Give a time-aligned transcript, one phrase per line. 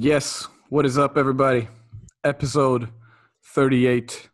[0.00, 0.46] Yes.
[0.68, 1.66] What is up, everybody?
[2.22, 2.88] Episode
[3.46, 4.30] 38.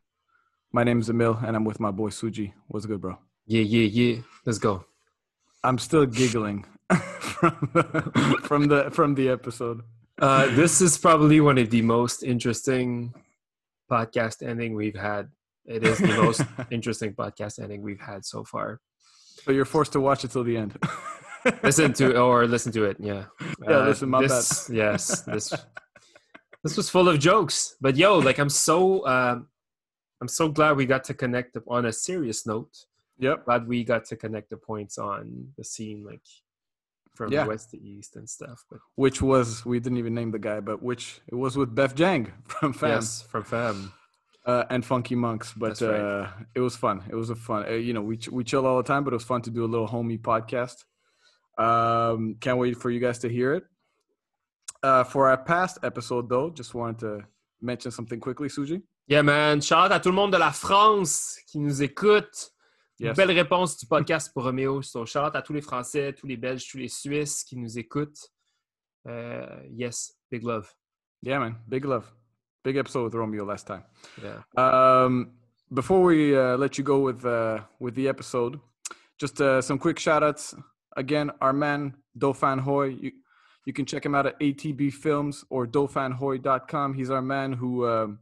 [0.74, 2.52] My name is Emil, and I'm with my boy Suji.
[2.68, 3.16] What's good, bro?
[3.46, 4.20] Yeah, yeah, yeah.
[4.44, 4.84] Let's go.
[5.62, 9.80] I'm still giggling from the, from the from the episode.
[10.20, 13.14] Uh, this is probably one of the most interesting
[13.90, 15.30] podcast ending we've had.
[15.64, 18.82] It is the most interesting podcast ending we've had so far.
[19.46, 20.76] But you're forced to watch it till the end.
[21.62, 22.96] listen to or listen to it.
[23.00, 23.24] Yeah.
[23.68, 25.22] Yeah, listen, my this, Yes.
[25.26, 25.52] This
[26.62, 27.76] this was full of jokes.
[27.80, 29.48] But yo, like I'm so um,
[30.20, 32.72] I'm so glad we got to connect on a serious note.
[33.18, 33.44] Yep.
[33.44, 36.22] Glad we got to connect the points on the scene, like
[37.14, 37.46] from Yeah.
[37.46, 38.64] west to east and stuff.
[38.70, 41.94] But Which was we didn't even name the guy, but which it was with Beth
[41.94, 43.92] Jang from Fam yes, from fam.
[44.46, 45.52] uh, and Funky Monks.
[45.56, 46.00] But right.
[46.00, 47.02] uh, it was fun.
[47.08, 47.66] It was a fun.
[47.68, 49.50] Uh, you know, we ch- we chill all the time, but it was fun to
[49.50, 50.84] do a little homie podcast.
[51.58, 53.64] Um, can't wait for you guys to hear it.
[54.82, 57.26] Uh, for our past episode, though, just wanted to
[57.62, 58.82] mention something quickly, Suji.
[59.06, 59.60] Yeah, man.
[59.60, 62.50] Shout out à tout le monde de la France qui nous écoute.
[62.98, 63.16] Yes.
[63.16, 64.82] Belle réponse du podcast pour Roméo.
[64.82, 67.78] So, shout out à tous les Français, tous les Belges, tous les Suisses qui nous
[67.78, 68.30] écoutent.
[69.06, 70.72] Euh, yes, big love.
[71.22, 71.56] Yeah, man.
[71.68, 72.12] Big love.
[72.62, 73.82] Big episode with Romeo last time.
[74.22, 74.42] Yeah.
[74.56, 75.32] Um,
[75.72, 78.58] before we uh, let you go with uh, with the episode,
[79.18, 80.54] just uh, some quick shout outs.
[80.96, 82.96] Again, our man Dauphin Hoy.
[83.00, 83.12] You,
[83.66, 86.94] you can check him out at ATB Films or dauphinhoy.com.
[86.94, 88.18] He's our man who um,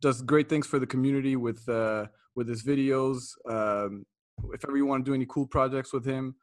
[0.00, 3.32] does great things for the community with uh, with his videos.
[3.48, 4.06] Um,
[4.52, 6.36] if ever you want to do any cool projects with him,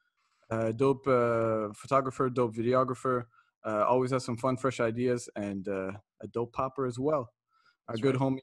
[0.52, 3.26] uh, dope uh, photographer, dope videographer.
[3.66, 7.32] Uh, always has some fun, fresh ideas, and uh, a dope popper as well.
[7.88, 8.40] Our That's good homie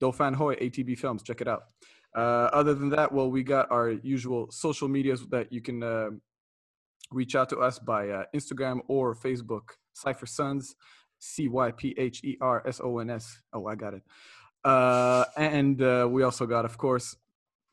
[0.00, 1.22] Dauphin Hoy, ATB Films.
[1.22, 1.64] Check it out.
[2.16, 6.08] Uh, other than that, well, we got our usual social medias that you can uh,
[7.10, 9.76] reach out to us by uh, Instagram or Facebook.
[9.92, 10.74] Cypher Sons,
[11.18, 13.38] C Y P H E R S O N S.
[13.52, 14.02] Oh, I got it.
[14.64, 17.16] Uh, and uh, we also got, of course,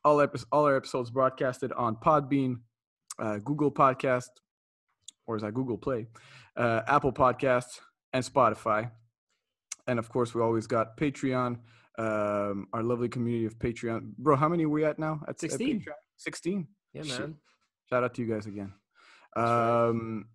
[0.06, 2.56] all epi- all our episodes broadcasted on Podbean,
[3.20, 4.30] uh, Google Podcast,
[5.26, 6.08] or is that Google Play,
[6.56, 7.80] Apple Podcasts,
[8.14, 8.92] and Spotify.
[9.88, 11.58] And of course, we always got Patreon,
[11.98, 14.16] um, our lovely community of Patreon.
[14.18, 15.22] Bro, how many are we at now?
[15.24, 15.82] At, at 16.
[15.82, 15.94] Patreon?
[16.18, 16.68] 16.
[16.94, 17.20] Yeah, Shit.
[17.20, 17.36] man.
[17.90, 18.74] Shout out to you guys again.
[19.36, 19.88] right.
[19.90, 20.26] Um,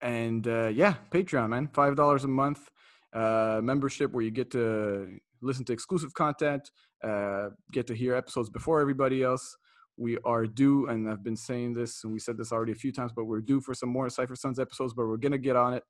[0.00, 2.68] and uh, yeah, Patreon, man, five dollars a month
[3.14, 6.70] uh, membership where you get to listen to exclusive content,
[7.02, 9.56] uh, get to hear episodes before everybody else.
[9.96, 12.92] We are due, and I've been saying this, and we said this already a few
[12.92, 15.74] times, but we're due for some more Cypher Sons episodes, but we're gonna get on
[15.74, 15.84] it.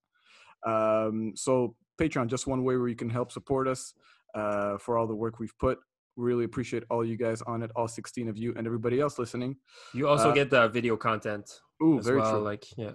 [0.66, 3.94] Um, so Patreon, just one way where you can help support us
[4.34, 5.78] uh, for all the work we've put.
[6.16, 9.56] Really appreciate all you guys on it, all 16 of you, and everybody else listening.
[9.92, 12.32] You also Uh, get the video content Ooh, as very well.
[12.32, 12.40] true.
[12.40, 12.92] Like, yeah.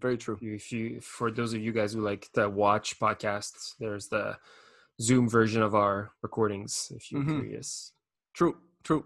[0.00, 0.38] Very true.
[0.40, 4.36] If you, for those of you guys who like to watch podcasts, there's the
[5.00, 6.90] Zoom version of our recordings.
[6.94, 7.40] If you're Mhm.
[7.40, 7.92] curious.
[8.34, 9.04] True, true.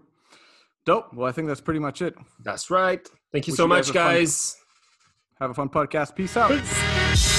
[0.85, 1.13] Dope.
[1.13, 2.15] Well, I think that's pretty much it.
[2.43, 3.05] That's right.
[3.31, 4.57] Thank you Wish so you much, a fun- guys.
[5.39, 6.15] Have a fun podcast.
[6.15, 7.34] Peace out.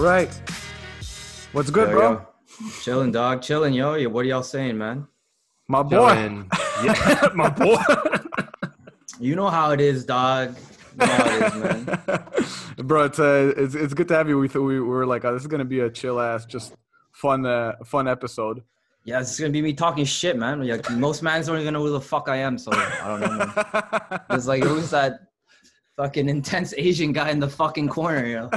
[0.00, 0.32] All right.
[1.52, 2.10] What's good, Yo, bro?
[2.12, 2.70] yo.
[2.80, 3.42] Chilling, dog.
[3.42, 3.96] Chilling, yo.
[3.96, 5.06] Yo, What are y'all saying, man?
[5.68, 6.42] My boy.
[6.82, 7.76] Yeah, my boy.
[9.20, 10.56] You know how it is, dog.
[10.92, 12.26] You know how it is, man.
[12.86, 14.38] bro, it's, uh, it's it's good to have you.
[14.38, 16.72] We thought we were like, oh, this is gonna be a chill ass, just
[17.12, 18.62] fun, uh, fun episode.
[19.04, 20.66] Yeah, it's gonna be me talking shit, man.
[20.66, 23.36] Like most mans don't even know who the fuck I am, so I don't know,
[23.36, 24.20] man.
[24.30, 25.29] It's like who's that
[26.00, 28.50] fucking intense Asian guy in the fucking corner, you know,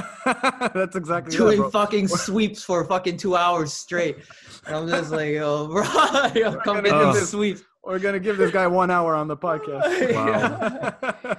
[0.74, 1.70] That's exactly that, doing bro.
[1.70, 4.16] fucking sweeps for fucking two hours straight.
[4.66, 5.82] And I'm just like, yo, bro,
[6.34, 7.58] yo, come in gonna and sweep.
[7.82, 10.14] We're gonna give this guy one hour on the podcast.
[10.14, 11.36] Wow.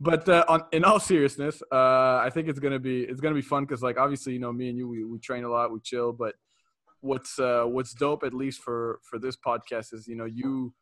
[0.00, 3.40] but uh, on, in all seriousness, uh, I think it's gonna be it's gonna be
[3.42, 5.78] fun because like obviously you know me and you we, we train a lot, we
[5.78, 6.12] chill.
[6.12, 6.34] But
[7.02, 10.74] what's uh, what's dope at least for for this podcast is you know you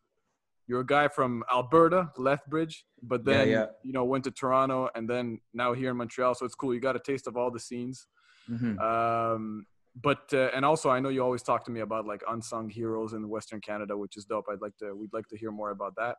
[0.67, 3.67] you're a guy from Alberta, Lethbridge, but then yeah.
[3.83, 6.35] you know went to Toronto and then now here in Montreal.
[6.35, 6.75] So it's cool.
[6.75, 8.07] You got a taste of all the scenes.
[8.51, 8.79] Mhm.
[8.81, 9.67] Um,
[10.03, 13.13] but uh, and also I know you always talk to me about like unsung heroes
[13.13, 14.47] in Western Canada, which is dope.
[14.51, 16.17] I'd like to we'd like to hear more about that.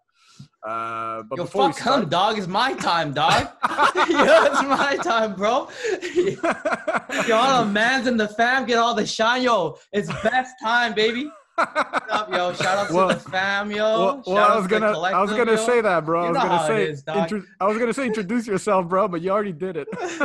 [0.66, 2.38] Uh, but Yo, before fuck him, dog.
[2.38, 3.50] It's my time, dog.
[4.10, 5.70] Yo, it's my time, bro.
[7.28, 9.44] Yo, all the mans in the fam get all the shine.
[9.44, 11.30] Yo, it's best time, baby.
[11.56, 12.54] What's up, yo?
[12.54, 13.78] Shout out to the fam, yo.
[13.78, 15.58] well, Shout well, out I was to the gonna, I was gonna yo.
[15.66, 16.22] say that, bro.
[16.22, 17.18] I You was know gonna how it say, is, dog.
[17.18, 19.88] intro- I was gonna say, introduce yourself, bro, but you already did it.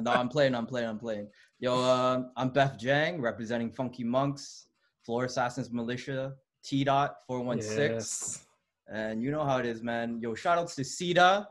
[0.00, 0.54] no, I'm playing.
[0.54, 0.88] I'm playing.
[0.88, 1.28] I'm playing.
[1.58, 4.66] Yo, uh, I'm Beth Jang, representing Funky Monks,
[5.06, 6.34] Floor Assassins Militia,
[6.64, 8.44] T Dot 416.
[8.92, 10.18] And you know how it is, man.
[10.20, 11.46] Yo, shout outs to CETA.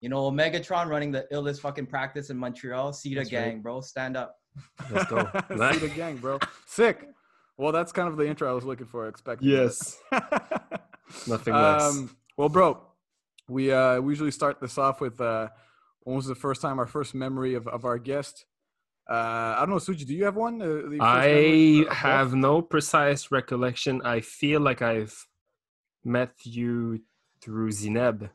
[0.00, 2.92] You know, Megatron running the illest fucking practice in Montreal.
[2.92, 3.62] CETA That's gang, right.
[3.62, 3.80] bro.
[3.80, 4.36] Stand up.
[4.90, 5.26] Let's go.
[5.72, 6.38] See the gang, bro.
[6.66, 7.08] Sick.
[7.56, 9.08] Well, that's kind of the intro I was looking for.
[9.08, 9.48] Expecting.
[9.48, 9.98] Yes.
[11.26, 11.82] Nothing less.
[11.82, 12.80] Um, well, bro,
[13.48, 15.48] we uh, we usually start this off with uh,
[16.00, 18.46] when was the first time, our first memory of, of our guest.
[19.08, 20.62] Uh, I don't know, Suji, do you have one?
[20.62, 24.00] Uh, the first memory I have no precise recollection.
[24.04, 25.26] I feel like I've
[26.04, 27.00] met you
[27.40, 28.30] through Zineb.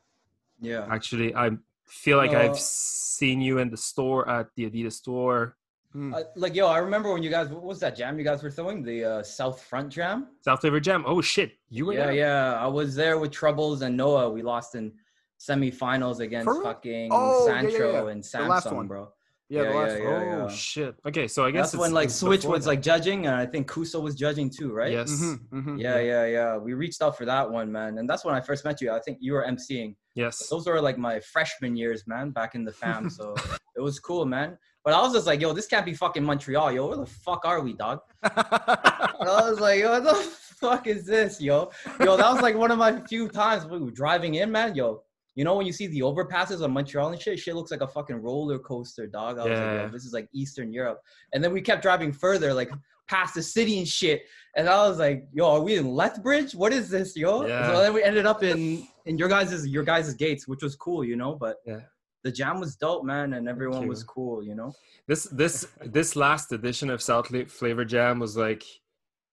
[0.60, 0.86] Yeah.
[0.90, 1.50] Actually, I
[1.86, 2.40] feel like No.
[2.40, 5.56] I've seen you in the store at the Adidas store.
[5.92, 6.12] Hmm.
[6.12, 8.50] Uh, like, yo, I remember when you guys, what was that jam you guys were
[8.50, 8.82] throwing?
[8.82, 10.26] The uh, South Front Jam?
[10.42, 11.02] South Flavor Jam.
[11.06, 12.12] Oh shit, you were yeah, there.
[12.14, 12.52] yeah.
[12.52, 12.60] Yeah.
[12.62, 14.28] I was there with Troubles and Noah.
[14.30, 14.92] We lost in
[15.40, 18.06] semifinals against For fucking Oh, yeah, yeah, yeah.
[18.08, 18.86] and The last Samsung, one.
[18.88, 19.08] bro.
[19.48, 20.44] yeah, the yeah, last yeah, yeah.
[20.44, 20.94] Oh shit.
[21.06, 22.70] Okay, so I guess That's when like Switch was that.
[22.70, 24.92] like judging, and I think Kuso was judging too, right?
[24.92, 25.10] Yes.
[25.10, 25.80] Mhm, mhm.
[25.80, 26.56] Yeah, yeah, yeah.
[26.58, 28.90] We reached out for that one, man, and that's when I first met you.
[28.92, 29.96] I think you were emceeing.
[30.14, 30.48] Yes.
[30.48, 33.08] Those were like my freshman years, man, back in the fam.
[33.08, 33.34] So
[33.76, 34.58] it was cool, man.
[34.88, 36.86] But I was just like, yo, this can't be fucking Montreal, yo.
[36.88, 38.00] Where the fuck are we, dog?
[38.22, 41.70] I was like, yo, what the fuck is this, yo?
[42.00, 44.74] Yo, that was like one of my few times we were driving in, man.
[44.74, 45.02] Yo,
[45.34, 47.86] you know when you see the overpasses on Montreal and shit, shit looks like a
[47.86, 49.38] fucking roller coaster, dog.
[49.38, 49.82] I was like, Yeah.
[49.82, 51.02] yo, this is like Eastern Europe.
[51.34, 52.70] And then we kept driving further, like
[53.08, 54.22] past the city and shit.
[54.56, 56.54] And I was like, yo, are we in Lethbridge?
[56.54, 57.44] What is this, yo?
[57.46, 57.66] Yeah.
[57.74, 61.04] So then we ended up in in your guys' your guys' gates, which was cool,
[61.04, 61.34] you know.
[61.34, 61.80] But Yeah.
[62.28, 64.70] The jam was dope, man, and everyone was cool, you know.
[65.06, 68.64] This this this last edition of South Fla- Flavor Jam was like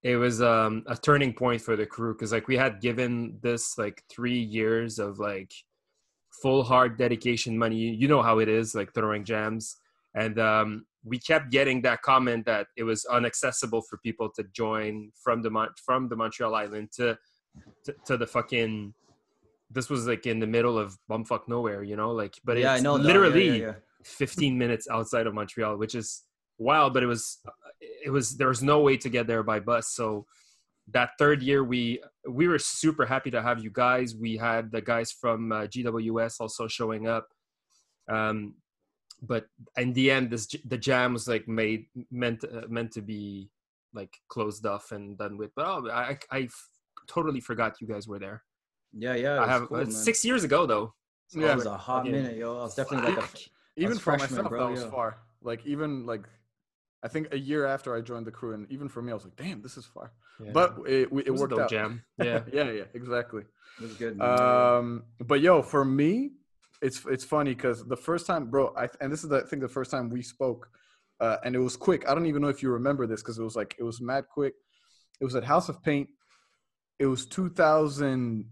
[0.01, 3.77] it was um a turning point for the crew because like we had given this
[3.77, 5.51] like three years of like
[6.41, 7.75] full hard dedication money.
[7.75, 9.75] You know how it is like throwing jams.
[10.15, 15.11] And um we kept getting that comment that it was unaccessible for people to join
[15.21, 17.17] from the Mon- from the Montreal island to,
[17.83, 18.93] to to the fucking
[19.71, 22.81] this was like in the middle of bumfuck nowhere you know like but yeah, it's
[22.81, 22.97] I know.
[22.97, 23.01] dog.
[23.01, 23.73] Yeah, literally yeah, yeah.
[24.03, 26.23] 15 minutes outside of Montreal, which is
[26.57, 27.39] wild, but it was
[27.81, 29.89] it was there was no way to get there by bus.
[29.89, 30.25] So
[30.91, 34.15] that third year we we were super happy to have you guys.
[34.15, 37.27] We had the guys from uh, GWS also showing up.
[38.07, 38.55] Um
[39.21, 39.45] but
[39.77, 43.49] in the end this the jam was like made meant uh, meant to be
[43.93, 45.51] like closed off and done with.
[45.55, 46.49] But oh, I I
[47.07, 48.43] totally forgot you guys were there.
[48.97, 49.41] Yeah, yeah.
[49.41, 50.93] I have cool, uh, 6 years ago though.
[51.27, 51.51] So Yeah.
[51.53, 52.11] it was a hot Okay.
[52.11, 52.57] minute, yo.
[52.59, 53.27] I was definitely like a.
[53.77, 54.89] Even for myself, bro, that was yeah.
[54.89, 55.17] far.
[55.41, 56.27] Like even like,
[57.03, 59.25] I think a year after I joined the crew, and even for me, I was
[59.25, 60.13] like, damn, this is far.
[60.43, 60.51] Yeah.
[60.53, 61.69] But it, we- it, it worked out.
[61.69, 62.03] jam.
[62.23, 62.43] Yeah.
[62.53, 63.43] yeah, yeah, exactly.
[63.79, 64.17] It was good.
[64.17, 64.39] Man.
[64.39, 66.31] Um, but yo, for me,
[66.81, 69.61] it's it's funny because the first time, bro, I and this is the I think
[69.61, 70.69] the first time we spoke,
[71.19, 72.07] uh, and it was quick.
[72.07, 74.25] I don't even know if you remember this because it was like it was mad
[74.29, 74.53] quick.
[75.19, 76.09] It was at House of Paint.
[76.99, 78.45] It was 2000.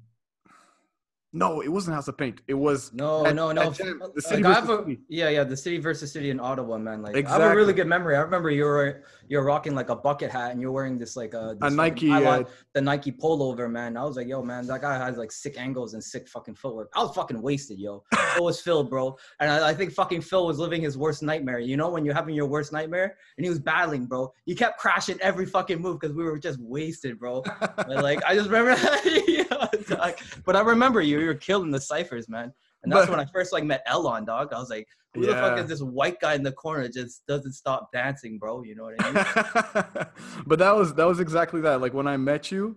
[1.35, 2.41] No, it wasn't House of Paint.
[2.47, 3.71] It was no, no, no.
[3.71, 4.99] Jam- the city have versus a- city.
[5.09, 7.01] yeah, yeah, the city versus city in Ottawa, man.
[7.01, 8.15] Like, I have a really good memory.
[8.15, 11.15] I remember you were you were rocking like a bucket hat and you're wearing this
[11.15, 12.11] like uh, this a Nike.
[12.11, 12.43] Uh,
[12.73, 13.97] the Nike pullover, man.
[13.97, 16.91] I was like, yo, man, that guy has like sick angles and sick fucking footwork.
[16.95, 18.03] I was fucking wasted, yo.
[18.35, 19.15] It was Phil, bro.
[19.39, 21.59] And I, I think fucking Phil was living his worst nightmare.
[21.59, 24.33] You know, when you're having your worst nightmare and he was battling, bro.
[24.45, 27.43] He kept crashing every fucking move because we were just wasted, bro.
[27.75, 28.75] But, like, I just remember,
[29.27, 29.43] yeah,
[29.87, 30.15] dog.
[30.45, 32.53] but I remember you, you were killing the ciphers, man.
[32.83, 34.53] And that's when I first like met Elon, dog.
[34.53, 37.25] I was like, who the fuck is this white guy in the corner that just
[37.27, 38.63] doesn't stop dancing, bro?
[38.63, 40.07] You know what I mean?
[40.47, 41.81] but that was that was exactly that.
[41.81, 42.75] Like when I met you,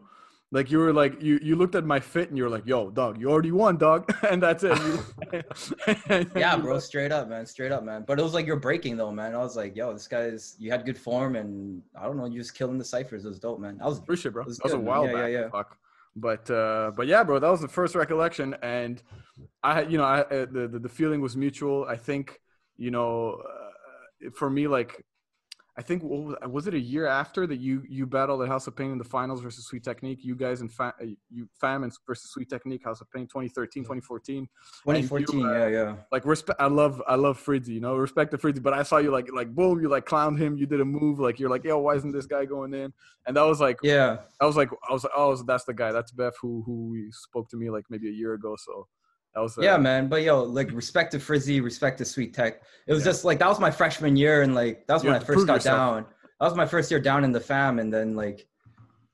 [0.53, 2.91] like you were like you you looked at my fit and you were like, "Yo,
[2.91, 4.79] dog, you already won, dog," and that's it.
[6.37, 8.05] Yeah, bro, straight up, man, straight up, man.
[8.07, 9.35] But it was like you're breaking though, man.
[9.35, 12.39] I was like, yo, this guy's you had good form, and I don't know, you
[12.39, 13.25] just killing the ciphers.
[13.25, 13.79] It was dope, man.
[13.83, 14.43] I was Appreciate, bro.
[14.43, 15.33] It was that was a while Yeah, back.
[15.33, 15.49] yeah, yeah.
[15.51, 15.79] Fuck.
[16.17, 19.03] But uh, but yeah, bro, that was the first recollection, and
[19.63, 21.85] I you know I uh, the, the feeling was mutual.
[21.85, 22.41] I think
[22.77, 25.05] you know uh, for me like.
[25.79, 28.75] I think was, was it a year after that you you battled at House of
[28.75, 30.25] Paint in the finals versus Sweet Technique.
[30.25, 34.49] You guys and fa- uh, you Famine versus Sweet Technique House of Paint 2013 2014.
[34.85, 35.97] 2014, uh, yeah, yeah.
[36.11, 38.99] like respect i love i love frizzy you know respect to frizzy but i saw
[38.99, 41.65] you like like boom you like clowned him you did a move like you're like
[41.65, 42.93] yo why isn't this guy going in
[43.27, 45.93] and that was like Yeah, i was like i was like oh that's the guy
[45.93, 48.87] that's beth who who spoke to me like maybe a year ago so
[49.37, 50.09] that yeah, man.
[50.09, 52.63] But yo, like respect to Frizzy, respect to Sweet Tech.
[52.87, 53.11] It was Yeah.
[53.11, 55.47] just like that was my freshman year, and like that was You when I first
[55.47, 55.79] got yourself.
[55.79, 56.07] down.
[56.41, 58.47] That was my first year down in the fam, and then like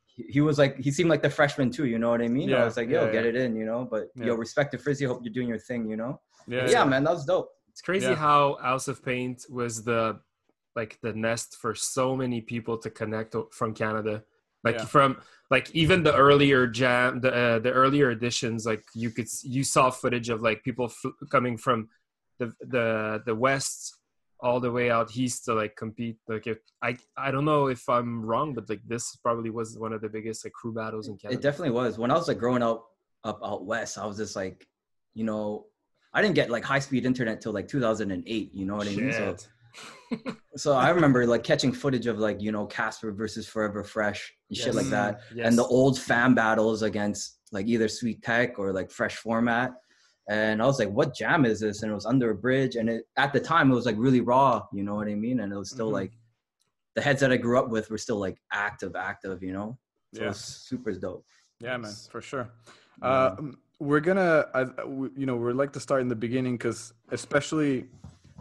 [0.06, 1.86] he, he was like he seemed like the freshman too.
[1.86, 2.48] You know what I mean?
[2.48, 2.62] Yeah.
[2.62, 3.30] I was like, yo, yeah, get yeah.
[3.30, 3.86] it in, you know.
[3.90, 4.26] But Yeah.
[4.26, 5.04] yo, respect to Frizzy.
[5.06, 6.20] Hope you're doing your thing, you know.
[6.46, 7.50] Yeah, Yeah, man, that was dope.
[7.70, 8.14] It's crazy Yeah.
[8.16, 10.20] how House of Paint was the
[10.76, 14.22] like the nest for so many people to connect from Canada.
[14.64, 14.84] Like Yeah.
[14.86, 15.16] from
[15.50, 19.90] like even the earlier jam, the uh, the earlier editions, like you could you saw
[19.90, 21.88] footage of like people f- coming from
[22.38, 23.96] the the the west
[24.40, 26.16] all the way out east to like compete.
[26.26, 29.92] Like if, I I don't know if I'm wrong, but like this probably was one
[29.92, 31.38] of the biggest like crew battles in Canada.
[31.38, 31.98] It definitely was.
[31.98, 32.86] When I was like growing up
[33.24, 34.66] up out west, I was just like,
[35.14, 35.66] you know,
[36.14, 38.54] I didn't get like high speed internet till like 2008.
[38.54, 39.12] You know what I mean?
[39.12, 39.48] So, Shit.
[40.56, 44.56] So I remember like catching footage of like you know Casper versus Forever Fresh and
[44.58, 45.46] shit like that, Yes.
[45.48, 49.72] and the old fan battles against like either Sweet Tech or like Fresh Format.
[50.28, 52.88] And I was like, "What jam is this?" And it was under a bridge, and
[52.88, 54.62] it at the time it was like really raw.
[54.72, 55.40] You know what I mean?
[55.40, 55.94] And it was still Mhm.
[55.94, 56.12] like
[56.94, 59.42] the heads that I grew up with were still like active, active.
[59.42, 59.78] You know,
[60.14, 60.28] so it Yeah.
[60.28, 61.24] was super dope.
[61.60, 62.50] Yeah, man, for sure.
[63.00, 63.36] Uh,
[63.80, 67.88] we're gonna, I, we, you know, we'd like to start in the beginning because, especially,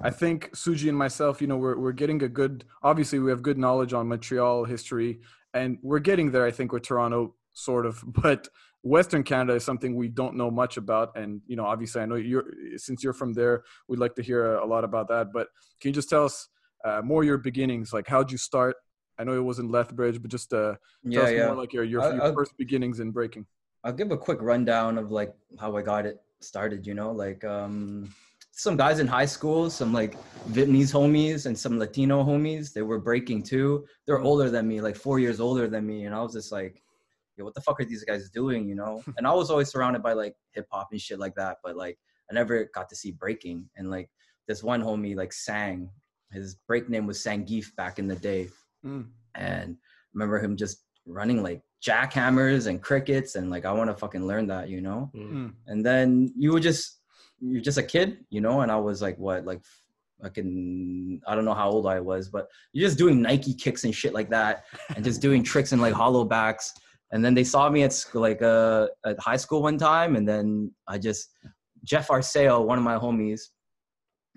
[0.04, 2.66] I think Suji and myself, you know, we're we're getting a good.
[2.84, 5.22] Obviously, we have good knowledge on Montreal history,
[5.54, 6.46] and we're getting there.
[6.46, 8.48] I think with Toronto, sort of, but
[8.84, 11.16] Western Canada is something we don't know much about.
[11.16, 12.46] And you know, obviously, I know you're
[12.78, 15.32] since you're from there, we'd like to hear a, a lot about that.
[15.34, 15.48] But
[15.80, 16.48] can you just tell us
[16.84, 17.94] uh, more your beginnings?
[17.94, 18.76] Like, how'd you start?
[19.20, 21.46] I know it was in Lethbridge, but just uh, tell Yeah, us yeah.
[21.48, 23.46] more like your your, your I'll- first beginnings in breaking.
[23.84, 27.44] I'll give a quick rundown of like how I got it started, you know, like
[27.44, 28.14] um
[28.62, 30.14] some guys in high school, some like
[30.52, 33.86] Vietnamese homies and some Latino homies, they were breaking too.
[34.06, 36.06] They're older than me, like four years older than me.
[36.06, 36.80] And I was just like,
[37.36, 39.04] yo, what the fuck are these guys doing, you know?
[39.18, 41.98] And I was always surrounded by like hip hop and shit like that, but like
[42.30, 43.68] I never got to see breaking.
[43.78, 44.12] And like
[44.48, 45.90] this one homie like sang,
[46.32, 48.48] his break name was Sangif back in the day
[48.86, 49.08] Mm.
[49.36, 49.78] and
[50.14, 54.48] remember him just running like jackhammers and crickets and like I want to fucking learn
[54.48, 55.12] that, you know.
[55.16, 55.32] Mm.
[55.32, 55.54] Mm.
[55.68, 57.01] And then you would just
[57.42, 59.62] you're just a kid, you know, and I was like what like
[60.22, 63.94] fucking I don't know how old I was, but you're just doing Nike kicks and
[63.94, 64.64] shit like that
[64.96, 66.74] and just doing tricks and like hollow backs.
[67.12, 70.28] And then they saw me at school, like uh at high school one time and
[70.28, 71.30] then I just
[71.84, 73.42] Jeff Arceo, one of my homies,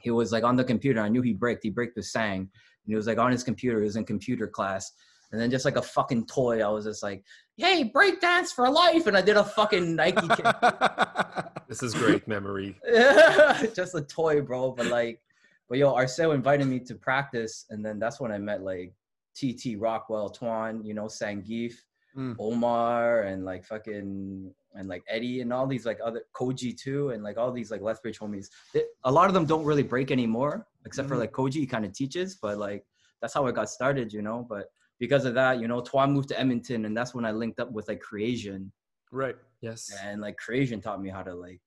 [0.00, 1.00] he was like on the computer.
[1.00, 1.62] I knew he braked.
[1.62, 2.40] He braked with Sang.
[2.40, 2.49] And
[2.87, 3.78] he was like on his computer.
[3.78, 4.90] He was in computer class.
[5.35, 7.25] And then just like a fucking toy, I was just like,
[7.57, 9.09] hey, break dance for life.
[9.09, 10.47] And I did a fucking Nike kick.
[11.69, 12.79] This is great memory.
[13.75, 14.71] just a toy, bro.
[14.71, 15.21] But like,
[15.69, 17.67] but yo, Arceo invited me to practice.
[17.71, 18.93] And then that's when I met like
[19.35, 21.75] TT Rockwell, Twan, you know, Sangif,
[22.17, 22.37] Mm.
[22.38, 27.25] Omar, and like fucking, and like Eddie, and all these like other Koji too, and
[27.25, 28.50] like all these like Lethbridge homies.
[28.73, 31.19] They, a lot of them don't really break anymore, except for Mhm.
[31.23, 32.87] like Koji, kind of teaches, but like
[33.21, 34.47] that's how I got started, you know.
[34.49, 34.67] But
[35.01, 37.71] because of that, you know, Twan moved to Edmonton, and that's when I linked up
[37.73, 38.73] with like Creation,
[39.11, 39.37] right.
[39.61, 39.91] Yes.
[40.03, 41.61] and like Creation taught me how to like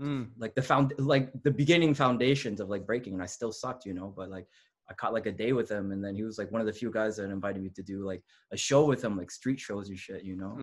[0.00, 0.30] Mm.
[0.38, 3.92] like the found like the beginning foundations of like breaking and I still sucked, you
[3.92, 4.46] know, but like
[4.88, 6.72] I caught like a day with him and then he was like one of the
[6.72, 9.90] few guys that invited me to do like a show with him, like street shows
[9.90, 10.58] and shit, you know.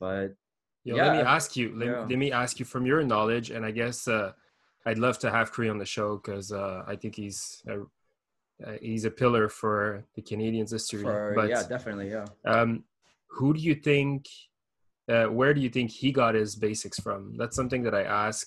[0.00, 0.28] But
[0.84, 1.72] Yo, Yeah, let me ask you.
[1.76, 2.06] Let, yeah.
[2.08, 4.32] let me ask you from your knowledge, and I guess uh,
[4.86, 7.80] I'd love to have Cree on the show because uh, I think he's a,
[8.66, 11.02] uh, he's a pillar for the Canadians' history.
[11.02, 12.26] for but yeah, definitely, yeah.
[12.44, 12.84] um,
[13.28, 14.26] who do you think?
[15.08, 17.36] Uh, where do you think he got his basics from?
[17.36, 18.46] That's something that I ask.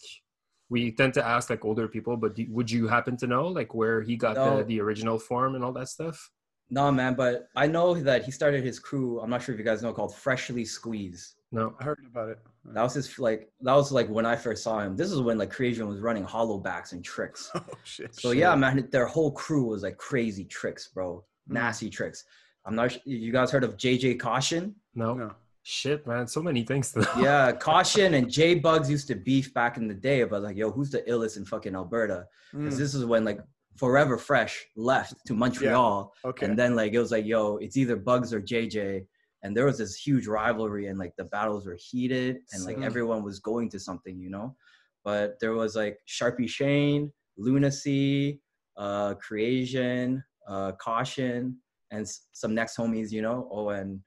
[0.70, 3.76] We tend to ask like older people, but do, would you happen to know like
[3.76, 4.58] where he got No.
[4.58, 6.32] the, the original form and all that stuff?
[6.70, 9.66] No man, but I know that he started his crew, I'm not sure if you
[9.66, 11.36] guys know called Freshly Squeeze.
[11.52, 11.76] No.
[11.80, 12.40] I heard about it.
[12.74, 14.96] That was his like that was like when I first saw him.
[14.96, 17.52] This is when like Creation was running hollow backs and tricks.
[17.56, 18.16] Oh shit.
[18.16, 21.24] So yeah, man, their whole crew was like crazy tricks, bro.
[21.50, 21.54] Mm.
[21.54, 22.24] Nasty tricks.
[22.66, 24.74] I'm not sure you guys heard of JJ Caution?
[24.96, 25.14] No.
[25.14, 25.32] No.
[25.62, 26.26] Shit, man.
[26.28, 27.12] So many things to know.
[27.20, 30.72] yeah, Caution and J Bugs used to beef back in the day about like, yo,
[30.72, 32.26] who's the illest in fucking Alberta?
[32.52, 32.78] Because Mm.
[32.78, 33.40] this is when like
[33.78, 36.46] Forever Fresh left to Montreal, Okay.
[36.46, 39.06] and then like it was like, yo, it's either Bugs or JJ,
[39.46, 43.22] and there was this huge rivalry, and like the battles were heated, and like everyone
[43.24, 44.56] was going to something, you know.
[45.04, 48.42] But there was like Sharpie Shane, Lunacy,
[48.76, 51.58] uh, Creation, uh, Caution,
[51.92, 53.48] and s- some next homies, you know.
[53.52, 54.00] Oh, and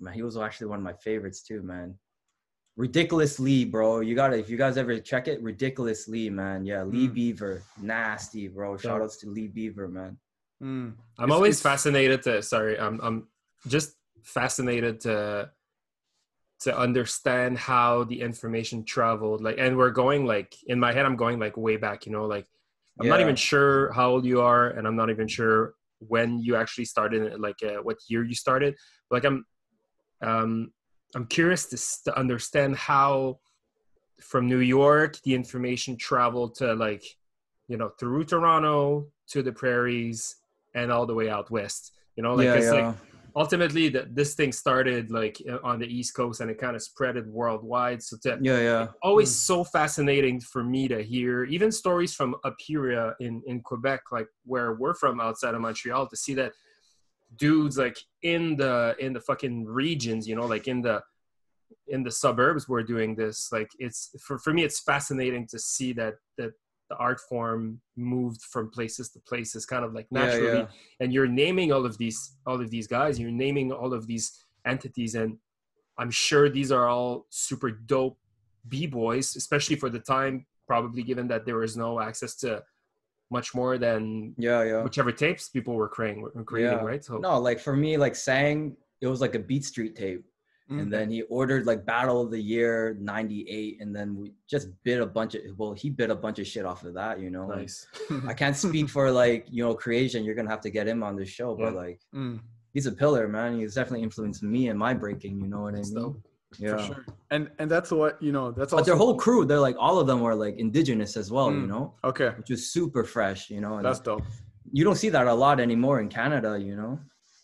[0.00, 1.94] man, he was actually one of my favorites too, man.
[2.76, 4.00] Ridiculous Lee, bro.
[4.00, 6.64] You gotta if you guys ever check it, Ridiculous Lee, man.
[6.66, 7.14] Yeah, Lee Mm.
[7.14, 8.76] Beaver, nasty, bro.
[8.78, 10.18] Shout outs to Lee Beaver, man.
[10.62, 10.96] Mm.
[11.18, 13.28] I'm It's- always it's- fascinated to sorry, I'm I'm
[13.66, 15.50] just fascinated to
[16.60, 19.42] to understand how the information traveled.
[19.42, 22.26] Like and we're going like in my head I'm going like way back, you know,
[22.26, 22.46] like
[23.00, 26.56] I'm not even sure how old you are and I'm not even sure when you
[26.56, 28.76] actually started like uh, what year you started.
[29.10, 29.44] Like I'm
[30.22, 30.72] Um,
[31.14, 33.40] I'm curious to, to understand how
[34.20, 37.04] from New York the information traveled to like
[37.66, 40.36] you know through Toronto to the prairies
[40.74, 41.92] and all the way out west.
[42.16, 42.86] You know, like yeah, it's yeah.
[42.88, 42.96] like
[43.34, 47.16] ultimately that this thing started like on the east coast and it kind of spread
[47.16, 48.86] it worldwide so to, yeah, yeah.
[49.02, 49.46] always Mm.
[49.46, 52.50] so fascinating for me to hear even stories from uh,
[53.20, 56.52] in in quebec like where we're from outside of montreal to see that
[57.36, 61.00] dudes like in the in the fucking regions you know like in the
[61.88, 65.92] in the suburbs we're doing this like it's for, for me it's fascinating to see
[65.92, 66.52] that that
[66.92, 71.00] the art form moved from places to places kind of like naturally yeah.
[71.00, 72.18] and you're naming all of these
[72.48, 74.26] all of these guys you're naming all of these
[74.74, 75.30] entities and
[76.00, 78.18] i'm sure these are all super dope
[78.72, 80.34] b-boys especially for the time
[80.72, 82.50] probably given that there was no access to
[83.30, 84.82] much more than Yeah, yeah.
[84.82, 86.84] whichever tapes people were creating, creating Yeah.
[86.92, 90.22] right so No, like for me, like sang, it was like a Beat Street tape.
[90.70, 90.80] Mm.
[90.82, 93.80] And then he ordered like Battle of the Year 98.
[93.80, 96.64] And then we just bid a bunch of, well, he bid a bunch of shit
[96.64, 97.46] off of that, you know?
[97.48, 97.86] nice
[98.26, 100.24] I can't speak for like, you know, creation.
[100.24, 101.54] You're going to have to get him on the show.
[101.54, 101.80] But Yeah.
[101.80, 102.40] like, Mm,
[102.72, 103.58] he's a pillar, man.
[103.58, 105.94] He's definitely influenced me and my breaking, you know what I mean?
[105.94, 106.20] dope.
[106.58, 106.76] Yeah.
[106.76, 107.04] For sure.
[107.30, 108.50] And and that's what you know.
[108.52, 111.32] That's But also their whole crew, they're like, all of them are like indigenous as
[111.32, 111.68] well, you Mm.
[111.68, 111.94] know?
[112.04, 112.30] okay.
[112.36, 113.76] Which is super fresh, you know?
[113.76, 114.22] And That's dope.
[114.70, 116.98] you don't see that a lot anymore in Canada, you know?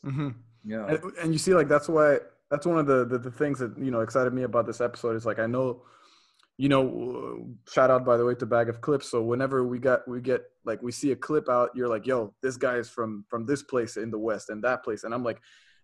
[0.04, 0.28] hmm
[0.64, 0.86] Yeah.
[0.90, 2.18] and, and you see like that's why
[2.50, 5.16] that's one of the, the the things that you know excited me about this episode
[5.16, 5.82] is like i know
[6.56, 10.06] you know shout out by the way to bag of clips so whenever we got
[10.08, 13.24] we get like we see a clip out you're like yo this guy is from
[13.28, 15.40] from this place in the west and that place and i'm like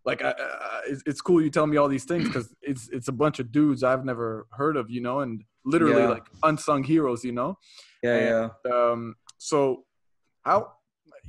[0.06, 3.12] like I, I, it's, cool you tell me all these things because it's it's a
[3.12, 6.09] bunch of dudes i've never heard of you know and literally Yeah.
[6.09, 7.56] like unsung heroes you know
[8.02, 8.73] yeah, and- yeah.
[8.90, 9.85] um so
[10.42, 10.73] how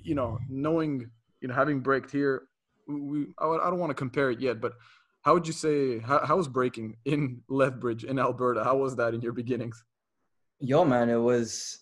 [0.01, 1.10] you know knowing
[1.42, 2.48] you know having braked here
[2.88, 4.74] we I, I don't want to compare it yet but
[5.25, 9.13] how would you say how, how was breaking in lethbridge in alberta how was that
[9.15, 9.84] in your beginnings
[10.62, 11.79] Yo, man, it was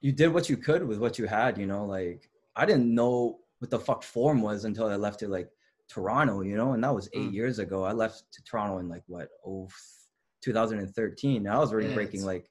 [0.00, 1.84] you did what you could with what you had, you know.
[1.86, 5.48] Like I didn't know what the fuck form was until I left to like
[5.88, 7.38] Toronto, you know, and that was eight Mm.
[7.40, 7.84] years ago.
[7.84, 9.68] I left to Toronto in like what oh
[10.42, 11.46] 2013.
[11.46, 12.50] I was already Yeah, breaking it's- like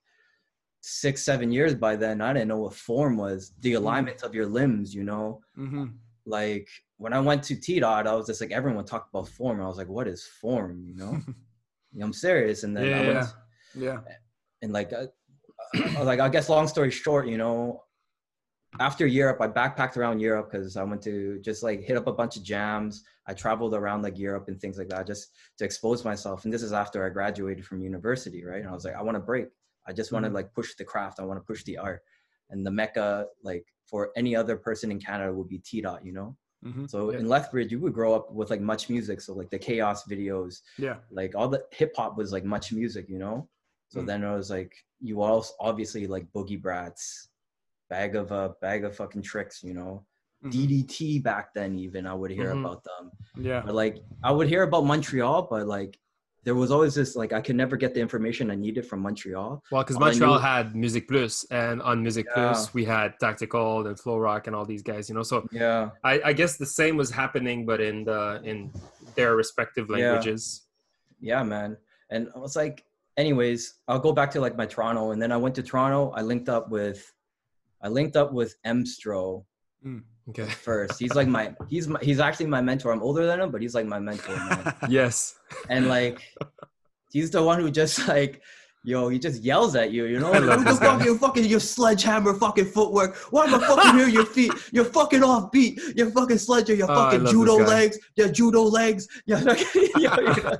[0.81, 2.21] six, seven years by then.
[2.21, 3.77] I didn't know what form was, the Mm.
[3.77, 5.41] alignment of your limbs, you know.
[5.57, 5.87] mm-hmm.
[6.25, 9.61] Like when I went to T Dot, I was just like everyone talked about form.
[9.61, 11.13] I was like, what is form, you know?
[11.91, 12.61] Yeah, I'm serious.
[12.63, 13.07] And then I Yeah.
[13.07, 13.25] went
[13.85, 13.99] yeah
[14.61, 15.07] and like uh,
[15.97, 17.81] uh, like I guess long story short, you know,
[18.79, 22.13] after Europe, I backpacked around Europe because I went to just like hit up a
[22.13, 23.03] bunch of jams.
[23.25, 26.43] I traveled around like Europe and things like that just to expose myself.
[26.45, 28.61] And this is after I graduated from university, right?
[28.61, 29.47] And I was like, I want to break.
[29.87, 30.35] I just want to Mhm.
[30.39, 31.19] like push the craft.
[31.19, 32.01] I want to push the art.
[32.51, 36.13] And the mecca, like for any other person in Canada, would be T dot, you
[36.13, 36.37] know.
[36.65, 36.85] Mm-hmm.
[36.87, 37.19] So Yeah.
[37.19, 39.21] in Lethbridge, you would grow up with like MuchMusic.
[39.21, 43.19] So like the chaos videos, yeah like all the hip hop was like MuchMusic, you
[43.19, 43.47] know.
[43.89, 44.05] So Mm.
[44.07, 47.29] then I was like you also obviously like Boogie Brats,
[47.89, 50.05] bag of uh bag of fucking tricks, you know.
[50.43, 50.51] Mhm.
[50.51, 52.59] DDT back then even I would hear Mhm.
[52.61, 55.97] about them, yeah but like I would hear about Montreal, but like
[56.45, 59.61] there was always this like I could never get the information I needed from Montreal.
[59.71, 62.33] well because montreal knew- had MusiquePlus and on music Yeah.
[62.35, 65.89] plus we had tactical and flow rock and all these guys you know so Yeah,
[66.03, 68.71] I, I guess the same was happening but in the in
[69.15, 70.63] their respective languages
[71.21, 71.75] yeah, man.
[72.11, 72.85] And I was like,
[73.17, 76.11] anyways, I'll go back to like my Toronto, and then I went to Toronto.
[76.15, 77.13] I linked up with,
[77.81, 79.43] I linked up with Mstro.
[79.83, 79.99] Hmm.
[80.29, 80.99] Okay first.
[80.99, 82.91] He's like my he's my, he's actually my mentor.
[82.91, 84.75] I'm older than him, but he's like my mentor, man.
[84.89, 85.35] yes
[85.69, 86.21] and like
[87.11, 88.41] he's the one who just like
[88.83, 90.31] yo, he just yells at you, you know?
[90.31, 93.15] Love Who the fuck you fucking your sledgehammer fucking footwork.
[93.31, 94.53] Why am I fucking hear your feet?
[94.71, 95.79] You're fucking off beat.
[95.95, 99.07] You're fucking sledger, your Oh, fucking judo legs, your judo legs.
[99.25, 99.43] Yeah.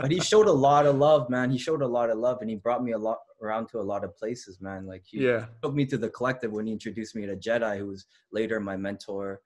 [0.00, 1.50] But he showed a lot of love, man.
[1.50, 3.82] He showed a lot of love and he brought me a lot around to a
[3.92, 4.86] lot of places, man.
[4.86, 7.86] Like he yeah took me to the collective when he introduced me to Jedi, who
[7.86, 9.40] was later my mentor,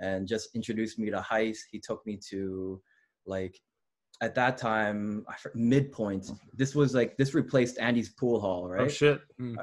[0.00, 1.58] and just introduced me to Heist.
[1.70, 2.80] He took me to
[3.26, 3.58] like
[4.22, 6.30] at that time I for- midpoint.
[6.54, 8.80] This was like this replaced Andy's pool hall, right?
[8.80, 8.92] oh right?
[8.92, 9.54] shit uh, hmm.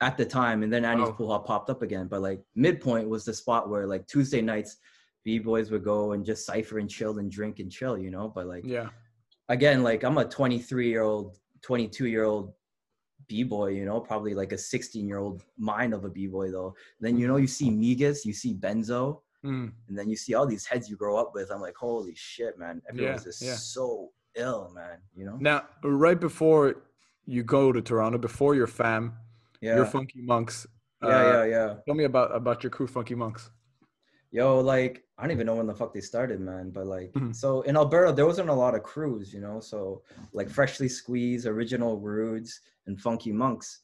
[0.00, 1.14] At the time, and then Andy's Wow.
[1.14, 2.08] pool hall popped up again.
[2.08, 4.76] But like midpoint was the spot where like Tuesday nights,
[5.24, 8.28] b boys would go and just cipher and chill and drink and chill, you know.
[8.28, 8.88] But like yeah
[9.48, 12.52] again, like I'm a 23 year old, 22 year old
[13.28, 16.74] b-boy, you know, probably like a 16 year old mind of a b-boy though.
[17.00, 19.72] Then you know you see Migas, you see Benzo, Mm.
[19.88, 21.50] and then you see all these heads you grow up with.
[21.52, 23.56] I'm like, holy shit, man, everyone's Yeah, just yeah.
[23.56, 24.96] so ill, man.
[25.14, 25.36] You know?
[25.38, 26.82] now right before
[27.26, 29.12] you go to toronto before your fam
[29.60, 30.66] Yeah, your funky monks
[31.02, 31.74] yeah, uh, yeah, yeah.
[31.86, 33.50] tell me about about your crew funky monks
[34.34, 36.70] Yo, like I don't even know when the fuck they started, man.
[36.70, 37.32] But like, Mhm.
[37.32, 39.60] so in Alberta, there wasn't a lot of crews, you know.
[39.60, 43.82] So like, freshly squeezed, original Rudes, and Funky Monks,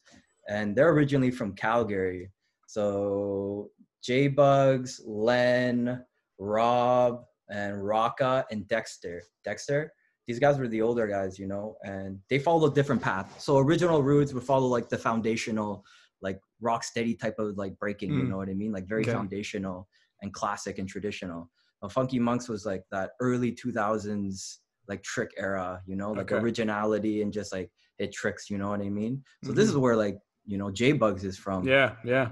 [0.49, 2.33] and they're originally from Calgary.
[2.67, 3.71] So
[4.03, 6.03] J Bugs, Len,
[6.37, 9.23] Rob, and Rocka and Dexter.
[9.45, 9.93] Dexter.
[10.27, 13.39] These guys were the older guys, you know, and they followed a different path.
[13.39, 15.85] So original Rudes would follow like the foundational,
[16.21, 18.11] like rock steady type of like breaking.
[18.11, 18.29] You Mm.
[18.31, 18.73] know what I mean?
[18.73, 19.13] Like very Okay.
[19.13, 19.87] foundational
[20.21, 21.49] and classic and traditional.
[21.81, 24.57] But Funky Monks was like that early 2000s
[24.87, 26.41] like trick era, you know, like Okay.
[26.41, 29.23] originality and just like hit tricks, you know what I mean?
[29.43, 31.61] So this is where like, you know, J Bugs is from.
[31.63, 31.69] Mm-hmm.
[31.69, 32.29] Yeah, yeah.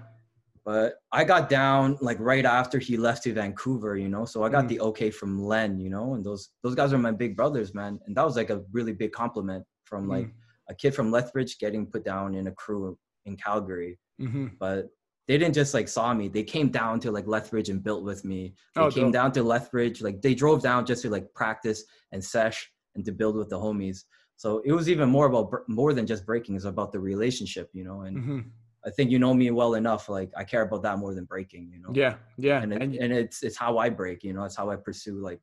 [0.65, 4.25] But I got down like right after he left to Vancouver, you know.
[4.25, 4.69] So I got Mm.
[4.69, 7.99] the okay from Len, you know, and those those guys are my big brothers, man.
[8.05, 10.33] And that was like a really big compliment from like Mm.
[10.69, 14.87] a kid from Lethbridge getting put down in a crew in Calgary hmm but
[15.29, 16.27] they didn't just like saw me.
[16.27, 18.55] They came down to like lethbridge and built with me.
[18.75, 19.13] They Oh, came dope.
[19.13, 22.59] down to lethbridge like they drove down just to like practice and sesh
[22.95, 23.99] and to build with the homies.
[24.37, 27.83] So it was even more about more than just breaking it's about the relationship you
[27.87, 28.39] know and hmm
[28.87, 31.63] i think you know me well enough like i care about that more than breaking
[31.73, 31.91] you know.
[32.03, 32.13] Yeah,
[32.47, 34.77] yeah, and, it, and, and it's it's how i break you know it's how i
[34.87, 35.41] pursue like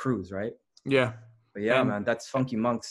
[0.00, 0.54] crews right?
[0.96, 1.12] Yeah.
[1.52, 2.88] but yeah And- man that's funky monks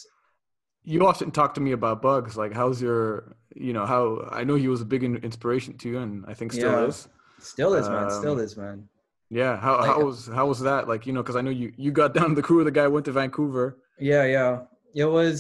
[0.90, 2.38] You often talk to me about Bugs.
[2.38, 5.90] Like, how's your, you know, how I know he was a big in- inspiration to
[5.90, 6.86] you, and I think still Yeah.
[6.88, 7.10] is.
[7.40, 8.88] still is man still Um, is man
[9.30, 9.58] Yeah.
[9.58, 10.88] How Like- how was how was that?
[10.88, 12.64] Like, you know, because I know you you got down the crew.
[12.64, 13.66] The guy went to Vancouver.
[14.00, 14.62] Yeah, yeah.
[14.96, 15.36] It was,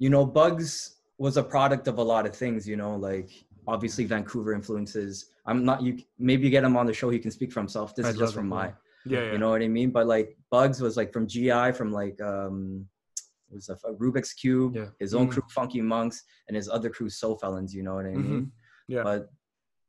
[0.00, 3.30] you know, Bugs was a product of a lot of things, you know, like
[3.68, 5.12] obviously Vancouver influences.
[5.46, 7.94] I'm not, you maybe you get him on the show, he can speak for himself.
[7.94, 8.72] This I'd is just from it, my, yeah.
[9.06, 9.32] Yeah, yeah.
[9.32, 9.90] you know what I mean?
[9.90, 12.86] But like Bugs was like from GI, from like, um,
[13.50, 14.88] it was a, a Rubik's Cube, Yeah.
[14.98, 15.32] his own Mhm.
[15.32, 18.46] crew, Funky Monks, and his other crew, Soul Felons, you know what I mean?
[18.46, 18.50] Mhm.
[18.88, 19.02] Yeah.
[19.02, 19.30] But,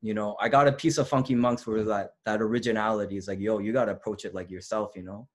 [0.02, 3.40] you know, I got a piece of Funky Monks where that, that originality is like,
[3.40, 5.28] yo, you got to approach it like yourself, you know?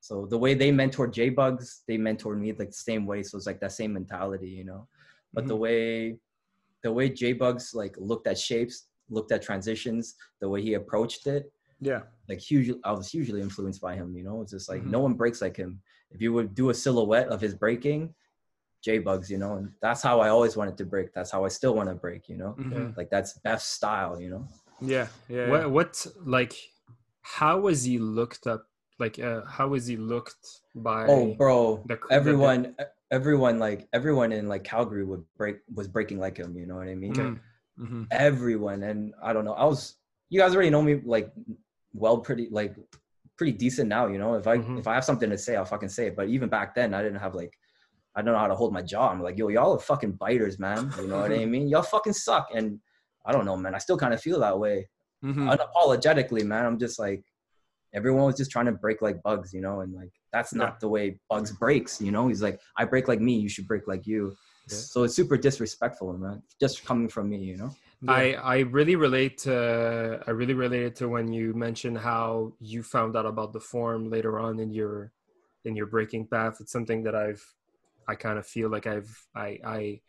[0.00, 3.22] So the way they mentored J Bugs, they mentored me like the same way.
[3.22, 4.88] So it's like that same mentality, you know.
[5.32, 6.18] But the way
[6.82, 11.28] the way J Bugs like looked at shapes, looked at transitions, the way he approached
[11.28, 12.02] it, Yeah.
[12.28, 14.42] like huge I was hugely influenced by him, you know.
[14.42, 14.90] It's just like Mhm.
[14.90, 15.80] no one breaks like him.
[16.14, 18.14] If you would do a silhouette of his breaking,
[18.82, 21.12] J Bugs, you know, and that's how I always wanted to break.
[21.14, 22.54] That's how I still want to break, you know.
[22.58, 22.96] Mhm.
[22.96, 24.48] Like that's best style, you know.
[24.80, 25.06] Yeah.
[25.28, 25.48] Yeah.
[25.50, 26.54] What what like
[27.22, 28.66] how was he looked up
[28.98, 30.44] like uh how was he looked
[30.74, 32.76] by Oh, bro, the cr- the- everyone,
[33.10, 36.56] everyone, like everyone in like Calgary would break was breaking like him.
[36.56, 37.14] You know what I mean?
[37.14, 37.40] Mhm.
[37.78, 38.06] Mhm.
[38.10, 39.54] Everyone, and I don't know.
[39.54, 39.96] I was,
[40.28, 41.32] you guys already know me like
[41.94, 42.74] well, pretty like
[43.42, 44.06] pretty decent now.
[44.06, 44.78] You know, if I Mhm.
[44.78, 46.16] if I have something to say, I'll fucking say it.
[46.16, 47.52] But even back then, I didn't have like.
[48.14, 49.08] I don't know how to hold my jaw.
[49.08, 50.92] I'm like, yo, y'all are fucking biters, man.
[51.00, 51.66] You know what I mean?
[51.68, 52.48] Y'all fucking suck.
[52.54, 52.78] And
[53.24, 53.74] I don't know, man.
[53.74, 54.86] I still kind of feel that way
[55.24, 55.48] Mhm.
[55.56, 56.66] unapologetically, man.
[56.66, 57.24] I'm just like,
[57.94, 60.78] everyone was just trying to break like bugs, you know, and like that's not Yeah.
[60.82, 62.28] the way bugs breaks, you know.
[62.28, 64.36] He's like, I break like me, you should break like you.
[64.68, 64.76] Yeah.
[64.76, 66.42] So it's super disrespectful, man.
[66.60, 67.70] Just coming from me, you know.
[68.08, 73.16] I I really relate to I really related to when you mentioned how you found
[73.16, 75.12] out about the form later on in your
[75.64, 76.56] in your breaking path.
[76.60, 77.44] It's something that I've
[78.08, 80.00] I kind of feel like I've I I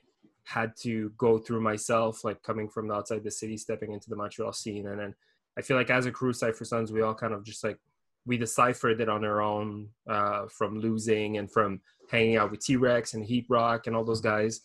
[0.45, 4.53] had to go through myself, like coming from outside the city, stepping into the Montreal
[4.53, 5.15] scene, and then
[5.57, 7.77] I feel like as a crew, Cypher Sons, we all kind of just like
[8.25, 12.75] we deciphered it on our own uh, from losing and from hanging out with T
[12.75, 14.61] Rex and Heat Rock and all those guys.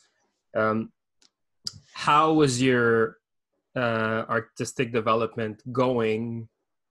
[0.57, 0.93] Um,
[1.93, 3.18] how was your
[3.79, 6.49] uh, artistic development going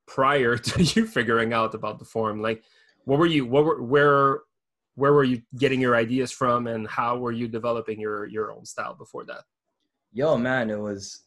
[0.07, 2.41] prior to you figuring out about the form?
[2.41, 2.63] Like,
[3.05, 3.45] what were you?
[3.45, 4.41] What were where?
[4.95, 8.65] Where were you getting your ideas from, and how were you developing your your own
[8.65, 9.43] style before that?
[10.11, 11.23] Yo, man, it was.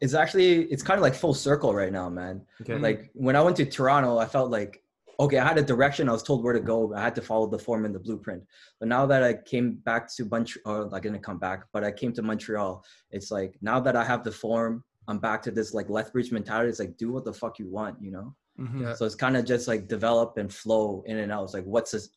[0.00, 2.42] It's actually it's kind of like full circle right now, man.
[2.62, 4.81] Okay, Like when I went to Toronto, I felt like
[5.20, 6.08] okay, I had a direction.
[6.08, 6.94] I was told where to go.
[6.94, 8.42] I had to follow the form and the blueprint.
[8.80, 11.90] But now that I came back to Montreal, or I didn't come back, but I
[11.92, 12.84] came to Montreal.
[13.10, 16.68] It's like now that I have the form, I'm back to this like Lethbridge mentality.
[16.70, 18.34] It's like do what the fuck you want, you know.
[18.58, 18.80] Mhm.
[18.82, 18.94] Yeah.
[18.94, 21.44] So it's kind of just like develop and flow in and out.
[21.44, 22.08] It's like what's this?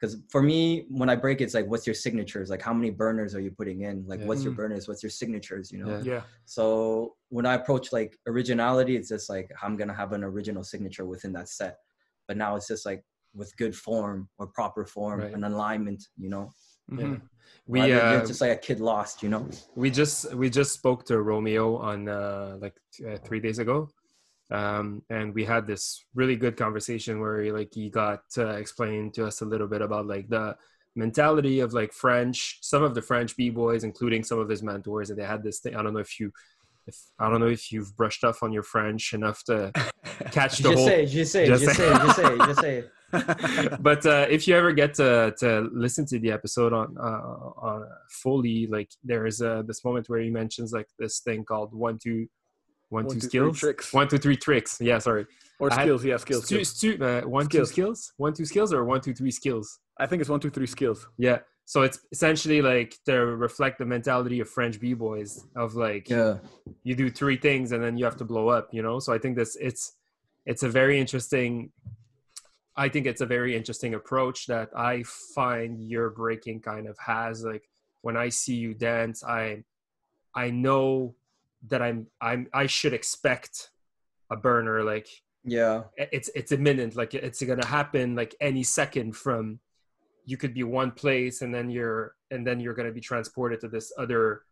[0.00, 2.50] Because for me, when I break, it's like what's your signatures?
[2.50, 4.04] Like how many burners are you putting in?
[4.08, 4.26] Like Yeah.
[4.26, 4.56] what's your Mm.
[4.56, 4.88] burners?
[4.88, 5.70] What's your signatures?
[5.70, 5.90] You know.
[5.90, 6.02] Yeah.
[6.02, 6.22] Yeah.
[6.44, 11.06] So when I approach like originality, it's just like I'm gonna have an original signature
[11.06, 11.78] within that set.
[12.28, 13.04] But now it's just like
[13.34, 15.32] with good form or proper form Right.
[15.32, 16.52] and alignment, you know.
[16.90, 17.04] yeah.
[17.04, 17.20] Mhm.
[17.66, 19.48] we Rather than uh, just like a kid lost, you know.
[19.76, 22.74] we just we just spoke to Romeo on uh, like
[23.08, 23.88] uh, three days ago,
[24.50, 29.14] um, and we had this really good conversation where he, like he got uh, explained
[29.14, 30.56] to us a little bit about like the
[30.96, 35.08] mentality of like French, some of the French b boys, including some of his mentors,
[35.10, 35.74] and they had this thing.
[35.76, 36.30] I don't know if you
[36.86, 39.70] if I don't know if you've brushed off on your French enough to
[40.32, 40.86] catch the Just whole.
[40.86, 42.84] say, just say, Just just say- say, just say, just say.
[43.80, 47.02] but uh, if you ever get to to listen to the episode on uh,
[47.68, 51.74] on fully, like there is uh, this moment where he mentions like this thing called
[51.74, 52.26] one two
[52.88, 53.92] one, One, two two, three skills tricks.
[53.92, 54.78] one two three tricks.
[54.80, 55.26] Yeah, sorry.
[55.60, 56.46] or I had- skills, yeah, skills.
[56.46, 57.68] Stu- stu- uh, one Skills.
[57.68, 59.78] two skills one two skills or one two three skills.
[60.00, 61.06] I think it's one, two, three skills.
[61.18, 61.40] Yeah.
[61.64, 66.38] So it's essentially like to reflect the mentality of French b boys of like Yeah,
[66.82, 68.98] you do three things and then you have to blow up you know?
[68.98, 69.96] So i think this it's
[70.44, 71.70] it's a very interesting
[72.76, 75.02] i think it's a very interesting approach that i
[75.34, 77.44] find your breaking kind of has.
[77.44, 77.64] Like
[78.02, 79.62] when i see you dance i
[80.34, 81.14] i know
[81.68, 83.70] that i'm i'm i should expect
[84.30, 85.08] a burner like
[85.44, 86.96] yeah, it's it's imminent.
[86.96, 89.58] Like it's gonna happen like any second from
[90.24, 93.68] you could be one place and then you're and then you're gonna be transported to
[93.68, 94.42] this other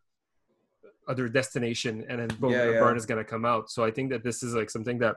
[1.09, 2.79] other destination and then boom Yeah, the yeah.
[2.79, 5.17] burn is gonna come out so i think that this is like something that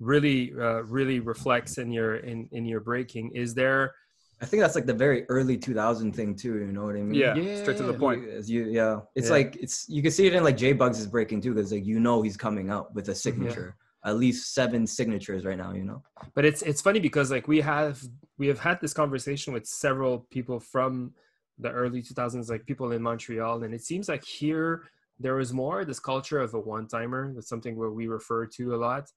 [0.00, 3.94] really uh, really reflects in your in in your breaking is there
[4.40, 6.56] I think that's like the very early 2000 thing too.
[6.58, 7.14] You know what I mean?
[7.14, 7.54] Yeah, Yeah.
[7.54, 8.28] straight to the point.
[8.28, 9.34] As you, yeah, it's Yeah.
[9.36, 11.86] like it's you can see it in like J Bugs is breaking too, because like
[11.86, 15.72] you know he's coming out with a signature, at least seven signatures right now.
[15.72, 16.02] You know?
[16.34, 18.02] but it's it's funny because like we have
[18.38, 21.14] we have had this conversation with several people from
[21.58, 24.84] the early 2000s like people in montreal and it seems like here
[25.20, 28.74] there was more this culture of a one timer that's something where we refer to
[28.74, 29.08] a lot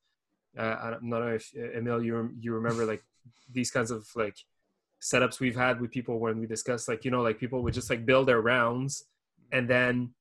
[0.57, 3.03] uh, i don't know if uh, emil you, you remember like
[3.51, 4.37] these kinds of like
[5.01, 7.89] setups we've had with people when we discuss like you know like people would just
[7.89, 9.05] like build their rounds
[9.51, 10.13] and then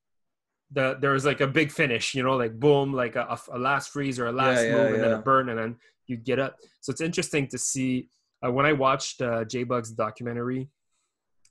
[0.72, 3.90] the there was like a big finish you know like boom like a, a last
[3.90, 5.76] freeze or a last Yeah, yeah, move and then a burn and then
[6.06, 8.08] you get up so it's interesting to see
[8.44, 10.68] uh, when i watched uh, j-bug's documentary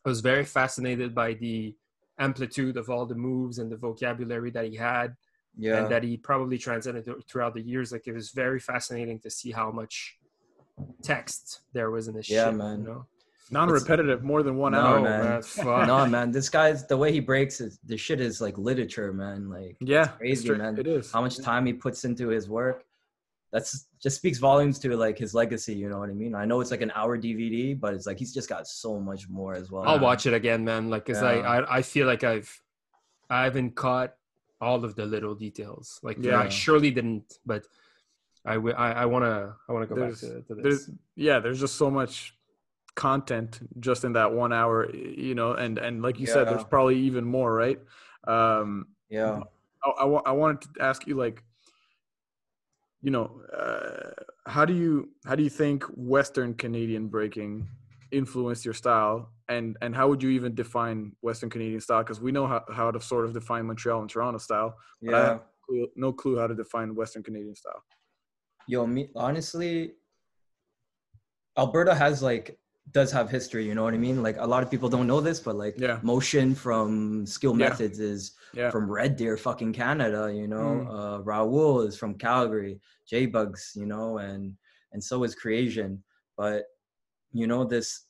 [0.05, 1.73] i was very fascinated by the
[2.19, 5.15] amplitude of all the moves and the vocabulary that he had
[5.57, 5.77] Yeah.
[5.77, 9.51] and that he probably transcended throughout the years like it was very fascinating to see
[9.51, 10.17] how much
[11.03, 12.79] text there was in this Yeah, shit man.
[12.79, 13.05] you know
[13.51, 15.01] Non-repetitive, more than one No, hour.
[15.01, 15.41] man.
[15.87, 19.49] no, man, this guy's the way he breaks is the shit is like literature, man.
[19.49, 20.77] Like Yeah, crazy, man.
[20.79, 21.11] It is.
[21.11, 22.83] how much time he puts into his work.
[23.51, 25.73] That's just speaks volumes to like his legacy.
[25.75, 26.35] You know what I mean?
[26.35, 29.29] I know it's like an hour DVD, but it's like he's just got so much
[29.29, 29.83] more as well.
[29.87, 30.89] I'll watch it again, man.
[30.89, 31.49] Like, cause I, Yeah.
[31.49, 32.49] I, I feel like I've,
[33.29, 34.13] I haven't caught
[34.59, 35.99] all of the little details.
[36.03, 36.39] Like, Yeah.
[36.41, 37.63] I surely didn't, but
[38.43, 40.63] I, wi- I, I wanna, I wanna go There's- back to, to this.
[40.63, 42.34] there's yeah there's just so much
[42.95, 46.97] content just in that one hour you know and and like you said there's probably
[46.97, 47.79] even more right?
[48.27, 49.41] Um Yeah,
[49.83, 51.43] I, I, I wanted to ask you like
[53.01, 54.11] you know uh,
[54.47, 57.67] how do you how do you think western canadian breaking
[58.11, 59.29] influenced your style?
[59.47, 62.01] And and how would you even define western canadian style?
[62.01, 65.19] Because we know how, how to sort of define montreal and toronto style but I
[65.19, 65.27] yeah.
[65.27, 65.41] have
[65.95, 67.83] no clue how to define western canadian style.
[68.67, 69.93] Yo, me honestly,
[71.57, 72.57] Alberta has like
[72.91, 73.65] does have history.
[73.65, 74.21] You know what I mean?
[74.21, 75.99] Like a lot of people don't know this, but like Yeah.
[76.03, 77.69] motion from Skill Yeah.
[77.69, 80.31] Methods is yeah from Red Deer, fucking Canada.
[80.33, 81.19] You know, Mm.
[81.19, 83.73] uh, Raoul is from Calgary, J Bugs.
[83.75, 84.55] You know, and
[84.93, 86.03] and so is Creation.
[86.37, 86.65] But
[87.31, 88.05] you know this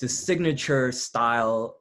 [0.00, 1.76] this signature style.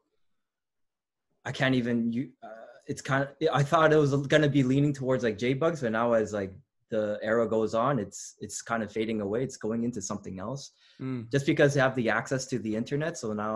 [1.45, 2.29] I can't even you.
[2.41, 2.47] Uh,
[2.87, 3.29] it's kind of.
[3.51, 6.53] I thought it was gonna be leaning towards like J Bugs, but now it's like
[6.95, 9.39] the era goes on, it's it's kind of fading away.
[9.47, 10.63] It's going into something else
[11.01, 13.13] Mm, just because they have the access to the internet.
[13.21, 13.53] So now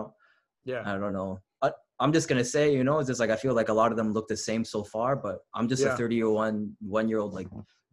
[0.72, 1.30] yeah I don't know.
[1.66, 1.68] I,
[2.02, 3.96] I'm just gonna say, you know, it's just like I feel like a lot of
[4.00, 5.94] them look the same so far, but I'm just Yeah.
[5.94, 6.56] a 30 year one
[6.98, 7.48] one year old like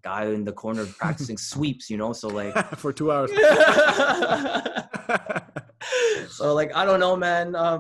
[0.10, 2.12] guy in the corner practicing sweeps, you know.
[2.21, 3.29] So like, for two hours
[6.38, 7.45] so like I don't know, man.
[7.55, 7.79] Um,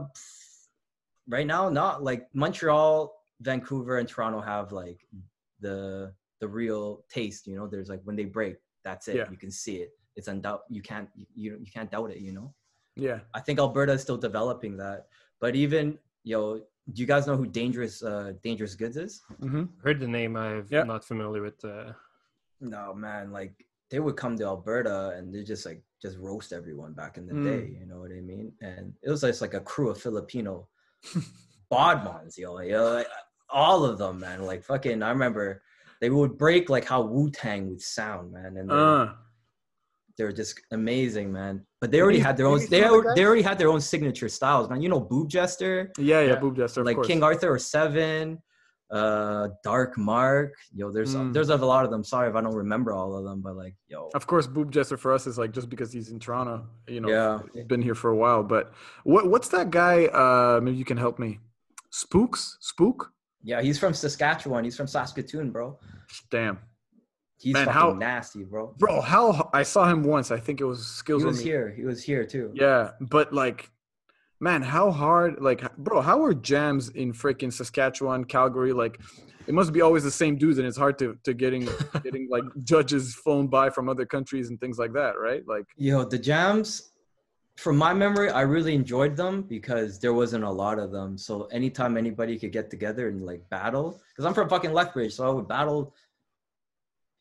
[1.35, 2.91] right now, not like Montreal,
[3.41, 4.99] Vancouver, and Toronto have like
[5.65, 6.13] the
[6.45, 6.83] the real
[7.17, 7.47] taste.
[7.49, 8.55] You know, there's like when they break,
[8.87, 9.15] that's it.
[9.17, 9.29] Yeah.
[9.31, 9.89] You can see it.
[10.17, 10.61] It's undoubt.
[10.69, 12.19] You can't you you you can't doubt it.
[12.27, 12.47] You know.
[13.07, 14.99] yeah I think Alberta is still developing that.
[15.43, 15.85] But even
[16.23, 16.41] yo,
[16.93, 19.13] do you guys know who Dangerous uh Dangerous Goods is?
[19.41, 20.85] hmm Heard the name, I'm Yeah.
[20.93, 21.59] not familiar with.
[21.73, 21.91] Uh,
[22.75, 23.53] No, man, like
[23.91, 27.33] they would come to Alberta and they just like just roast everyone back in the
[27.37, 27.43] Mm.
[27.51, 28.47] day, you know what I mean?
[28.69, 30.53] And it was just like a crew of Filipino
[31.71, 33.07] bodmons, yo, yo, like,
[33.49, 34.39] all of them, man.
[34.51, 35.47] Like fucking, I remember
[36.01, 39.07] they would break like how Wu Tang would sound, man, and they, uh,
[40.17, 41.65] they were just amazing, man.
[41.81, 42.59] But they already had their own.
[42.69, 44.81] They the they already had their own signature styles, man.
[44.81, 45.91] You know, Boob Jester.
[45.97, 46.35] yeah yeah Yeah.
[46.39, 48.41] boob jester like course King Arthur or Seven,
[48.91, 50.53] uh, Dark Mark.
[50.73, 51.33] Yo, there's Mm.
[51.33, 52.03] there's a lot of them.
[52.03, 54.95] Sorry if I don't remember all of them, but like, yo, Of course, Boob Jester
[54.97, 57.39] for us is like just because he's in Toronto, you know, Yeah.
[57.53, 58.43] he's been here for a while.
[58.43, 60.05] But what what's that guy?
[60.05, 61.39] Uh, maybe you can help me.
[61.91, 63.11] Spooks, Spook.
[63.45, 64.63] Yeah, he's from Saskatchewan.
[64.63, 65.77] He's from Saskatoon, bro.
[66.31, 66.57] Damn,
[67.37, 68.73] He's Man, fucking how- nasty, bro.
[68.77, 69.01] bro.
[69.01, 70.31] How I saw him once.
[70.31, 71.21] I think it was skills.
[71.21, 71.69] He was here.
[71.75, 72.51] He was here too.
[72.55, 73.69] Yeah, but like,
[74.39, 75.41] man, how hard?
[75.41, 78.73] Like, bro, how are jams in freaking Saskatchewan, Calgary?
[78.73, 78.99] Like,
[79.47, 81.67] it must be always the same dudes, and it's hard to to getting
[82.03, 85.43] getting like judges phoned by from other countries and things like that, right?
[85.47, 86.93] Like, Yo, the jams,
[87.57, 91.17] from my memory, I really enjoyed them because there wasn't a lot of them.
[91.17, 95.27] So anytime anybody could get together and like battle, because I'm from fucking Lethbridge, so
[95.27, 95.93] I would battle.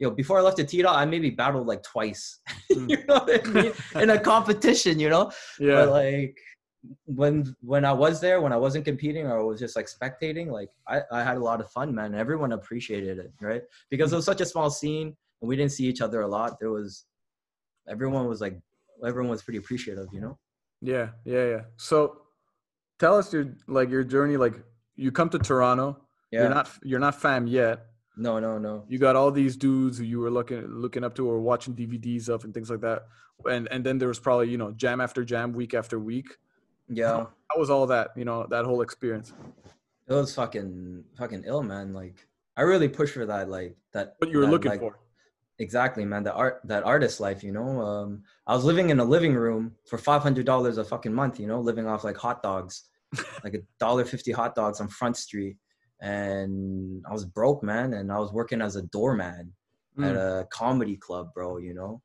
[0.00, 2.40] You know, before I left to T dot, I maybe battled like twice.
[2.70, 3.06] You hmm.
[3.06, 3.72] know what I mean?
[4.02, 5.30] In a competition, you know.
[5.60, 6.36] yeah, But like
[7.04, 10.48] when when I was there, when I wasn't competing or I was just like spectating,
[10.48, 12.14] like I, I had a lot of fun, man.
[12.14, 13.62] Everyone appreciated it, right?
[13.90, 16.58] Because it was such a small scene and we didn't see each other a lot.
[16.58, 17.04] There was
[17.88, 18.58] everyone was like
[19.06, 20.38] everyone was pretty appreciative, you know?
[20.80, 21.60] yeah, yeah, yeah.
[21.76, 22.22] So,
[22.98, 24.36] tell us your like your journey.
[24.36, 24.54] Like,
[24.96, 26.00] you come to Toronto.
[26.30, 26.40] Yeah.
[26.40, 27.86] You're not you're not fam yet.
[28.16, 28.84] no, no, no.
[28.88, 32.28] You got all these dudes who you were looking looking up to or watching DVDs
[32.28, 33.06] of and things like that.
[33.46, 36.26] And and then there was probably you know jam after jam, week after week.
[36.88, 37.26] Yeah.
[37.50, 38.10] How was all that?
[38.16, 39.32] You know that whole experience.
[40.06, 41.94] It was fucking fucking ill, man.
[41.94, 42.26] Like
[42.56, 44.98] I really pushed for that, like that What you were that, looking like, for.
[45.58, 46.24] Exactly, man.
[46.24, 47.80] That art, that artist life, you know.
[47.80, 51.38] Um, I was living in a living room for five hundred dollars a fucking month,
[51.38, 52.84] you know, living off like hot dogs,
[53.44, 55.56] like a dollar fifty hot dogs on Front Street,
[56.00, 57.94] and I was broke, man.
[57.94, 59.52] And I was working as a doorman
[60.00, 60.42] at Mm.
[60.42, 61.58] a comedy club, bro.
[61.58, 62.02] You know,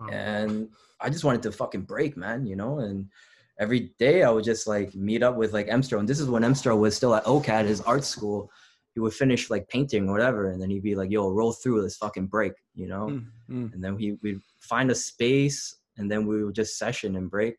[0.00, 0.08] Wow.
[0.08, 2.46] and I just wanted to fucking break, man.
[2.46, 3.10] You know, and
[3.58, 6.42] every day I would just like meet up with like Emstro, and this is when
[6.42, 8.50] Emstro was still at OCAD, his art school.
[8.96, 11.82] He would finish like painting or whatever, and then he'd be like, "Yo, roll through
[11.82, 13.72] this fucking break," you know Mm, mm.
[13.74, 15.58] and then we we'd find a space
[15.98, 17.54] and then we would just session and break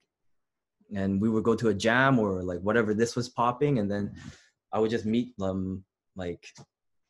[0.96, 4.06] and we would go to a jam or like whatever this was popping and then
[4.74, 5.84] i would just meet them
[6.16, 6.44] like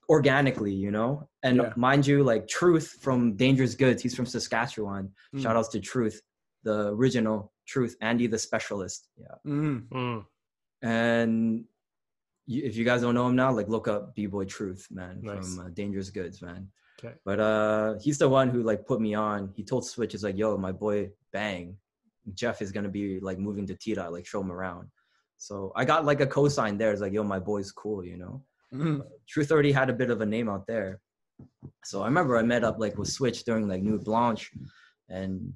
[0.10, 1.74] organically you know and Yeah.
[1.76, 5.42] mind you like truth from dangerous goods he's from saskatchewan Mm.
[5.42, 6.18] shout outs to truth
[6.64, 9.88] the original truth andy the specialist yeah Mm.
[9.90, 10.26] Mm.
[10.82, 11.66] and you,
[12.48, 15.56] if you guys don't know him now like look up b-boy truth man Nice.
[15.56, 16.68] from uh, dangerous goods man.
[17.00, 17.14] Okay.
[17.26, 19.52] but uh he's the one who like put me on.
[19.56, 21.78] He told switch is like yo my boy bang.
[22.34, 24.88] Jeff is gonna be like moving to T dot like show him around.
[25.38, 26.92] So i got like a cosign there.
[26.92, 28.42] It's like yo my boy's cool you know?
[28.74, 29.02] Mm.
[29.30, 31.00] truth already had a bit of a name out there.
[31.84, 34.52] So i remember i met up like with switch during like Nuit Blanche.
[35.10, 35.54] And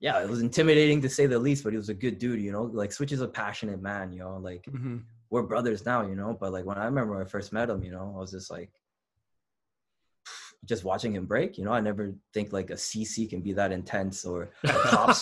[0.00, 2.52] yeah it was intimidating to say the least but he was a good dude you
[2.52, 2.62] know?
[2.62, 4.38] Like switch is a passionate man you know?
[4.38, 5.02] Like Mhm.
[5.32, 6.36] We're brothers now, you know.
[6.38, 8.50] But like when I remember when I first met him, you know, I was just
[8.50, 8.70] like,
[10.64, 11.58] just watching him break.
[11.58, 15.16] You know, I never think like a CC can be that intense, or a top,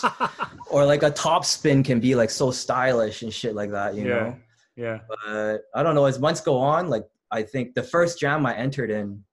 [0.69, 3.95] or like a top spin can be like so stylish and shit like that.
[3.95, 4.13] You Yeah.
[4.19, 4.37] know.
[4.75, 4.99] Yeah.
[5.09, 6.05] But I don't know.
[6.05, 9.23] As months go on, like I think the first jam I entered in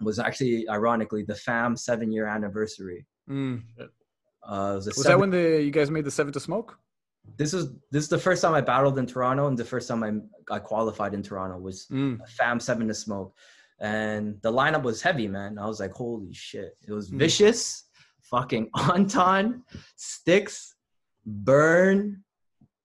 [0.00, 3.06] was actually ironically the FAM seven year anniversary.
[3.28, 3.62] Mm.
[3.78, 6.78] Uh, was Was seven- that when the you guys made the seven to smoke?
[7.36, 10.02] This is this is the first time I battled in Toronto and the first time
[10.04, 12.18] I I qualified in Toronto was Mm.
[12.28, 13.34] Fam Seven to Smoke,
[13.80, 15.58] and the lineup was heavy, man.
[15.58, 16.76] I was like, holy shit!
[16.86, 17.18] It was Mm.
[17.18, 17.84] vicious,
[18.22, 19.62] fucking Anton,
[19.96, 20.74] Sticks,
[21.26, 22.22] Burn,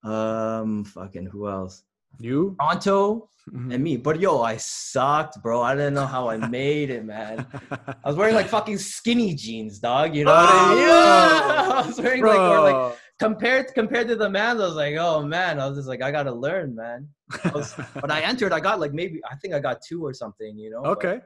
[0.04, 1.82] um, fucking who else?
[2.18, 2.54] You?
[2.58, 3.74] Pronto Mhm.
[3.74, 3.96] and me.
[3.96, 5.60] But yo, I sucked, bro.
[5.62, 7.46] I didn't know how I made it, man.
[7.70, 10.14] I was wearing like fucking skinny jeans, dog.
[10.16, 10.78] You know what I mean?
[10.78, 11.82] Oh, Yeah!
[11.82, 12.92] I was wearing like, or like Bro.
[13.18, 16.10] Compared compared to the man, I was like, oh man, I was just like, I
[16.10, 17.08] gotta learn, man.
[17.54, 20.56] was- When I entered, I got like maybe I think I got two or something,
[20.58, 20.82] you know.
[20.82, 21.20] but okay.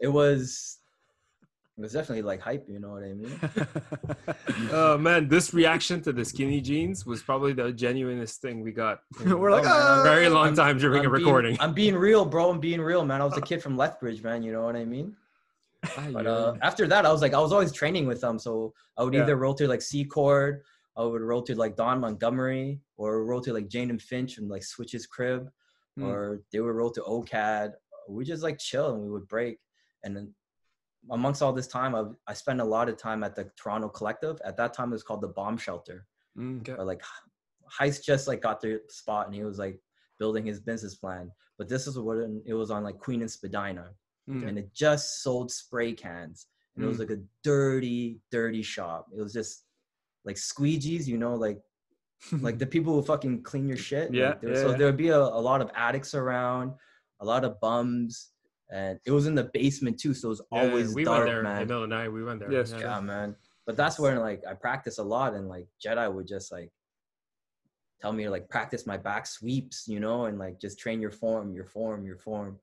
[0.00, 0.78] It was
[1.78, 3.40] it was definitely like hype, you know what I mean?
[4.72, 9.00] oh man, this reaction to the skinny jeans was probably the genuinest thing we got.
[9.24, 11.56] We're like, Oh, man, a very long I'm- time during a I'm being- recording.
[11.60, 12.50] I'm being real, bro.
[12.50, 13.20] I'm being real, man.
[13.22, 14.42] I was a kid from Lethbridge, man.
[14.42, 15.16] You know what I mean?
[16.12, 18.38] But uh, after that, I was like, I was always training with them.
[18.38, 19.22] So I would Yeah.
[19.22, 20.60] either roll to like Secord,
[20.96, 24.48] I would roll to like Don Montgomery, or roll to like Jane and Finch and
[24.48, 25.50] like Switch's crib,
[25.98, 26.06] Mm.
[26.06, 27.72] or they would roll to OCAD.
[28.08, 29.58] We just like chill and we would break.
[30.04, 30.34] And then
[31.10, 34.40] amongst all this time, I, I spent a lot of time at the Toronto Collective.
[34.44, 36.06] At that time, it was called the Bomb Shelter.
[36.38, 36.60] Mm.
[36.60, 36.74] Okay.
[36.76, 37.02] But like
[37.78, 39.80] Heist just like got the spot and he was like
[40.18, 41.30] building his business plan.
[41.58, 43.90] But this is what it it was on like Queen and Spadina
[44.28, 44.46] Mm.
[44.46, 46.46] and it just sold spray cans.
[46.76, 47.00] And it was Mm.
[47.00, 49.08] like a dirty, dirty shop.
[49.16, 49.64] It was just
[50.24, 51.58] like squeegees, you know, like
[52.40, 54.12] like the people who fucking clean your shit.
[54.12, 54.76] Yeah, Like, there- yeah, so yeah.
[54.76, 56.72] there would be a, a lot of addicts around,
[57.20, 58.30] a lot of bums,
[58.70, 60.14] and it was in the basement too.
[60.14, 61.42] So it was Yeah, always we dark, went there.
[61.42, 61.62] man.
[61.62, 62.52] Emil and I, we went there.
[62.52, 62.80] Yes, yeah.
[62.80, 63.36] Yeah, man.
[63.66, 66.70] But that's where like I practice a lot, and like Jedi would just like
[68.00, 71.10] tell me to like practice my back sweeps, you know, and like just train your
[71.10, 72.58] form, your form, your form.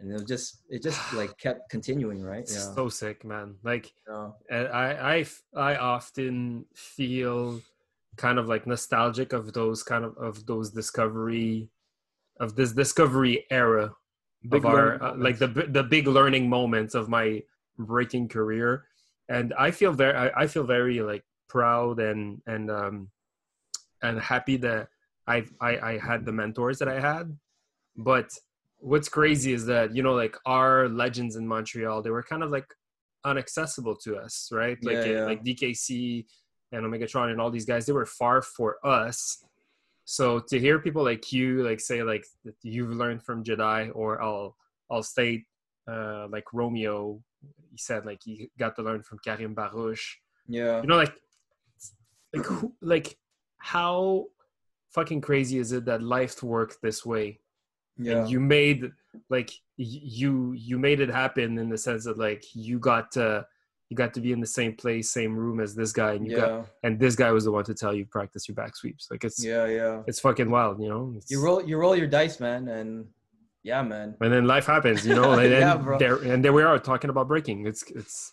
[0.00, 2.44] And it was just it just like kept continuing, right?
[2.48, 2.74] Yeah.
[2.74, 3.56] so sick, man.
[3.62, 4.30] Like Yeah.
[4.50, 7.60] and I, I I often feel
[8.16, 11.70] kind of like nostalgic of those kind of of those discovery
[12.38, 13.94] of this discovery era
[14.48, 17.42] Big of our uh, like the the big learning moments of my
[17.78, 18.84] breaking career
[19.28, 23.10] and i feel very I, I feel very like proud and and um
[24.02, 24.88] and happy that
[25.26, 27.36] i i i had the mentors that i had
[27.96, 28.30] but
[28.80, 32.50] what's crazy is that you know like our legends in montreal they were kind of
[32.50, 32.66] like
[33.26, 35.24] inaccessible to us right like Yeah, yeah.
[35.24, 36.24] like dkc
[36.72, 39.44] and omegatron and all these guys they were far for us
[40.04, 44.20] so to hear people like you like say like that you've learned from Jedi or
[44.22, 44.56] I'll
[44.90, 45.44] I'll state
[45.86, 47.20] uh like Romeo
[47.70, 50.14] he said like he got to learn from Karim Barouche
[50.48, 50.80] Yeah.
[50.80, 51.12] you know like
[52.32, 53.16] like who, like
[53.58, 54.26] how
[54.94, 57.39] fucking crazy is it that life worked this way
[58.02, 58.18] Yeah.
[58.22, 58.90] and you made
[59.28, 63.46] like you you made it happen in the sense that like you got to
[63.88, 66.36] you got to be in the same place same room as this guy and you
[66.36, 69.24] got and this guy was the one to tell you practice your back sweeps like
[69.24, 69.66] it's Yeah.
[69.66, 70.02] Yeah.
[70.06, 73.06] it's fucking wild you know It's- You roll you roll your dice, man, and
[73.62, 74.16] yeah, man.
[74.20, 75.98] and then life happens you know and then Yeah, bro.
[75.98, 78.32] there and there we are talking about breaking it's it's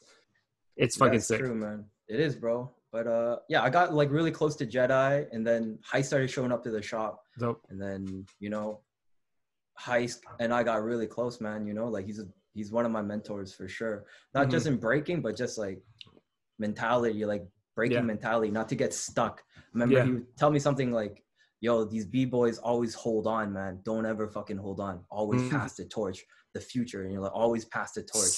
[0.78, 1.86] it's fucking That's sick true, man.
[2.08, 2.72] It is, bro.
[2.92, 6.52] But uh, yeah, I got like really close to Jedi, and then Heist started showing
[6.54, 8.80] up to the shop, dope and then you know,
[9.80, 11.66] Heist and I got really close, man.
[11.68, 14.06] You know, like he's a, he's one of my mentors for sure.
[14.34, 15.82] Not just in breaking, but just like
[16.60, 18.02] mentality, like breaking Yeah.
[18.02, 19.44] mentality, not to get stuck.
[19.74, 20.06] Remember, Yeah.
[20.06, 21.24] he would tell me something like,
[21.62, 23.82] "Yo, these b boys always hold on, man.
[23.84, 25.06] Don't ever fucking hold on.
[25.12, 25.52] Always Mhm.
[25.52, 26.26] pass the torch.
[26.54, 28.36] The future, and you're like, always pass the torch."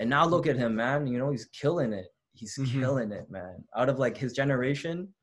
[0.00, 1.06] And now look at him, man.
[1.06, 2.06] You know, he's killing it.
[2.32, 2.80] He's Mhm.
[2.80, 3.64] killing it, man.
[3.76, 5.14] Out of like his generation,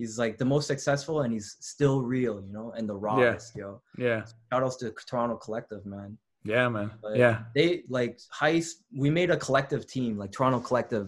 [0.00, 3.68] he's like the most successful and he's still real, you know, and the rawest, yo.
[4.06, 4.20] yeah
[4.50, 6.10] Shout outs to Toronto Collective, man.
[6.52, 8.72] yeah man But yeah They like Heist,
[9.02, 11.06] we made a collective team, like Toronto Collective.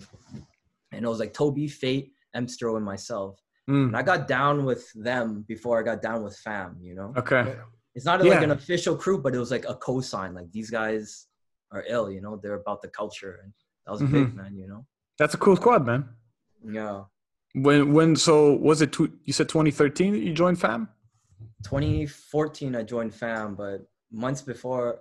[0.93, 3.33] And it was like Toby, Fate, Emstro, and myself.
[3.71, 7.11] Mm, And I got down with them before I got down with fam, you know?
[7.23, 7.45] okay
[7.97, 8.49] It's not like Yeah.
[8.51, 10.31] an official crew, but it was like a cosign.
[10.41, 11.05] Like these guys
[11.75, 13.35] are ill, you know, they're about the culture.
[13.43, 13.49] And
[13.85, 14.35] that was big, Mhm.
[14.41, 14.83] man, you know?
[15.21, 16.03] that's a cool squad man
[16.79, 16.99] Yeah.
[17.55, 20.89] When when so was it two, you said 2013 that you joined fam
[21.65, 25.01] 2014 I joined fam, but months before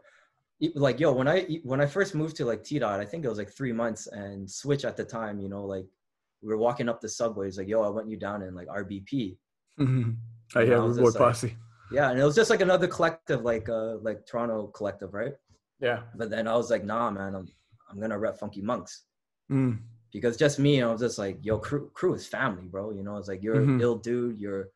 [0.76, 3.30] like yo, when I when I first moved to like T dot, I think it
[3.30, 5.86] was like three months and switch at the time, you know, like
[6.42, 8.68] we were walking up the subway, it's like, yo, I want you down in like
[8.68, 9.38] RBP.
[9.80, 10.18] Mhm.
[10.56, 11.56] I hear Rude like- Posse.
[11.92, 15.34] Yeah, and it was just like another collective, like uh like Toronto collective, right?
[15.80, 16.04] Yeah.
[16.16, 17.48] But then I was like, nah, man, I'm
[17.90, 19.06] I'm gonna rep Funky Monks.
[19.52, 19.80] Mm.
[20.12, 22.92] Because just me, I was just like, yo, crew crew is family, bro.
[22.92, 23.76] You know, it's like you're Mhm.
[23.76, 24.70] an ill dude, you're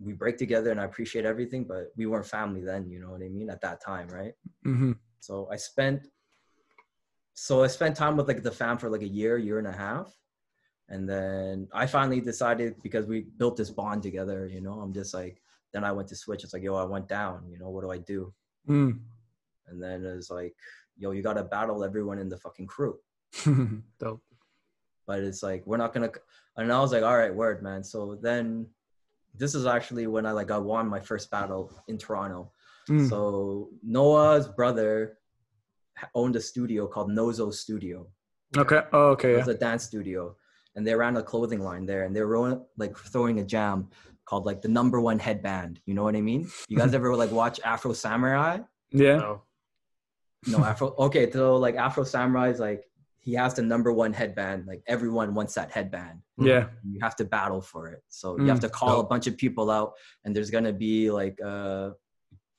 [0.00, 3.22] we break together and I appreciate everything, but we weren't family then, you know what
[3.22, 3.50] I mean?
[3.50, 4.34] At that time, right?
[4.62, 6.08] hmm So I spent
[7.34, 9.72] so I spent time with like the fam for like a year, year and a
[9.72, 10.12] half.
[10.88, 15.14] And then I finally decided because we built this bond together, you know, I'm just
[15.14, 15.42] like
[15.72, 16.44] then I went to switch.
[16.44, 18.32] It's like, yo, I went down, you know, what do I do?
[18.68, 19.00] Mm.
[19.68, 20.54] And then it's like,
[20.96, 22.98] yo, you gotta battle everyone in the fucking crew.
[23.98, 24.22] dope
[25.08, 26.12] But it's like we're not gonna
[26.56, 27.82] and I was like, all right, word, man.
[27.82, 28.66] So then
[29.34, 32.52] this is actually when I like I won my first battle in Toronto.
[32.90, 33.08] Mm.
[33.08, 35.18] So Noah's brother
[36.14, 38.06] owned a studio called Nozo Studio.
[38.56, 38.82] okay.
[38.92, 39.30] Oh, okay.
[39.30, 39.38] It Yeah.
[39.38, 40.36] was a dance studio,
[40.76, 43.88] and they ran a clothing line there, and they were rolling- like throwing a jam
[44.24, 45.80] called like the number one headband.
[45.86, 46.48] You know what I mean?
[46.68, 48.60] You guys ever like watch Afro Samurai?
[48.90, 49.16] Yeah.
[49.16, 49.42] no.
[50.46, 50.94] No, Afro.
[50.98, 52.87] Okay, so like Afro Samurai is like
[53.28, 54.66] he has the number one headband.
[54.66, 56.20] Like everyone wants that headband.
[56.38, 56.68] Yeah.
[56.90, 58.02] You have to battle for it.
[58.08, 59.92] So you have Mm, to call a bunch of people out,
[60.24, 61.90] and there's gonna be like uh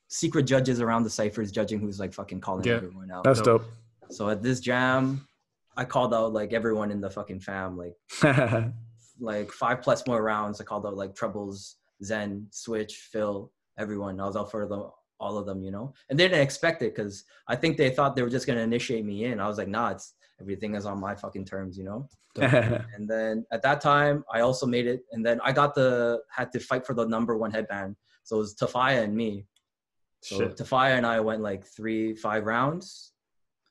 [0.09, 2.75] secret judges around the ciphers judging who's like fucking calling Yeah.
[2.75, 3.23] everyone out.
[3.23, 3.65] That's dope.
[4.11, 5.27] So at this jam,
[5.75, 7.95] I called out like everyone in the fucking fam, like
[9.19, 10.61] like five plus more rounds.
[10.61, 14.19] I called out like Troubles, Zen, Switch, Phil, everyone.
[14.19, 14.89] I was out for the,
[15.19, 15.93] all of them, you know.
[16.09, 19.03] And they didn't expect it because I think they thought they were just gonna initiate
[19.05, 19.39] me in.
[19.39, 22.07] I was like, nah, it's everything is on my fucking terms, you know.
[22.95, 25.01] And then at that time, I also made it.
[25.11, 27.95] And then I got the had to fight for the number one headband.
[28.23, 29.45] So it was Tafaya and me.
[30.21, 30.57] So Shit.
[30.57, 33.13] Tafaya and I went like three, five rounds.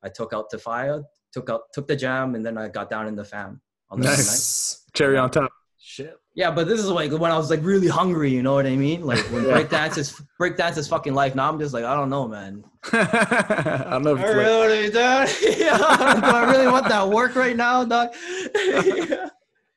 [0.02, 3.14] I took out Tafaya, took out took the jam, and then I got down in
[3.14, 3.60] the fam
[3.90, 4.16] on the night.
[4.16, 4.84] nice.
[4.94, 5.50] Cherry on top.
[5.78, 6.16] Shit.
[6.38, 8.76] Yeah, but this is like when I was like really hungry, you know what I
[8.76, 9.02] mean?
[9.02, 9.54] Like when Yeah.
[9.58, 11.34] breakdance is breakdance is fucking life.
[11.34, 12.62] Now I'm just like, I don't know, man.
[12.92, 14.98] I don't know if I it's like, really do.
[15.64, 15.76] yeah.
[15.78, 18.14] Do I really want that work right now, dog?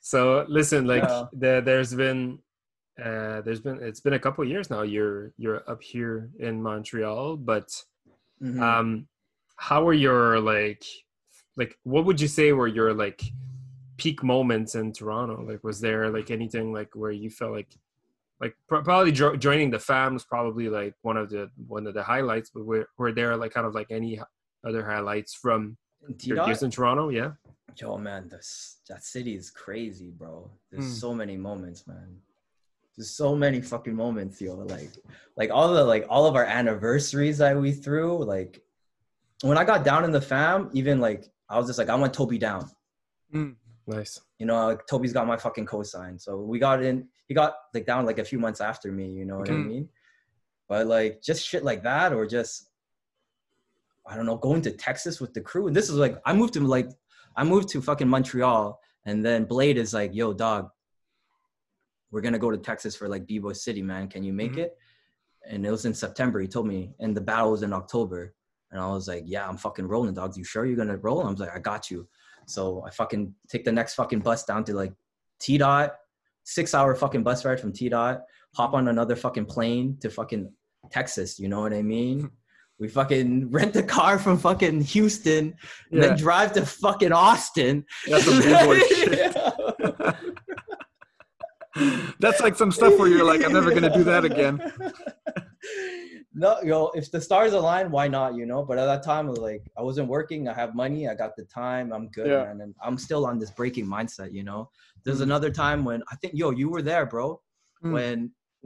[0.03, 1.26] So listen, like Yeah.
[1.34, 2.38] there, there's been
[3.03, 4.84] uh, there's been it's been a couple years now.
[4.84, 7.70] You're you're up here in Montreal, but
[8.41, 8.62] Mhm.
[8.62, 9.07] um,
[9.57, 10.84] how are your like
[11.55, 13.22] like what would you say were your like
[14.02, 15.36] peak moments in Toronto?
[15.49, 17.72] Like, was there like anything like where you felt like
[18.43, 21.43] like probably jo- joining the fam was probably like one of the
[21.76, 24.14] one of the highlights, but were, were there like kind of like any
[24.68, 25.78] other highlights from
[26.24, 27.10] your years in Toronto?
[27.10, 27.32] Yeah.
[27.80, 30.49] Yo, man, this that city is crazy, bro.
[30.72, 30.99] There's Mm.
[31.04, 32.10] so many moments, man.
[32.97, 34.56] There's so many fucking moments, yo.
[34.76, 34.91] Like,
[35.38, 38.10] like all the like all of our anniversaries that we threw.
[38.36, 38.54] Like,
[39.43, 42.14] when I got down in the fam, even like I was just like, I want
[42.14, 42.64] Toby down.
[43.34, 43.56] Mm.
[43.88, 44.22] Nice.
[44.40, 46.20] You know, like Toby's got my fucking cosign.
[46.20, 47.08] So we got in.
[47.28, 49.10] He got like down like a few months after me.
[49.12, 49.66] You know what I Mhm.
[49.66, 49.90] mean?
[50.68, 52.70] But like just shit like that, or just
[54.06, 55.68] I don't know, going to Texas with the crew.
[55.68, 56.90] And this is like I moved to like
[57.36, 60.70] I moved to fucking Montreal, and then Blade is like, "Yo, dog,
[62.12, 64.08] we're gonna go to Texas for like B-Boy City, man.
[64.10, 64.64] Can you make Mhm.
[64.66, 64.78] it?"
[65.46, 66.40] And it was in September.
[66.40, 68.36] He told me, and the battle was in October.
[68.72, 70.38] And I was like, "Yeah, I'm fucking rolling, dogs.
[70.38, 72.08] You sure you're gonna roll?" I was like, "I got you."
[72.52, 74.93] So I fucking take the next fucking bus down to like
[75.39, 75.95] T dot,
[76.43, 78.22] six hour fucking bus ride from T dot,
[78.56, 80.52] hop on another fucking plane to fucking
[80.91, 81.39] Texas.
[81.39, 82.30] You know what I mean?
[82.80, 85.54] We fucking rent a car from fucking Houston,
[85.91, 86.08] and Yeah.
[86.08, 87.86] then drive to fucking Austin.
[88.08, 89.38] That's some b-boy shit.
[92.20, 94.60] That's like some stuff where you're like, I'm never gonna do that again.
[96.42, 98.30] No, yo, if the stars align, why not?
[98.39, 98.62] You know.
[98.70, 100.42] But at that time, I was like, I wasn't working.
[100.48, 101.02] I have money.
[101.12, 101.94] I got the time.
[101.96, 102.44] I'm good, Yeah.
[102.46, 102.62] man.
[102.64, 104.30] And I'm still on this breaking mindset.
[104.38, 104.62] You know.
[105.04, 105.30] There's Mhm.
[105.30, 107.28] another time when I think, yo, you were there, bro.
[107.84, 107.92] Mm.
[107.98, 108.18] When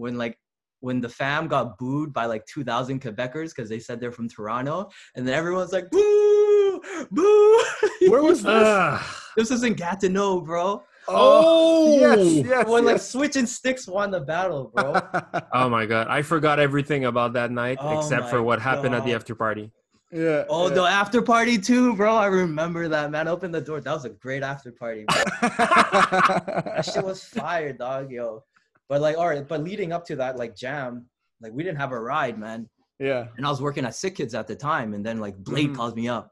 [0.03, 0.36] when like
[0.82, 4.78] when the fam got booed by like 2,000 Quebecers because they said they're from Toronto,
[5.15, 7.63] and then everyone's like, boo, boo.
[8.11, 8.67] Where was this?
[8.67, 8.97] Ah.
[9.38, 10.84] this was in Gatineau, bro.
[11.07, 12.21] Oh, yes, Oh!
[12.23, 13.09] yes, when like yes.
[13.11, 14.95] Switch and Sticks won the battle, bro.
[15.53, 19.05] oh my god, I forgot everything about that night Oh except for what happened at
[19.05, 19.71] the after party.
[20.11, 20.43] yeah.
[20.49, 20.73] Oh, yeah.
[20.75, 22.15] the after party too, bro.
[22.15, 23.27] I remember that, man.
[23.27, 23.81] Open the door.
[23.81, 25.23] That was a great after party, bro.
[25.59, 28.43] that shit was fire, dog, yo.
[28.89, 31.05] But like, all right, but leading up to that, like jam,
[31.41, 32.69] like we didn't have a ride, man.
[32.99, 33.27] yeah.
[33.37, 35.75] And I was working at Sick Kids at the time, and then like Blade Mhm.
[35.75, 36.31] calls me up.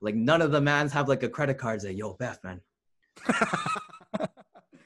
[0.00, 1.80] Like none of the mans have like a credit card.
[1.82, 2.60] Say, yo, Beth, man.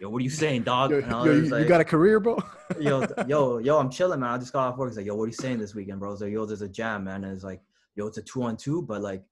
[0.00, 0.92] Yo, what are you saying, dog?
[0.92, 2.38] Yo, yo, you, like, you got a career, bro?
[2.80, 4.30] yo, yo, yo, I'm chilling, man.
[4.30, 4.90] I just got off work.
[4.90, 6.10] He's like, yo, what are you saying this weekend, bro?
[6.10, 7.24] I was like, yo, there's a jam, man.
[7.24, 7.60] And it's like,
[7.96, 9.24] yo, it's a two on two, but like,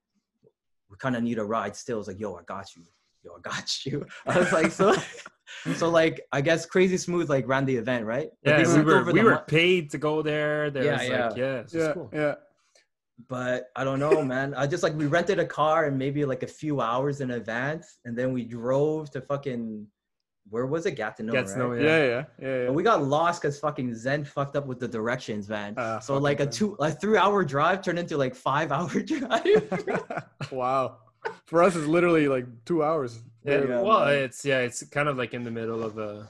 [0.91, 2.01] we kind of need a ride still.
[2.01, 2.83] It's like, yo, I got you.
[3.23, 4.05] Yo, I got you.
[4.27, 4.97] I was like, so,
[5.77, 8.31] so like, I guess Crazy Smooth like ran the event, right?
[8.43, 10.71] But Yeah, we were we were mo- paid to go there.
[10.71, 11.29] There Yeah, was yeah.
[11.29, 12.11] like, yeah, Yeah, cool.
[12.13, 12.35] yeah.
[13.29, 14.53] but I don't know, man.
[14.55, 17.99] I just like we rented a car and maybe like a few hours in advance,
[18.05, 19.87] and then we drove to fucking
[20.51, 20.93] where was it?
[20.93, 21.83] Gatineau, Gatineau, right?
[21.83, 21.97] Yeah.
[21.99, 22.71] Yeah, yeah, yeah, yeah.
[22.71, 25.75] We got lost because fucking Zen fucked up with the directions, man.
[25.77, 28.89] Ah, so fucking like a two, a three hour drive turned into like five hour
[29.03, 30.25] drive.
[30.53, 30.99] wow.
[31.47, 33.19] For us, it's literally like two hours.
[33.45, 34.15] Yeah, Yeah, well, man.
[34.25, 36.23] it's yeah, it's kind of like in the middle of uh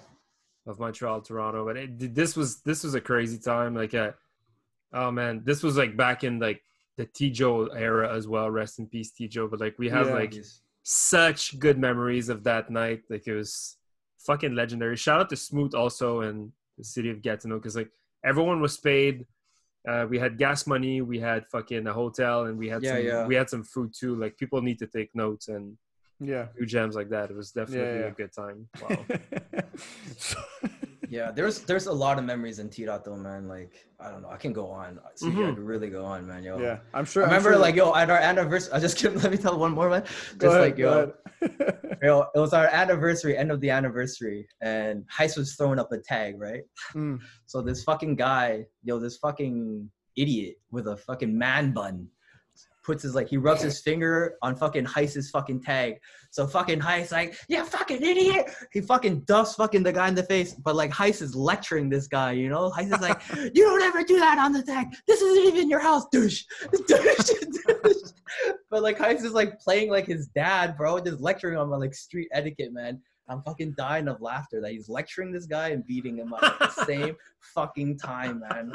[0.67, 1.65] of Montreal, Toronto.
[1.65, 3.75] But it, this was this was a crazy time.
[3.75, 4.13] Like, uh,
[4.93, 6.63] oh man, this was like back in like
[6.97, 8.51] the Tijo era as well.
[8.51, 9.51] Rest in peace, Tijo.
[9.51, 10.15] But like, we have Yeah.
[10.15, 10.35] like
[10.83, 13.03] such good memories of that night.
[13.11, 13.77] Like, it was
[14.19, 14.97] fucking legendary.
[14.97, 17.91] Shout out to Smooth also and the city of Gatineau because like
[18.25, 19.27] everyone was paid.
[19.89, 23.05] Uh, we had gas money, we had fucking a hotel, and we had Yeah, some,
[23.07, 23.27] yeah.
[23.27, 24.17] we had some food too.
[24.17, 25.77] Like people need to take notes and
[26.19, 26.47] Yeah.
[26.59, 27.31] do jams like that.
[27.31, 28.07] It was definitely yeah.
[28.07, 28.69] a good time.
[28.83, 30.77] Wow.
[31.11, 33.49] Yeah, there's there's a lot of memories in T dot though, man.
[33.49, 34.99] Like I don't know, I can go on.
[35.17, 35.53] See, Mhm.
[35.53, 36.43] I could really go on, man.
[36.43, 37.23] Yo, yeah, I'm sure.
[37.23, 38.73] I I'm remember sure- like yo at our anniversary.
[38.73, 40.03] I just let me tell one more, man.
[40.05, 41.13] Just ahead, like yo,
[42.03, 45.99] yo, it was our anniversary, end of the anniversary, and Heist was throwing up a
[45.99, 46.63] tag, right?
[46.95, 47.19] Mm.
[47.47, 52.09] So this fucking guy, yo, this fucking idiot with a fucking man bun
[52.87, 55.99] puts his like he rubs his finger on fucking Heist's fucking tag.
[56.31, 58.47] So fucking Heist like, yeah, fucking idiot.
[58.73, 60.55] He fucking duffs fucking the guy in the face.
[60.55, 62.71] But like Heist is lecturing this guy, you know?
[62.71, 63.21] Heist is like,
[63.55, 64.95] you don't ever do that on the tag.
[65.09, 66.45] This isn't even your house, douche.
[66.87, 67.17] douche,
[67.67, 68.13] douche.
[68.71, 71.95] But like Heist is like playing like his dad, bro, just lecturing him on like
[71.95, 73.01] street etiquette, man.
[73.29, 76.59] I'm fucking dying of laughter that he's lecturing this guy and beating him up at
[76.77, 78.73] the same fucking time, man.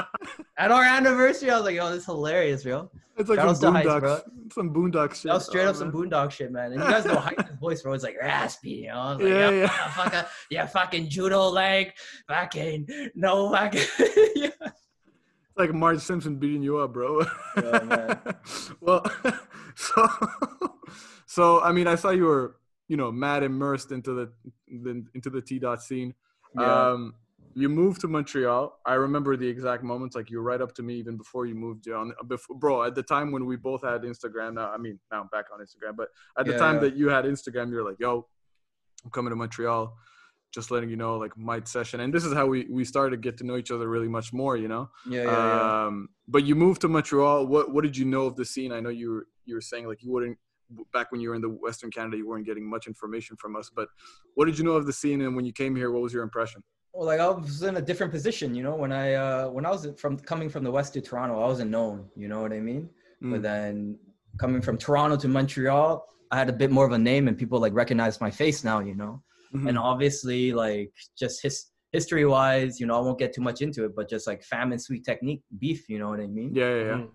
[0.58, 2.89] At our anniversary, I was like, yo, this is hilarious, bro.
[3.18, 5.24] It's like Shout some outs to Heist, boondocks, some boondock shit.
[5.24, 6.10] That was straight Oh, up some man.
[6.10, 6.74] boondock shit, man.
[6.74, 7.93] And you guys know Heist's voice, bro.
[7.93, 8.95] It's like raspy, you know?
[8.99, 9.88] I was like, Yeah, yeah, yeah.
[9.91, 11.91] Fucking, yeah, fucking judo leg,
[12.28, 13.82] fucking, no, fucking,
[14.36, 14.49] yeah.
[14.64, 17.22] It's like Marge Simpson beating you up, bro.
[17.58, 18.20] Yeah, man.
[18.80, 19.06] well,
[19.76, 20.08] so
[21.26, 22.56] so I mean, I saw you were
[22.91, 24.25] you know mad immersed into the,
[24.83, 26.13] the into the T dot scene.
[26.59, 26.89] Yeah.
[26.89, 27.13] Um,
[27.53, 28.79] you moved to Montreal.
[28.85, 30.13] I remember the exact moments.
[30.13, 31.85] Like you're right up to me even before you moved.
[31.85, 32.83] You know, before, bro.
[32.83, 34.55] At the time when we both had Instagram.
[34.55, 35.95] Now, I mean, now I'm back on Instagram.
[35.95, 36.81] But at the Yeah, time yeah.
[36.81, 38.27] that you had Instagram, you're like, "Yo,
[39.05, 39.95] I'm coming to Montreal."
[40.53, 43.21] Just letting you know, like my session, and this is how we we started to
[43.21, 44.57] get to know each other really much more.
[44.57, 44.89] You know.
[45.09, 45.85] Yeah, yeah, yeah.
[45.85, 47.47] Um, but you moved to Montreal.
[47.47, 48.73] What what did you know of the scene?
[48.73, 50.37] I know you were you were saying like you wouldn't
[50.93, 53.69] back when you were in the Western Canada, you weren't getting much information from us.
[53.74, 53.88] But
[54.36, 55.22] what did you know of the scene?
[55.22, 56.63] And when you came here, what was your impression?
[56.93, 58.76] Well, like I was in a different position, you know.
[58.76, 61.72] When I uh when I was from coming from the west to Toronto, I wasn't
[61.72, 62.09] known.
[62.15, 62.89] You know what I mean?
[63.22, 63.43] But Mm.
[63.43, 63.99] then
[64.39, 67.59] coming from Toronto to Montreal, I had a bit more of a name, and people
[67.59, 68.80] like recognized my face now.
[68.80, 69.22] You know.
[69.53, 69.67] Mhm.
[69.67, 71.55] and obviously like just his
[71.91, 74.80] history wise you know i won't get too much into it but just like famine
[74.80, 76.99] sweet technique beef you know what i mean yeah, yeah, yeah.
[77.01, 77.09] Mm.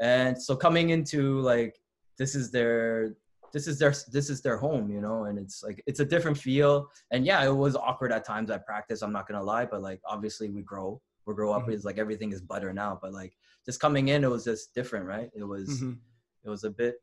[0.00, 1.20] and so coming into
[1.52, 1.74] like
[2.18, 3.14] this is their
[3.52, 6.36] this is their this is their home you know and it's like it's a different
[6.36, 9.80] feel and yeah it was awkward at times at practice i'm not gonna lie but
[9.82, 11.72] like obviously we grow we grow up Mhm.
[11.72, 15.06] it's like everything is butter now but like just coming in it was just different
[15.06, 15.98] right it was Mhm.
[16.44, 16.96] it was a bit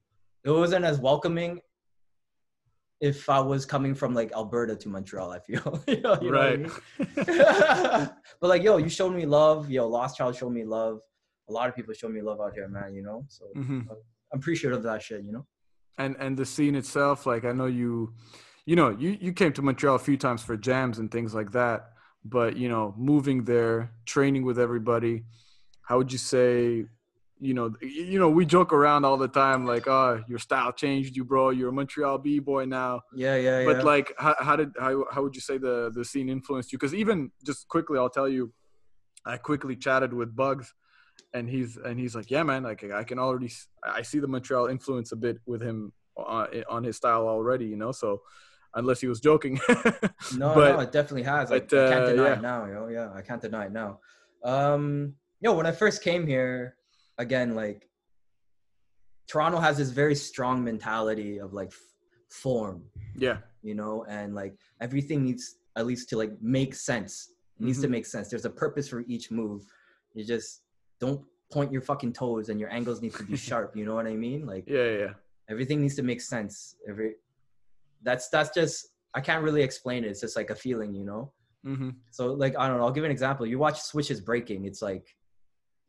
[0.44, 1.62] it wasn't as welcoming
[3.02, 5.84] if I was coming from like Alberta to Montreal, I feel.
[5.90, 6.60] you know, you know I right.
[6.62, 6.72] mean?
[8.40, 9.70] but like, yo, you showed me love.
[9.70, 11.02] Yo, Lost Child showed me love.
[11.50, 12.94] A lot of people showed me love out here, man.
[12.96, 13.86] You know, so Mhm.
[14.34, 15.24] I'm appreciative of that shit.
[15.24, 15.46] You know.
[15.98, 18.14] And and the scene itself, like I know you,
[18.66, 21.52] you know, you you came to Montreal a few times for jams and things like
[21.52, 21.92] that.
[22.26, 25.24] But you know, moving there, training with everybody,
[25.84, 26.86] how would you say?
[27.40, 31.18] You know, you know, we joke around all the time, like, "Oh, your style changed,
[31.18, 31.50] you bro.
[31.50, 33.66] You're a Montreal b boy now." Yeah, yeah, yeah.
[33.66, 33.84] but yeah.
[33.84, 36.96] like how, how did how, how would you say the the scene influenced you because
[36.96, 38.54] even just quickly i'll tell you
[39.26, 40.74] i quickly chatted with bugs
[41.34, 43.52] and he's and he's like yeah man like i can already
[43.84, 47.76] I see the montreal influence a bit with him on, on his style already you
[47.76, 48.22] know so
[48.76, 49.60] unless he was joking
[50.38, 51.50] no, but- no, it definitely has.
[51.50, 52.34] But, I can't uh, deny yeah.
[52.34, 52.88] it now, yo.
[52.88, 54.00] Yeah, I can't deny it now.
[54.44, 56.76] Um, yo, when I first came here,
[57.20, 57.88] again, like
[59.28, 61.80] Toronto has this very strong mentality of like f-
[62.30, 62.84] form,
[63.16, 67.30] yeah you know, and like everything needs at least to like make sense.
[67.60, 67.92] It needs to Mhm.
[67.92, 68.28] make sense.
[68.30, 69.64] There's a purpose for each move.
[70.16, 70.63] You just
[71.04, 71.22] don't
[71.56, 73.70] point your fucking toes and your angles need to be sharp.
[73.80, 74.42] You know what I mean?
[74.54, 75.14] Like yeah yeah, yeah
[75.54, 76.54] everything needs to make sense.
[76.90, 77.10] Every
[78.08, 78.76] that's that's just
[79.18, 80.10] I can't really explain it.
[80.12, 81.24] It's just like a feeling, you know.
[81.72, 81.92] mm-hmm.
[82.18, 82.86] So like I don't know.
[82.86, 83.44] I'll give an example.
[83.46, 84.66] You watch switches breaking.
[84.70, 85.06] It's like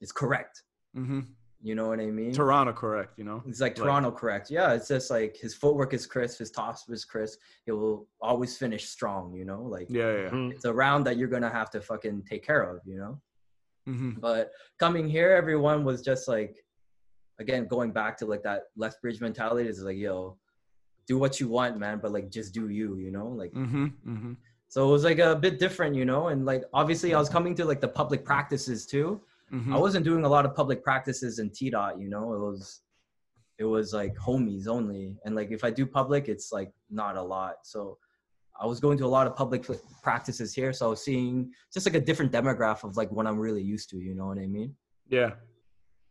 [0.02, 0.54] it's correct.
[0.96, 1.20] Mm-hmm.
[1.68, 2.32] You know what I mean?
[2.40, 4.46] toronto correct you know It's like Like- Toronto correct.
[4.56, 7.36] Yeah, it's just like his footwork is crisp, his toss is crisp.
[7.64, 9.62] He will always finish strong, you know?
[9.76, 10.52] Like yeah yeah Mm.
[10.54, 13.14] it's a round that you're gonna have to fucking take care of, you know?
[13.88, 14.20] Mm-hmm.
[14.20, 16.56] But coming here, everyone was just like
[17.38, 20.36] again, going back to like that Lethbridge mentality is like, yo,
[21.06, 23.28] do what you want, man, but like just do you, you know?
[23.28, 23.84] Like Mm-hmm.
[23.84, 24.32] Mm-hmm.
[24.68, 26.28] so it was like a bit different, you know?
[26.28, 29.20] And like obviously I was coming to like the public practices too.
[29.52, 29.74] Mm-hmm.
[29.74, 32.32] I wasn't doing a lot of public practices in T dot, you know.
[32.34, 32.80] It was
[33.58, 35.16] it was like homies only.
[35.24, 37.56] And like if I do public, it's like not a lot.
[37.62, 37.98] So
[38.60, 39.64] I was going to a lot of public
[40.02, 40.72] practices here.
[40.72, 43.90] So I was seeing just like a different demographic of like what I'm really used
[43.90, 44.74] to, you know what I mean?
[45.08, 45.32] yeah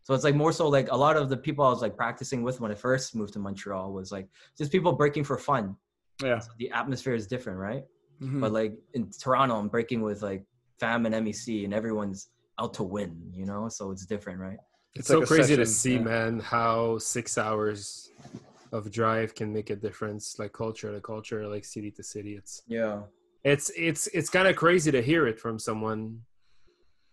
[0.04, 2.44] So it's like more so like a lot of the people I was like practicing
[2.44, 4.28] with when I first moved to Montreal was like
[4.58, 5.76] just people breaking for fun.
[6.22, 7.84] yeah So the atmosphere is different, right?
[8.22, 8.39] Mhm.
[8.41, 10.44] But like in Toronto, I'm breaking with like
[10.80, 12.22] fam and MEC and everyone's
[12.62, 13.64] out to win, you know?
[13.70, 14.60] So it's different, right?
[14.96, 16.02] It's, It's like so a crazy to see, yeah.
[16.12, 18.12] man, how six hours
[18.74, 22.34] of drive can make a difference, like culture to culture, like city to city.
[22.36, 23.03] It's Yeah.
[23.43, 26.01] it's it's it's kind of crazy to hear it from someone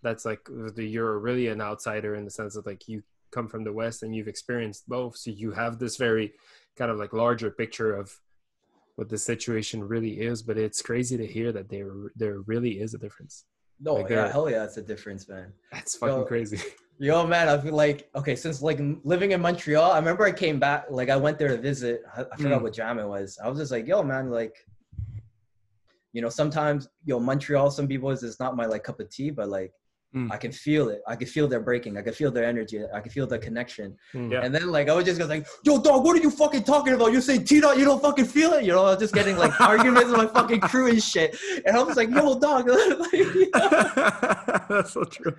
[0.02, 0.40] that's like
[0.76, 3.02] the, you're really an outsider in the sense that like you
[3.36, 6.32] come from the west and you've experienced both so you have this very
[6.78, 8.06] kind of like larger picture of
[8.96, 12.94] what the situation really is but it's crazy to hear that there there really is
[12.94, 13.34] a difference
[13.88, 15.48] No, Like yeah, hell yeah, it's a difference, man.
[15.72, 16.58] that's fucking Yo, crazy
[17.02, 20.58] Yo, man, I feel like okay, since like living in Montreal, I remember I came
[20.60, 22.02] back, like I went there to visit.
[22.14, 22.62] I, I forgot Mm.
[22.64, 23.38] what jam it was.
[23.42, 24.54] I was just like, yo, man, like,
[26.12, 29.30] you know, sometimes yo, Montreal, some people is it's not my like cup of tea,
[29.30, 29.72] but like
[30.14, 30.30] Mm.
[30.32, 31.02] I can feel it.
[31.06, 31.96] I can feel their breaking.
[31.96, 32.82] I can feel their energy.
[32.92, 33.96] I can feel the connection.
[34.14, 34.32] Mm.
[34.32, 34.40] Yeah.
[34.42, 36.94] And then like I was just go like, yo, dog, what are you fucking talking
[36.94, 37.12] about?
[37.12, 38.64] You're saying T dot, you don't fucking feel it.
[38.64, 41.38] You know, I was just getting like arguments with my fucking crew and shit.
[41.64, 43.10] And I was like, yo, dog, like,
[44.68, 45.36] that's so true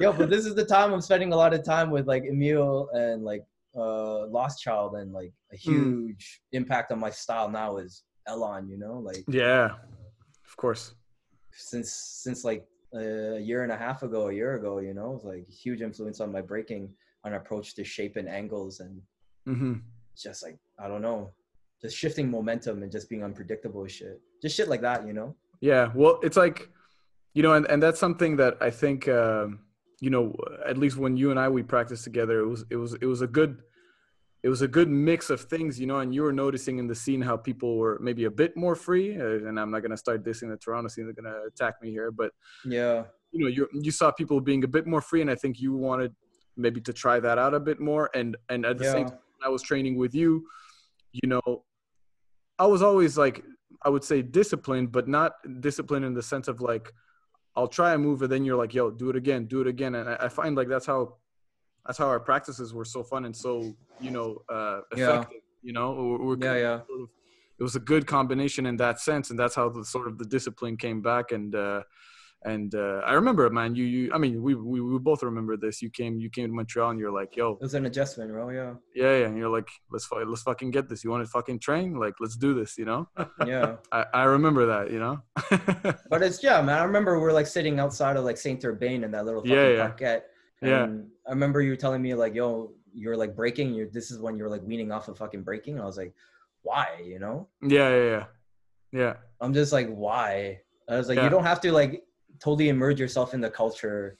[0.00, 2.88] yo, but this is the time I'm spending a lot of time with like Emil
[2.92, 3.44] and like
[3.76, 8.78] uh Lost Child and like a huge impact on my style now is Elon, you
[8.78, 9.74] know, like yeah
[10.46, 10.94] of course
[11.52, 12.64] since since like
[12.96, 16.32] a year and a half ago, a year ago, you know, like huge influence on
[16.32, 16.90] my breaking
[17.24, 19.00] on approach to shape and angles and
[19.48, 19.74] mm-hmm.
[20.16, 21.30] just like I don't know,
[21.80, 24.20] just shifting momentum and just being unpredictable shit.
[24.42, 25.34] Just shit like that, you know?
[25.60, 26.68] Yeah, well, it's like
[27.34, 29.08] you know, and and that's something that I think.
[29.08, 29.60] Um,
[30.00, 30.34] you know,
[30.66, 33.22] at least when you and I we practiced together, it was it was it was
[33.22, 33.62] a good
[34.46, 36.94] it was a good mix of things, you know, and you were noticing in the
[36.94, 39.20] scene how people were maybe a bit more free.
[39.20, 42.12] Uh, and I'm not gonna start dissing the Toronto scene; they're gonna attack me here,
[42.12, 42.30] but
[42.64, 43.06] Yeah.
[43.32, 45.74] you know, you you saw people being a bit more free, and I think you
[45.74, 46.14] wanted
[46.56, 48.08] maybe to try that out a bit more.
[48.14, 50.46] And and at the same time, I was training with you,
[51.10, 51.64] you know,
[52.56, 53.42] I was always like
[53.82, 56.92] I would say disciplined, but not disciplined in the sense of like
[57.56, 59.96] I'll try a move and then you're like, yo, do it again, do it again.
[59.96, 61.16] And I, I find like that's how
[61.86, 65.10] that's how our practices were so fun and so you know uh, Yeah.
[65.20, 65.40] effective.
[65.62, 66.76] You know, we're, we're Yeah, yeah.
[66.86, 67.08] Sort of,
[67.58, 70.24] it was a good combination in that sense, and that's how the sort of the
[70.26, 71.32] discipline came back.
[71.32, 71.82] And uh,
[72.44, 75.80] and uh, I remember, man, you you I mean, we, we we both remember this.
[75.82, 78.50] You came you came to Montreal and you're like, yo, It was an adjustment, bro.
[78.50, 78.74] Yeah.
[78.94, 81.02] yeah, yeah, and you're like, let's let's fucking get this.
[81.02, 81.94] You want to fucking train?
[81.98, 82.76] Like, let's do this.
[82.78, 83.08] You know.
[83.44, 83.76] Yeah.
[83.90, 85.16] I, I remember that, you know.
[86.10, 86.78] But it's yeah, man.
[86.78, 89.56] I remember we are like sitting outside of like Saint Urbain in that little fucking
[89.56, 89.86] Yeah, yeah.
[89.88, 90.20] parquet.
[90.62, 90.84] Yeah.
[90.84, 93.74] And I remember you telling me like, yo, you're like breaking.
[93.74, 95.74] You're this is when you're like weaning off of fucking breaking.
[95.74, 96.14] And I was like,
[96.62, 97.00] why?
[97.04, 97.48] You know?
[97.62, 98.24] yeah, yeah, yeah,
[98.92, 99.14] yeah.
[99.40, 100.60] I'm just like, why?
[100.88, 101.24] I was like, Yeah.
[101.24, 102.04] you don't have to like
[102.40, 104.18] totally immerse yourself in the culture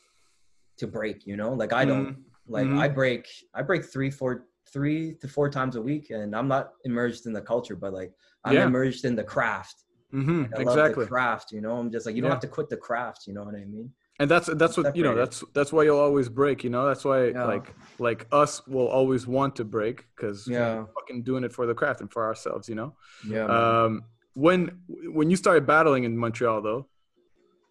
[0.79, 1.27] to break.
[1.27, 1.53] You know?
[1.53, 2.07] Like I don't.
[2.07, 2.23] Mhm.
[2.49, 2.79] Like Mhm.
[2.79, 3.27] I break.
[3.55, 7.33] I break three, four, three to four times a week, and I'm not immersed in
[7.33, 8.13] the culture, but like
[8.45, 8.67] I'm Yeah.
[8.67, 9.85] immersed in the craft.
[10.13, 10.55] Mm-hmm.
[10.55, 10.65] I Exactly.
[10.65, 11.51] love the craft.
[11.53, 11.73] You know?
[11.79, 12.35] I'm just like, you don't Yeah.
[12.35, 13.27] have to quit the craft.
[13.27, 13.93] You know what I mean?
[14.19, 17.05] And that's that's what you know that's that's why you'll always break you know that's
[17.05, 17.45] why Yeah.
[17.45, 20.85] like like us will always want to break because Yeah.
[20.95, 22.95] fucking doing it for the craft and for ourselves you know
[23.29, 23.45] Yeah.
[23.47, 24.05] um
[24.35, 24.79] when
[25.19, 26.87] when you started battling in montreal though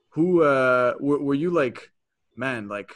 [0.10, 1.92] who uh were, were you like
[2.36, 2.92] man like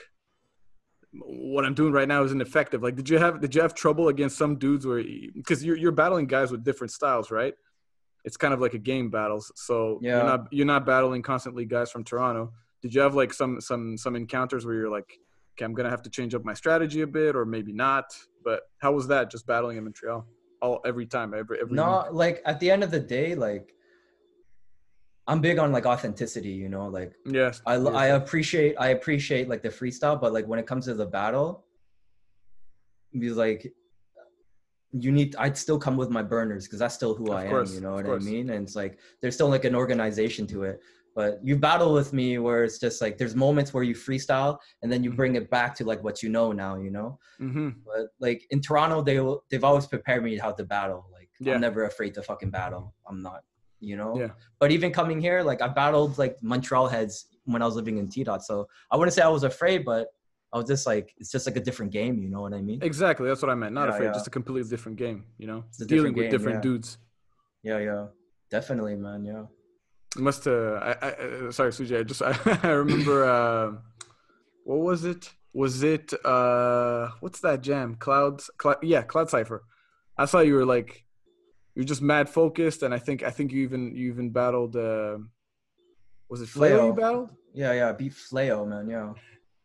[1.11, 4.09] what i'm doing right now is ineffective like did you have did you have trouble
[4.09, 7.55] against some dudes where because you're, you're battling guys with different styles right
[8.25, 10.17] it's kind of like a game battles so Yeah.
[10.17, 13.97] you're not you're not battling constantly guys from toronto did you have like some some
[13.97, 15.19] some encounters where you're like
[15.55, 18.05] okay i'm gonna have to change up my strategy a bit or maybe not
[18.43, 20.25] but how was that just battling in montreal
[20.61, 22.13] all every time every every no, week?
[22.13, 23.73] like at the end of the day, like
[25.27, 26.49] I'm big on like authenticity.
[26.49, 30.47] You know, like yes I lo- I appreciate I appreciate like the freestyle, but like
[30.47, 31.65] when it comes to the battle,
[33.17, 33.71] be like
[34.91, 37.69] you need I'd still come with my burners because that's still who Of I course,
[37.69, 38.25] am, you know what course.
[38.25, 38.49] I mean?
[38.49, 40.81] And it's like there's still like an organization to it.
[41.19, 44.87] But you battle with me where it's just like there's moments where you freestyle and
[44.91, 45.15] then you Mhm.
[45.21, 47.09] bring it back to like what you know now, you know?
[47.45, 47.69] mm-hmm.
[47.89, 51.01] But like in Toronto, they will- they've always prepared me how to battle.
[51.17, 51.55] Like Yeah.
[51.55, 52.85] I'm never afraid to fucking battle.
[53.09, 53.41] I'm not,
[53.89, 54.11] you know.
[54.21, 54.31] Yeah.
[54.61, 57.13] But even coming here, like I battled like Montreal heads
[57.51, 58.41] when I was living in T dot.
[58.49, 58.53] So
[58.91, 60.03] I wouldn't say I was afraid, but
[60.53, 62.15] I was just like it's just like a different game.
[62.23, 62.79] You know what I mean?
[62.91, 63.73] Exactly, that's what I meant.
[63.79, 64.13] Not Yeah, afraid, yeah.
[64.19, 65.19] just a completely different game.
[65.41, 66.89] You know, It's a dealing different with different dudes.
[67.69, 68.03] Yeah, yeah,
[68.57, 69.25] definitely, man.
[69.25, 69.45] Yeah.
[70.15, 70.47] You must.
[70.47, 71.99] Uh, I, I, uh, sorry, Suji.
[71.99, 73.25] I just I, I remember.
[73.25, 73.73] Uh,
[74.63, 75.31] what was it?
[75.53, 77.95] Was it uh, what's that jam?
[77.95, 78.49] Clouds.
[78.57, 79.63] Cloud, yeah, Cloud Cipher.
[80.17, 81.05] I saw you were like,
[81.75, 84.75] you're just mad focused, and I think I think you even you even battled.
[84.75, 85.19] Uh,
[86.29, 87.29] was it Fleo you battled?
[87.53, 87.91] Yeah, yeah.
[87.93, 88.89] Beat Fleo, man.
[88.89, 89.13] Yeah.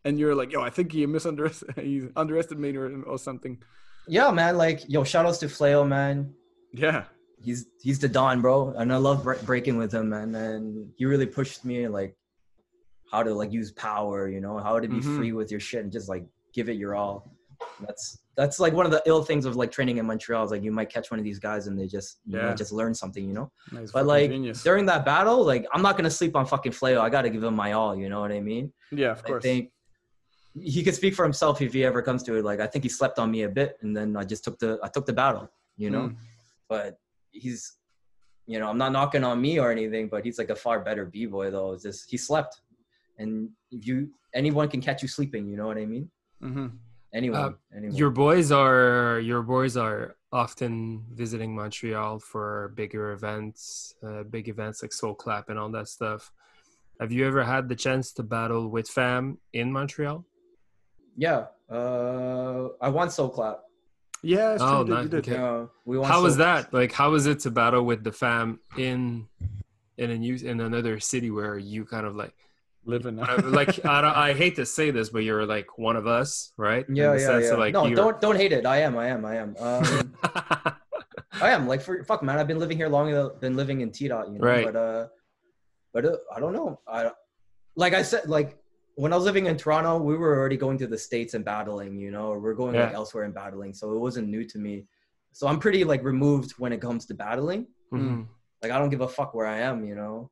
[0.04, 3.62] And you're like, yo, I think he misunderestimated, he underestimated or, or something.
[4.06, 4.56] Yeah, man.
[4.56, 6.34] Like, yo, shout outs to Fleo, man.
[6.72, 7.04] Yeah.
[7.44, 11.04] He's he's the don bro and i love bre- breaking with him man and he
[11.04, 12.16] really pushed me like
[13.12, 15.16] how to like use power you know how to be Mhm.
[15.16, 17.16] free with your shit and just like give it your all
[17.86, 20.62] that's that's like one of the ill things of like training in montreal is like
[20.62, 22.52] you might catch one of these guys and they just Yeah.
[22.54, 24.62] just learn something you know Nice but like genius.
[24.62, 26.98] during that battle like i'm not gonna sleep on fucking Fleo.
[27.00, 29.44] i gotta give him my all you know what i mean yeah, of course.
[29.44, 29.70] i think
[30.60, 32.88] he could speak for himself if he ever comes to it like i think he
[32.88, 35.48] slept on me a bit and then i just took the i took the battle
[35.76, 36.16] you know Mm.
[36.68, 36.98] but
[37.34, 37.74] he's
[38.46, 41.04] you know i'm not knocking on me or anything but he's like a far better
[41.04, 42.60] b-boy though it's just he slept
[43.18, 46.08] and if you anyone can catch you sleeping you know what i mean
[46.40, 46.68] hmm
[47.12, 47.96] anyone, Uh, anyone.
[47.96, 54.82] Your boys are your boys are often visiting Montreal for bigger events, uh, big events
[54.82, 56.32] like Soul Clap and all that stuff.
[57.00, 60.24] Have you ever had the chance to battle with fam in Montreal?
[61.16, 63.63] yeah uh i won soul clap
[64.24, 64.72] Yeah, it's true.
[64.72, 65.14] Oh, you did, nice.
[65.14, 65.32] Okay.
[65.32, 66.72] yeah we won How was that?
[66.72, 69.28] Like, how was it to battle with the fam in
[69.96, 72.34] in a new in another city where you kind of like
[72.86, 76.06] Living I- like I, don't, I hate to say this, but you're like one of
[76.06, 76.86] us, right?
[76.88, 77.52] In yeah the yeah, sense yeah.
[77.52, 80.12] of, like, no you're- don't don't hate it i am i am i am um
[81.40, 82.38] I am like for fuck man.
[82.38, 84.44] I've been living here longer than living in T dot, you know.
[84.46, 84.64] Right.
[84.64, 85.06] But uh,
[85.92, 86.80] but uh, I don't know.
[86.86, 87.10] I
[87.74, 88.56] like I said like
[88.96, 91.98] when I was living in Toronto, we were already going to the states and battling,
[91.98, 94.86] you know, or we're going like elsewhere and battling, so it wasn't new to me.
[95.32, 97.66] So I'm pretty like removed when it comes to battling.
[97.92, 98.26] Mhm.
[98.62, 100.30] Like I don't give a fuck where I am, you know.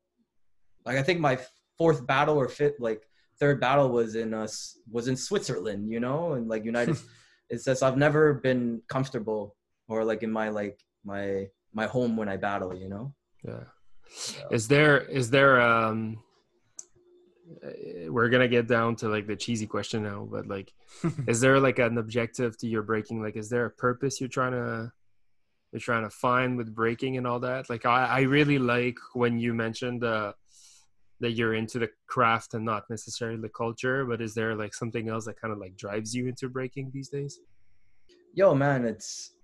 [0.86, 1.38] Like I think my
[1.76, 3.02] fourth battle or fifth, like
[3.40, 6.96] third battle was in us was in Switzerland, you know, and like United.
[7.50, 9.56] it's just I've never been comfortable
[9.88, 13.14] or like in my like my my home when I battle, you know.
[13.44, 13.64] Yeah.
[14.50, 16.31] Is there is there um uh,
[18.08, 20.72] we're gonna get down to like the cheesy question now, but like
[21.26, 23.22] is there like an objective to your breaking?
[23.22, 24.92] Like is there a purpose you're trying to
[25.72, 27.70] you're trying to find with breaking and all that?
[27.70, 30.32] Like I, I really like when you mentioned uh
[31.20, 35.08] that you're into the craft and not necessarily the culture, but is there like something
[35.08, 37.38] else that kind of like drives you into breaking these days?
[38.34, 39.34] Yo, man, it's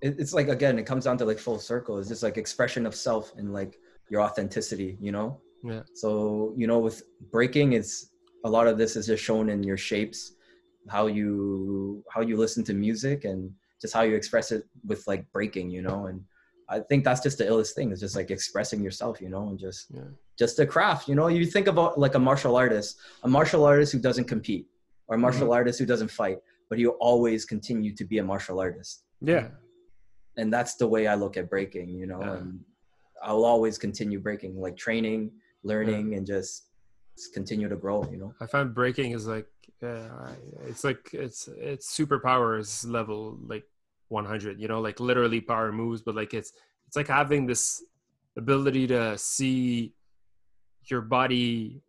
[0.00, 1.98] it's like again, it comes down to like full circle.
[1.98, 3.78] It's just like expression of self and like
[4.08, 5.40] your authenticity, you know.
[5.64, 5.82] Yeah.
[5.94, 8.10] So you know, with breaking, it's
[8.44, 10.34] a lot of this is just shown in your shapes,
[10.88, 13.50] how you how you listen to music, and
[13.80, 16.06] just how you express it with like breaking, you know.
[16.06, 16.22] And
[16.68, 17.90] I think that's just the illest thing.
[17.92, 20.10] It's just like expressing yourself, you know, and just Yeah.
[20.36, 21.08] just a craft.
[21.08, 24.66] You know, you think about like a martial artist, a martial artist who doesn't compete,
[25.08, 25.52] or a martial mm-hmm.
[25.52, 26.38] artist who doesn't fight,
[26.68, 29.48] but he'll always continue to be a martial artist Yeah.
[30.36, 32.36] and that's the way I look at breaking, you know, Yeah.
[32.36, 32.64] and
[33.22, 35.32] I'll always continue breaking, like training,
[35.68, 36.64] learning, and just,
[37.34, 38.32] continue to grow, you know.
[38.40, 39.48] I find breaking is like
[39.82, 40.32] uh,
[40.70, 43.64] it's like it's it's superpowers level like
[44.08, 44.80] 100 you know?
[44.80, 46.52] Like literally power moves but like it's
[46.86, 47.82] it's like having this
[48.36, 49.92] ability to see
[50.90, 51.82] your body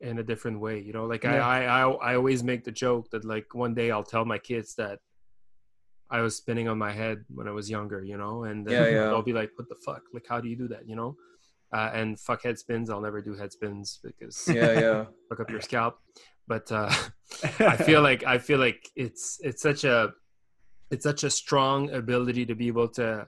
[0.00, 1.06] in a different way you know?
[1.06, 1.46] Like Yeah.
[1.46, 4.74] I, I i always make the joke that like one day i'll tell my kids
[4.76, 4.96] that
[6.16, 8.44] i was spinning on my head when i was younger you know?
[8.48, 9.06] And then Yeah, yeah.
[9.08, 10.02] they'll be like what the fuck?
[10.14, 10.84] Like how do you do that?
[10.90, 11.10] You know
[11.74, 15.04] uh, and fuck head spins i'll never do head spins because Yeah, yeah.
[15.28, 15.98] fuck up your scalp.
[16.48, 16.92] But uh
[17.60, 20.12] i feel like i feel like it's it's such a
[20.90, 23.26] it's such a strong ability to be able to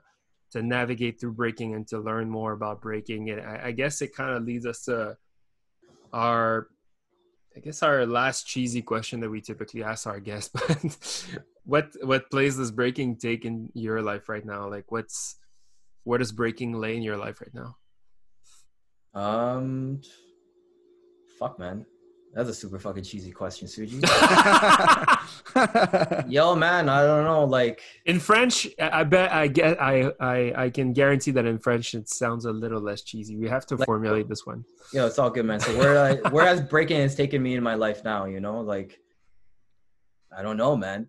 [0.53, 3.31] to navigate through breaking and to learn more about breaking.
[3.31, 5.17] And i, I guess it kind of leads us to
[6.13, 6.69] our
[7.57, 11.37] i guess our last cheesy question that we typically ask our guests but
[11.69, 14.71] what what place does breaking take in your life right now?
[14.71, 15.37] Like what's
[16.05, 17.77] where does breaking lay in your life right now
[19.19, 20.01] Um,
[21.39, 21.85] fuck, man.
[22.35, 24.01] That's a super fucking cheesy question, Suji.
[26.31, 27.45] Yo, man, I don't know.
[27.45, 31.59] Like, In French, I I bet I get I, I I can guarantee that in
[31.59, 33.37] French it sounds a little less cheesy.
[33.37, 34.65] We have to Like- formulate this one.
[34.93, 35.59] yo, it's all good, man.
[35.59, 38.27] So where I, where has breaking has taken me in my life now?
[38.27, 39.01] You know, like,
[40.37, 41.09] I don't know, man.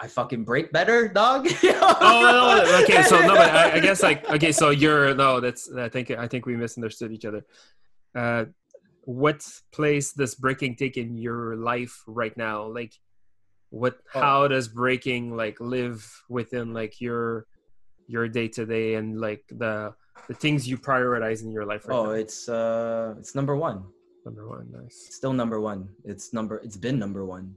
[0.00, 1.48] I fucking break better, dog.
[1.62, 3.02] Oh, no, no, okay.
[3.02, 4.52] So no, but I, I guess like okay.
[4.52, 5.40] So you're no.
[5.40, 7.44] That's I think I think we misunderstood each other.
[8.14, 8.44] Uh,
[9.04, 12.66] what place does breaking take in your life right now?
[12.68, 12.92] Like,
[13.70, 13.98] what?
[14.14, 14.20] Oh.
[14.20, 17.46] How does breaking like live within like your
[18.06, 19.94] your day to day and like the
[20.28, 22.10] the things you prioritize in your life right Oh, now?
[22.12, 23.84] it's uh, it's number one.
[24.24, 25.08] Number one, nice.
[25.10, 25.88] Still number one.
[26.04, 26.58] It's number.
[26.58, 27.54] It's been number one.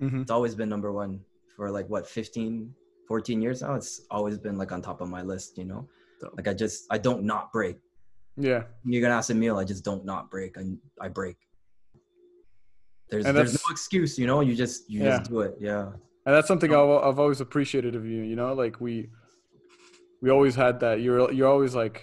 [0.00, 0.22] Mhm.
[0.22, 1.20] It's always been number one
[1.58, 2.72] for like what 15,
[3.08, 3.74] 14 years now.
[3.74, 5.58] It's always been like on top of my list.
[5.58, 5.88] You know,
[6.36, 7.78] like I just I don't not break.
[8.36, 8.62] Yeah.
[8.84, 9.58] You're gonna ask Emil.
[9.58, 10.56] I just don't not break.
[10.56, 10.62] I
[11.04, 11.36] I break.
[13.10, 14.16] There's And there's no excuse.
[14.18, 15.18] You know, you just you Yeah.
[15.18, 15.56] just do it.
[15.60, 15.86] Yeah.
[16.26, 19.08] and that's something I've, I've always appreciated of you you know like we
[20.22, 21.96] we always had that you're you're always like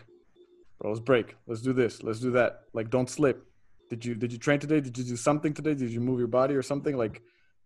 [0.80, 3.38] bro let's break let's do this let's do that like don't slip
[3.92, 6.34] did you did you train today did you do something today did you move your
[6.40, 7.22] body or something like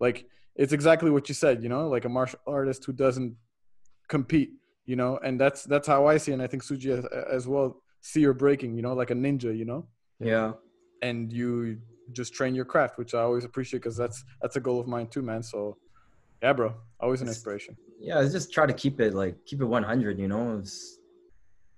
[0.05, 0.17] like
[0.55, 3.35] it's exactly what you said you know like a martial artist who doesn't
[4.07, 4.51] compete
[4.85, 6.33] you know and that's that's how i see it.
[6.35, 9.55] And i think suji as, as well see your breaking you know like a ninja
[9.55, 9.87] you know?
[10.19, 10.53] Yeah.
[11.01, 11.77] and you
[12.11, 15.07] just train your craft, which I always appreciate because that's that's a goal of mine
[15.07, 15.43] too, man.
[15.43, 15.77] So,
[16.41, 17.77] yeah, bro, always an It's- inspiration.
[18.01, 20.57] yeah just try to keep it like keep it 100 you know?
[20.57, 20.97] It's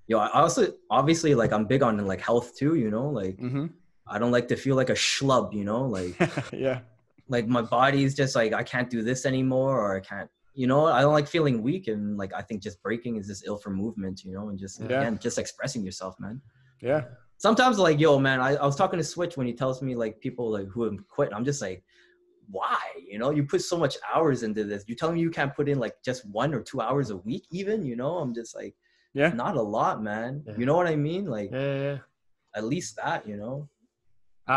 [0.08, 3.08] yo i also obviously like i'm big on like health too you know?
[3.10, 3.68] Like hmm
[4.08, 5.82] i don't like to feel like a schlub you know?
[5.98, 6.14] Like
[6.68, 6.80] yeah,
[7.36, 10.30] like my body's just like i can't do this anymore or i can't
[10.62, 13.42] you know i don't like feeling weak and like i think just breaking is just
[13.50, 14.86] ill for movement you know and just Yeah.
[15.00, 16.36] again just expressing yourself man.
[16.90, 17.02] Yeah,
[17.38, 20.14] sometimes like yo man I, I was talking to switch when he tells me like
[20.26, 21.80] people like who have quit i'm just like
[22.50, 22.80] why?
[23.12, 24.84] You know you put so much hours into this.
[24.90, 27.46] You tell me you can't put in like just one or two hours a week
[27.60, 27.78] even?
[27.90, 28.74] You know i'm just like
[29.14, 30.44] yeah, not a lot man.
[30.46, 30.56] Yeah.
[30.60, 31.26] you know what i mean?
[31.38, 31.98] Like Yeah, yeah, yeah.
[32.58, 33.56] at least that you know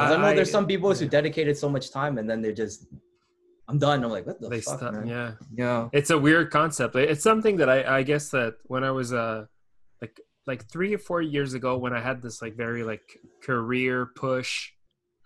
[0.00, 2.86] 'Cause I, know there's some people who dedicated so much time and then they're just
[3.68, 4.92] i'm done i'm like what the they fuck stop.
[4.94, 5.30] man Yeah,
[5.62, 6.96] yeah it's a weird concept.
[6.96, 9.46] It's something that I, I guess that when I was uh
[10.02, 10.20] like
[10.50, 13.06] like three or four years ago when I had this like very like
[13.48, 14.52] career push,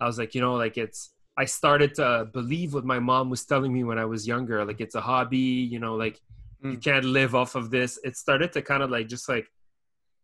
[0.00, 1.00] I was like, you know, like it's
[1.42, 2.08] I started to
[2.38, 4.64] believe what my mom was telling me when I was younger.
[4.64, 6.16] Like it's a hobby, you know, like
[6.62, 6.82] you Mm.
[6.88, 7.90] can't live off of this.
[8.08, 9.46] It started to kind of like just like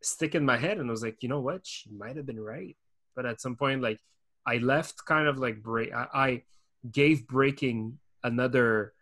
[0.02, 1.60] stick in my head and I was like, you know what?
[1.66, 2.76] She might have been right.
[3.16, 4.00] but at some point like
[4.46, 5.92] I left kind of like break.
[5.92, 6.42] I, I
[6.90, 8.92] gave breaking another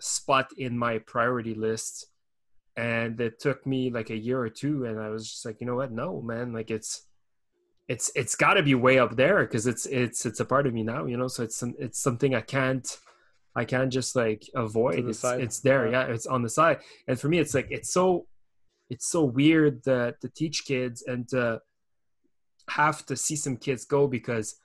[0.00, 2.06] spot in my priority list,
[2.76, 5.66] and it took me like a year or two, and I was just like, you
[5.66, 5.92] know what?
[5.92, 7.02] No, man, like it's
[7.88, 10.74] it's it's got to be way up there because it's it's it's a part of
[10.74, 11.28] me now, you know.
[11.28, 12.86] So it's some it's something I can't
[13.56, 15.08] I can't just like avoid.
[15.08, 15.40] It's side.
[15.40, 16.06] it's there, Yeah.
[16.06, 16.14] yeah.
[16.14, 18.26] It's on the side, and for me, it's like it's so
[18.90, 21.60] it's so weird that to teach kids and to
[22.70, 24.56] have to see some kids go because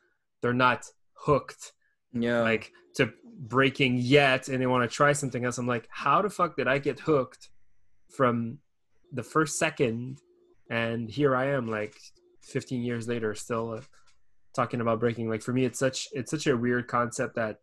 [0.44, 0.86] they're not
[1.26, 1.72] hooked
[2.12, 2.42] Yeah.
[2.42, 5.58] like to breaking yet and they want to try something else.
[5.58, 7.50] I'm like how the fuck did i get hooked
[8.18, 8.60] from
[9.12, 10.20] the first second?
[10.70, 11.96] And here i am like
[12.44, 13.82] 15 years later still uh,
[14.54, 15.30] talking about breaking.
[15.30, 17.62] Like for me it's such it's such a weird concept that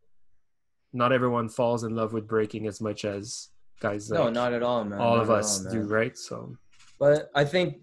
[0.93, 3.49] not everyone falls in love with breaking as much as
[3.81, 4.99] guys no, like not at all, man.
[5.01, 6.17] all Not of us all, do right?
[6.19, 6.57] So
[6.99, 7.77] But I think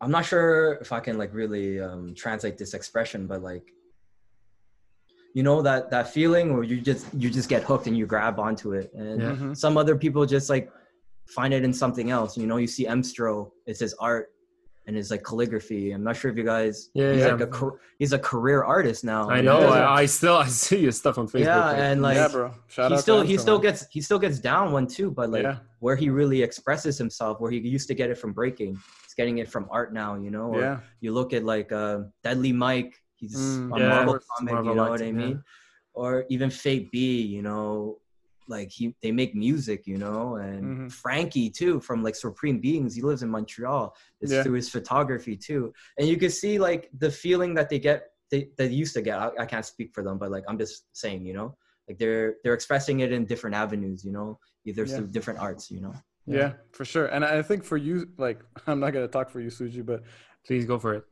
[0.00, 3.72] I'm not sure if I can like really um, translate this expression, but like
[5.34, 8.38] you know that that feeling where you just you just get hooked and you grab
[8.38, 9.32] onto it, and Yeah.
[9.32, 9.56] Mhm.
[9.56, 10.70] some other people just like
[11.26, 12.36] find it in something else.
[12.36, 14.30] You know, you see Emstro, it's his art
[14.86, 15.92] and his like calligraphy.
[15.92, 16.88] I'm not sure if you guys.
[16.94, 17.34] Yeah, he's yeah.
[17.34, 19.28] like a he's a career artist now.
[19.28, 22.16] i know I, I still i see his stuff on facebook yeah, like, and like
[22.16, 22.50] yeah, bro.
[22.68, 23.62] Shout he out still he Amsterdam, still man.
[23.62, 27.38] gets he still gets down one too, but like yeah, where he really expresses himself,
[27.40, 28.72] where he used to get it from breaking,
[29.04, 30.14] he's getting it from art now.
[30.16, 33.88] You know, or yeah, you look at like uh, Deadly Mike, he's Mm, on yeah,
[33.88, 35.12] Marvel comic, Marvel you know what I yeah.
[35.12, 35.42] mean?
[35.94, 37.98] Or even Fate B, you know,
[38.46, 40.92] like he they make music, you know, and Mhm.
[40.92, 42.94] Frankie too from like Supreme Beings.
[42.94, 43.94] He lives in Montreal.
[44.20, 44.42] It's Yeah.
[44.42, 48.10] through his photography too, and you can see like the feeling that they get.
[48.30, 49.18] They, they used to get.
[49.18, 51.56] I, I can't speak for them, but like I'm just saying, you know,
[51.88, 54.96] like they're they're expressing it in different avenues, you know, either Yeah.
[54.96, 55.94] through different arts, you know.
[56.26, 57.06] yeah, for sure.
[57.06, 60.02] And I think for you, like, I'm not gonna talk for you, Suji, but
[60.46, 61.04] please go for it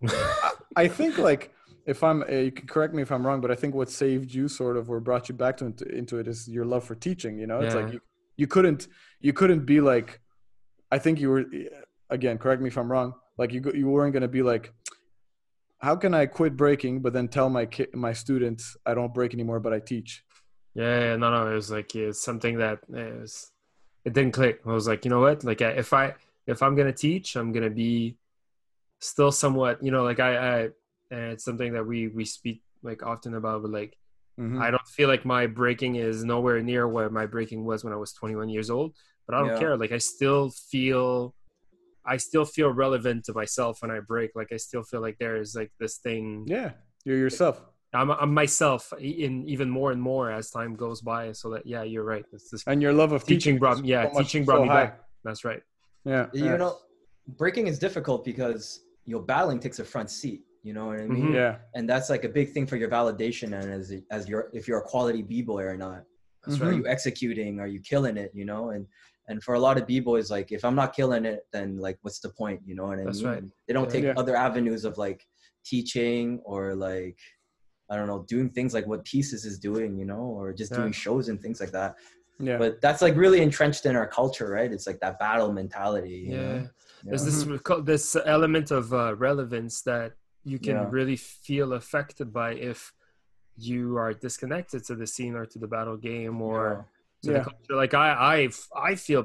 [0.77, 1.53] I think like
[1.87, 4.35] if I'm, uh, you can correct me if I'm wrong, but I think what saved
[4.35, 6.95] you sort of or brought you back to into, into it is your love for
[6.95, 7.39] teaching.
[7.39, 8.01] You know, it's like you,
[8.37, 8.89] you couldn't
[9.21, 10.21] you couldn't be like,
[10.91, 11.45] I think you were
[12.11, 12.39] again.
[12.39, 13.15] Correct me if I'm wrong.
[13.39, 14.73] Like you go- you weren't gonna be like,
[15.79, 19.33] how can I quit breaking, but then tell my kid my students I don't break
[19.33, 20.25] anymore, but I teach.
[20.75, 23.51] Yeah, yeah, no, no, it was like it's something that it, was,
[24.05, 24.61] it didn't click.
[24.67, 25.45] I was like, you know what?
[25.45, 26.15] Like, if I
[26.47, 28.17] if I'm gonna teach, I'm gonna be
[29.01, 30.69] still somewhat, you know, like I, I
[31.11, 33.97] and it's something that we we speak like often about, but like
[34.39, 34.61] Mhm.
[34.61, 37.97] I don't feel like my breaking is nowhere near where my breaking was when I
[37.97, 38.95] was 21 years old.
[39.27, 39.59] But I don't Yeah.
[39.59, 39.77] care.
[39.79, 41.35] Like, I still feel.
[42.05, 44.33] I still feel relevant to myself when I break.
[44.37, 46.45] Like I still feel like there is like this thing.
[46.47, 46.73] yeah,
[47.07, 47.61] you're yourself.
[47.95, 51.33] I'm, I'm myself in even more and more as time goes by.
[51.33, 52.25] So that yeah, you're right.
[52.33, 54.63] It's this And your love of teaching teaching, brought is yeah so teaching brought so
[54.65, 54.85] me high.
[54.85, 55.01] back.
[55.25, 55.63] That's right.
[56.05, 56.57] Yeah, You yeah.
[56.59, 56.77] know,
[57.27, 60.43] breaking is difficult because your battling takes a front seat.
[60.67, 61.27] You know what I mean?
[61.29, 61.35] Mhm.
[61.41, 63.87] yeah, and that's like a big thing for your validation and as
[64.17, 66.01] as your if you're a quality b-boy or not
[66.45, 68.83] That's are you executing are you killing it you know and
[69.29, 72.21] and for a lot of b-boys like if i'm not killing it then like what's
[72.27, 73.45] the point you know what i That's mean right.
[73.67, 74.15] they don't take Yeah.
[74.23, 75.21] other avenues of like
[75.73, 77.19] teaching or like
[77.91, 80.79] i don't know doing things like what pieces is doing you know or just Yeah.
[80.81, 81.91] doing shows and things like that
[82.49, 82.59] yeah.
[82.63, 86.33] but that's like really entrenched in our culture right it's like that battle mentality you
[86.37, 86.43] Yeah.
[86.43, 86.69] know?
[87.09, 87.57] There's Yeah.
[87.57, 88.07] this this
[88.37, 90.11] element of uh, relevance that
[90.53, 90.89] you can Yeah.
[90.99, 91.17] really
[91.47, 92.93] feel affected by if
[93.69, 96.87] you are disconnected to the scene or to the battle game or
[97.25, 97.39] to Yeah.
[97.39, 97.75] the culture.
[97.83, 98.39] Like I, I,
[98.91, 99.23] I feel.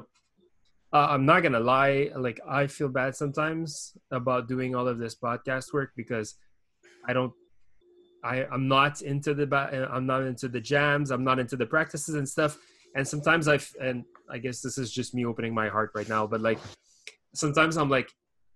[0.92, 2.10] Uh, I'm not gonna lie.
[2.26, 6.28] Like I feel bad sometimes about doing all of this podcast work because
[7.08, 7.32] I don't.
[8.24, 11.10] I I'm not into the ba- I'm not into the jams.
[11.14, 12.52] I'm not into the practices and stuff.
[12.94, 14.04] And sometimes I f- and
[14.34, 16.26] I guess this is just me opening my heart right now.
[16.26, 16.58] But like
[17.34, 18.08] sometimes I'm like,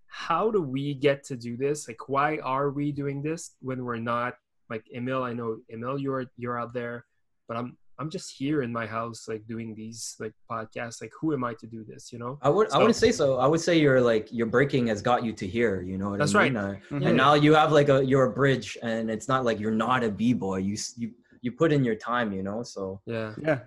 [0.07, 1.87] how do we get to do this?
[1.87, 4.35] Like, why are we doing this when we're not
[4.69, 5.23] like Emil?
[5.23, 7.05] I know Emil, you're you're out there,
[7.47, 11.01] but I'm I'm just here in my house, like doing these like podcasts.
[11.01, 12.13] Like, who am I to do this?
[12.13, 12.37] You know?
[12.43, 13.37] I would I wouldn't say so.
[13.37, 15.81] I would say you're like your breaking has got you to here.
[15.81, 16.53] You know what That's I right.
[16.53, 16.63] mean?
[16.63, 17.07] Uh, Mhm.
[17.07, 20.03] And now you have like a you're a bridge, and it's not like you're not
[20.03, 20.57] a b boy.
[20.57, 22.31] You you you put in your time.
[22.33, 23.33] You know, so Yeah.
[23.41, 23.59] yeah.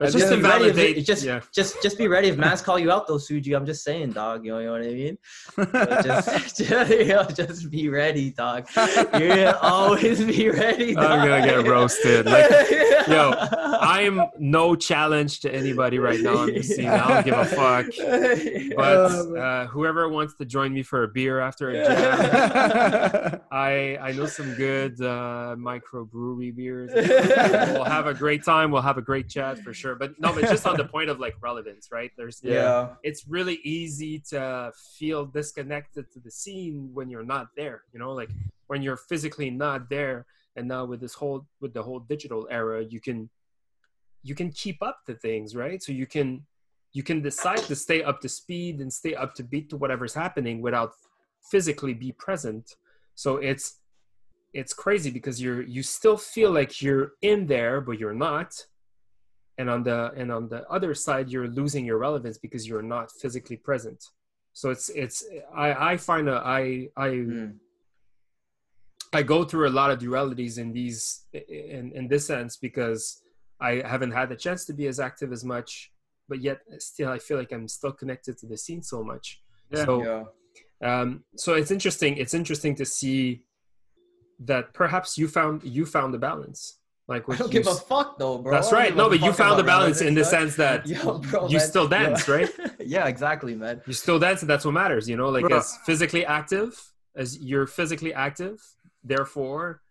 [0.00, 1.06] It's just to be ready if validate.
[1.06, 1.40] just yeah.
[1.54, 3.56] just just be ready if mans call you out though, Suji.
[3.56, 4.44] I'm just saying, dog.
[4.44, 5.18] You know, you know what I mean?
[6.02, 8.66] Just just, you know, just be ready, dog.
[9.18, 10.94] You always be ready.
[10.94, 11.04] Dog.
[11.04, 12.26] I'm gonna get roasted.
[12.26, 12.50] Like,
[13.06, 16.38] yo, I'm no challenge to anybody right now.
[16.38, 17.86] I'm just saying, I don't give a fuck.
[18.76, 23.96] But Oh, uh, whoever wants to join me for a beer after a jam, I
[24.00, 26.90] I know some good uh, microbrewery beers.
[26.94, 28.70] we'll have a great time.
[28.70, 29.83] We'll have a great chat for sure.
[29.92, 32.10] But no, but just on the point of like relevance, right?
[32.16, 32.94] There's Yeah.
[33.02, 38.12] it's really easy to feel disconnected to the scene when you're not there you know
[38.20, 38.30] like
[38.70, 40.18] when you're physically not there
[40.56, 43.18] and now with this whole with the whole digital era you can
[44.22, 46.28] you can keep up to things right so you can
[46.92, 50.14] you can decide to stay up to speed and stay up to beat to whatever's
[50.14, 50.92] happening without
[51.50, 52.76] physically be present
[53.14, 53.66] so it's
[54.60, 58.50] it's crazy because you're you still feel like you're in there but you're not
[59.58, 63.10] and on the and on the other side you're losing your relevance because you're not
[63.22, 64.00] physically present
[64.52, 65.24] so it's it's
[65.54, 67.54] i i find a, i i Mm.
[69.12, 73.22] i go through a lot of dualities in these in in this sense because
[73.60, 75.92] i haven't had the chance to be as active as much
[76.28, 79.26] but yet still i feel like i'm still connected to the scene so much
[79.70, 79.84] Yeah.
[79.84, 80.24] so Yeah.
[80.90, 83.20] um so it's interesting it's interesting to see
[84.50, 86.60] that perhaps you found you found the balance
[87.06, 88.52] like I don't give a fuck though, bro.
[88.52, 91.58] that's right no but you found the balance in the sense that Yo, bro, you
[91.58, 91.66] man.
[91.66, 92.34] still dance, Yo.
[92.36, 92.50] right?
[92.80, 93.82] yeah, exactly, man.
[93.86, 95.58] you still dance and that's what matters you know like Bruh.
[95.58, 96.80] as physically active
[97.16, 98.58] as you're physically active
[99.02, 99.82] therefore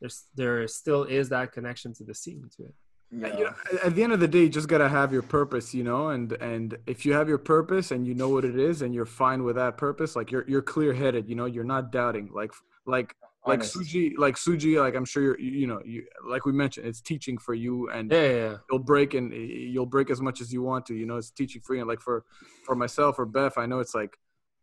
[0.00, 2.74] there's there still is that connection to the scene to it
[3.12, 3.36] Yeah.
[3.38, 5.74] you know, at- at the end of the day, you just gotta have your purpose,
[5.78, 8.82] you know, and and if you have your purpose and you know what it is
[8.82, 11.90] and you're fine with that purpose, like you're you're clear headed, you know, you're not
[11.90, 12.52] doubting, like
[12.86, 13.08] like
[13.46, 13.76] like Honest.
[13.76, 17.00] Suji, like Suji, like I'm sure you're, you you know, you like we mentioned, it's
[17.00, 18.56] teaching for you, and yeah yeah, yeah.
[18.70, 21.30] you'll break and eh, you'll break as much as you want to, you know, it's
[21.30, 21.80] teaching for you.
[21.80, 22.24] And like for
[22.64, 24.18] for myself or Beth, I know it's like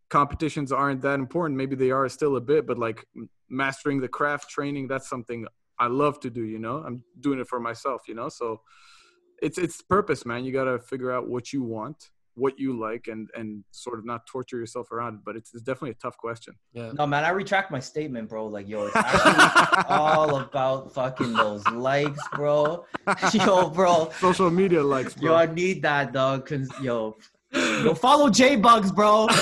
[0.09, 1.57] competitions aren't that important.
[1.57, 3.03] Maybe they are still a bit, but like
[3.49, 5.47] mastering the craft, training, that's something
[5.79, 6.43] I love to do.
[6.43, 8.03] You know, I'm doing it for myself.
[8.07, 8.61] You know, so
[9.41, 10.45] it's it's purpose, man.
[10.45, 14.05] You got to figure out what you want, what you like, and and sort of
[14.05, 15.19] not torture yourself around it.
[15.25, 16.53] But it's, it's definitely a tough question.
[16.73, 18.45] yeah No, man, I retract my statement, bro.
[18.47, 22.85] Like, yo, it's actually all about fucking those likes, bro.
[23.33, 24.11] Yo, bro.
[24.19, 25.35] Social media likes, Yo, bro.
[25.35, 26.45] I need that, dog.
[26.47, 27.17] Cause yo,
[27.53, 29.27] yo, follow J Bugs, bro.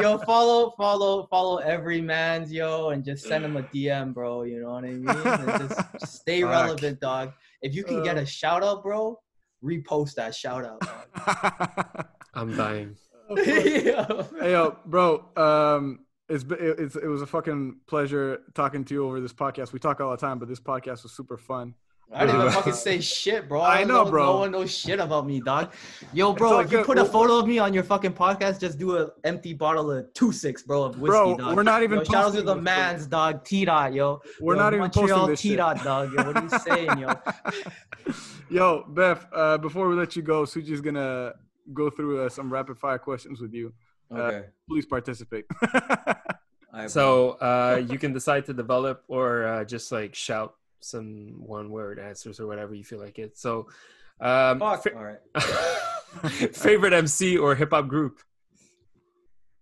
[0.00, 4.42] yo, follow, follow, follow every man's yo, and just send him a DM, bro.
[4.44, 5.08] You know what I mean?
[5.08, 6.50] And just, just stay Fuck.
[6.50, 7.32] relevant, dog.
[7.62, 8.20] If you can get Uh.
[8.22, 9.18] a shout out, bro,
[9.66, 12.08] repost that shout out.
[12.34, 12.96] I'm dying
[13.30, 14.26] Yo.
[14.38, 15.24] Hey yo, bro.
[15.36, 19.72] Um, it's, it's it was a fucking pleasure talking to you over this podcast.
[19.72, 21.74] We talk all the time, but this podcast was super fun.
[22.12, 23.60] I didn't even Uh, fucking say shit, bro.
[23.62, 24.24] I don't know, bro.
[24.26, 25.72] No one knows shit about me, dog.
[26.12, 26.86] Yo, bro, if you good.
[26.86, 30.12] put a photo of me on your fucking podcast, just do an empty bottle of
[30.14, 31.56] two six, bro, of whiskey, Bro, dog.
[31.56, 32.60] we're not even Yo, shout out to the this, bro.
[32.62, 34.20] man's dog, T dot, yo.
[34.40, 35.56] We're Yo, not even Montreal posting this T shit.
[35.58, 36.12] dot, dog.
[36.12, 37.12] Yo, what are you saying, yo?
[38.50, 39.26] Yo, Beth.
[39.32, 41.32] Uh, before we let you go, Suji's gonna
[41.74, 43.72] go through uh, some rapid fire questions with you.
[44.14, 44.46] Okay.
[44.68, 45.44] Please participate.
[46.88, 51.98] So uh you can decide to develop or uh, just like shout some one word
[51.98, 53.66] answers or whatever you feel like it so
[54.20, 54.70] um bro.
[54.76, 54.82] Fuck.
[54.82, 55.20] fa- All right.
[56.54, 58.20] favorite mc or hip-hop group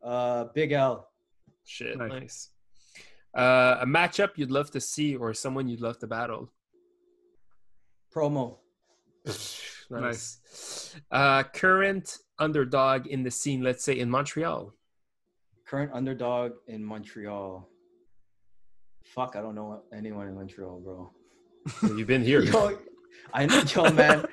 [0.03, 1.09] Uh, Big L.
[1.65, 2.11] shit Nice.
[2.13, 2.49] nice,
[3.35, 6.51] Uh, a matchup you'd love to see or someone you'd love to battle
[8.15, 8.59] Promo.
[9.91, 10.95] nice.
[11.11, 14.73] Uh, current underdog in the scene, let's say in Montreal.
[15.67, 17.69] Current underdog in Montreal.
[19.15, 21.11] Fuck, I don't know anyone in Montreal, bro.
[21.97, 22.41] You've been here.
[22.45, 22.77] Yo,
[23.33, 24.25] I know, yo, man.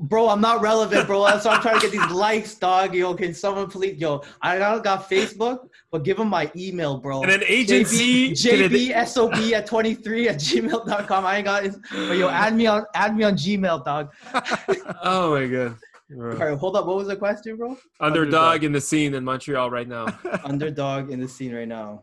[0.00, 1.24] Bro, I'm not relevant, bro.
[1.26, 2.94] That's why I'm trying to get these likes, dog.
[2.94, 3.98] Yo, can someone please?
[3.98, 7.22] Yo, I don't got Facebook, but give them my email, bro.
[7.22, 8.30] And an agency.
[8.30, 11.26] JB, JBSOB at 23 at gmail.com.
[11.26, 11.74] I ain't got it.
[11.90, 14.12] But yo, add me on add me on Gmail, dog.
[15.02, 15.76] Oh my god.
[16.10, 16.32] Bro.
[16.32, 16.86] All right, hold up.
[16.86, 17.70] What was the question, bro?
[18.00, 18.64] Underdog Underdog.
[18.64, 20.06] in the scene in Montreal right now.
[20.44, 22.02] Underdog in the scene right now.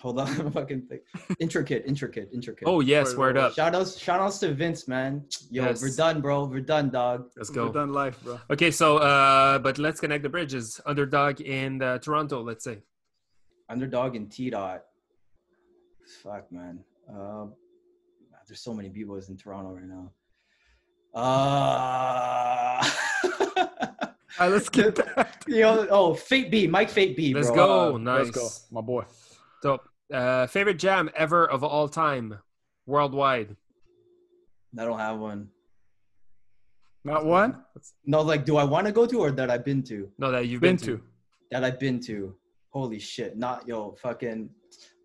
[0.00, 1.02] Hold on, I'm fucking think.
[1.40, 2.66] Intricate, intricate, intricate.
[2.66, 3.52] Oh yes, Word, word up.
[3.54, 5.24] Shout outs, shout outs to Vince, man.
[5.50, 5.82] Yo, Yes.
[5.82, 6.44] we're done, bro.
[6.44, 7.28] We're done, dog.
[7.36, 7.66] Let's go.
[7.66, 8.40] We're done life, bro.
[8.50, 10.80] Okay, so uh, but let's connect the bridges.
[10.86, 12.78] Underdog in uh, Toronto, let's say.
[13.68, 14.84] Underdog and T dot.
[16.22, 16.80] Fuck, man.
[17.08, 17.52] Um,
[18.48, 20.10] there's so many b-boys in Toronto right now.
[21.14, 22.82] Uh,
[24.38, 25.44] All right, let's get that.
[25.46, 27.56] yo, oh, Fate B, Mike Fate B, Let's bro.
[27.56, 27.94] go.
[27.94, 28.24] Uh, nice.
[28.26, 29.04] Let's go, my boy.
[29.62, 29.78] So,
[30.12, 32.38] uh, favorite jam ever of all time,
[32.86, 33.56] worldwide.
[34.78, 35.48] I don't have one.
[37.04, 37.64] Not one.
[38.04, 40.10] No, like, do I want to go to or that I've been to?
[40.18, 41.00] No, that you've Been been, to.
[41.50, 42.34] That I've been to.
[42.68, 43.36] Holy shit!
[43.36, 44.48] Not yo, fucking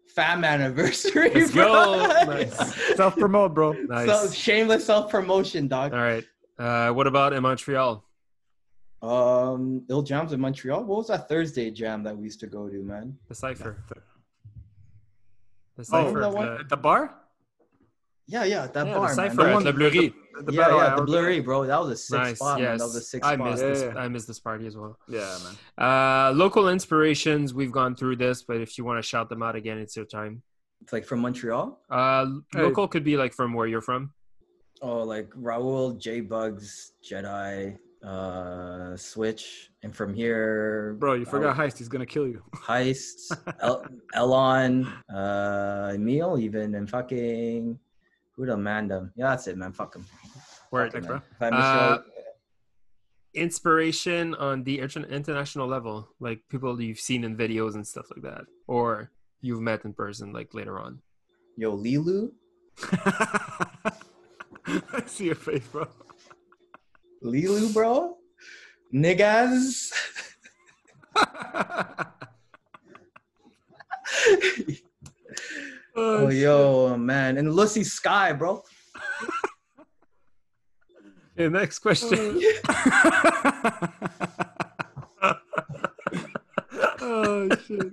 [0.08, 1.32] fam anniversary.
[1.34, 1.66] Let's bro.
[1.66, 2.08] go.
[2.26, 2.96] Nice.
[2.96, 3.72] Self promote, bro.
[3.72, 4.08] Nice.
[4.08, 5.94] So shameless self promotion, dog.
[5.94, 6.24] All right.
[6.60, 8.04] Uh, what about in Montreal?
[9.02, 10.84] Um, ill jams in Montreal.
[10.84, 13.18] What was that Thursday jam that we used to go to, man?
[13.30, 13.84] The cipher.
[15.76, 16.20] The Oh, cipher.
[16.22, 16.48] that one?
[16.48, 17.16] uh, At the bar?
[18.28, 19.16] Yeah, yeah, that Yeah, the bar, man.
[19.16, 20.14] Cypher That at one- Le Bleury.
[20.44, 21.66] The yeah, yeah, the Bleury, bro.
[21.66, 22.36] That was a sick Nice.
[22.38, 22.78] spot, man.
[22.78, 23.50] That was a sick I spot.
[23.52, 23.82] missed Yeah, this.
[23.84, 23.96] yeah.
[24.02, 24.98] I missed this party as well.
[25.08, 25.56] Yeah, man.
[25.78, 27.54] Uh, local inspirations.
[27.54, 30.06] We've gone through this, but if you want to shout them out again, it's your
[30.06, 30.42] time.
[30.82, 31.80] It's like from Montreal.
[31.90, 32.64] Uh, Hey.
[32.64, 34.14] local could be like from where you're from.
[34.82, 41.62] Oh, like Raul, J Bugs, Jedi, uh, Switch, and from here, Bro, you forgot Oh.
[41.62, 41.78] Heist.
[41.80, 42.42] He's gonna kill you.
[42.56, 47.80] Heist, El- Elon, uh, Emil, even, and fucking
[48.36, 49.10] who the Amanda.
[49.16, 49.72] Yeah, that's it, man.
[49.74, 50.06] Fuck him.
[50.72, 50.92] Word.
[50.92, 51.22] Bro.
[51.40, 51.54] man.
[51.54, 51.98] Miss Uh,
[53.34, 58.24] Inspiration on the inter- international level, like people you've seen in videos and stuff like
[58.24, 59.12] that, or
[59.42, 61.02] you've met in person, like later on.
[61.58, 62.32] yo, Lilou,
[64.68, 65.88] I see your face, bro.
[67.24, 68.18] Lilou, bro,
[68.94, 69.92] niggas.
[75.98, 78.62] Oh, oh, yo, man, and Lucy Sky, bro.
[81.38, 82.42] Okay, next question.
[82.70, 83.90] Oh.
[87.02, 87.92] oh shit.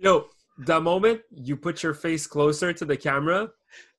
[0.00, 0.24] Yo,
[0.58, 3.50] the moment you put your face closer to the camera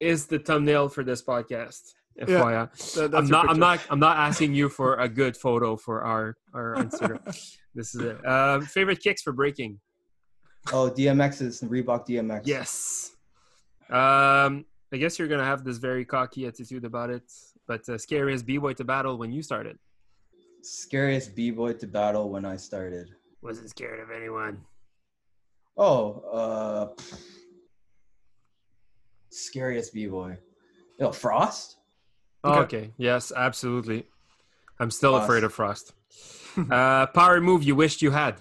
[0.02, 1.94] is the thumbnail for this podcast.
[2.28, 2.94] FYI.
[2.96, 3.50] That- I'm your not.
[3.50, 3.80] I'm not.
[3.90, 7.24] I'm not asking you for a good photo for our our Instagram.
[7.76, 8.26] this is it.
[8.26, 9.80] Um, favorite kicks for breaking.
[10.72, 12.42] Oh, DMX's Reebok DMX.
[12.46, 13.12] Yes.
[13.90, 17.24] Um, I guess you're gonna have this very cocky attitude about it.
[17.68, 19.78] But uh, scariest b-boy to battle when you started.
[20.62, 23.10] Scariest b-boy to battle when I started.
[23.42, 24.62] Wasn't scared of anyone.
[25.78, 27.02] Oh, uh,
[29.30, 30.38] scariest b-boy.
[31.00, 31.78] Yo, Frost.
[32.44, 32.78] Okay.
[32.78, 32.92] okay.
[32.98, 34.06] Yes, absolutely.
[34.80, 35.24] I'm still Frost.
[35.24, 35.94] afraid of Frost.
[36.72, 38.36] uh, power move you wished you had.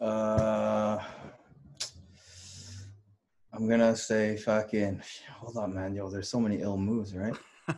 [0.00, 0.98] Uh,
[3.52, 5.02] I'm gonna say fucking.
[5.38, 5.94] Hold on, man.
[5.94, 7.34] Yo, there's so many ill moves, right?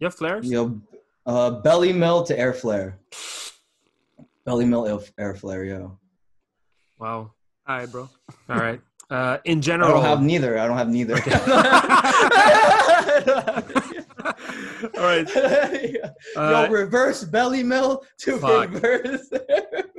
[0.00, 0.50] You have flares?
[0.50, 0.80] Yo,
[1.24, 2.98] uh, belly mill to air flare.
[4.44, 5.98] Belly mill air, air flare, yo.
[6.98, 7.32] Wow.
[7.66, 8.10] All right, bro.
[8.48, 8.80] All right.
[9.08, 10.58] Uh, in general, I don't have neither.
[10.58, 11.14] I don't have neither.
[14.96, 15.28] All right.
[16.36, 18.70] Yo, Uh, reverse belly mill to fuck.
[18.72, 19.30] reverse.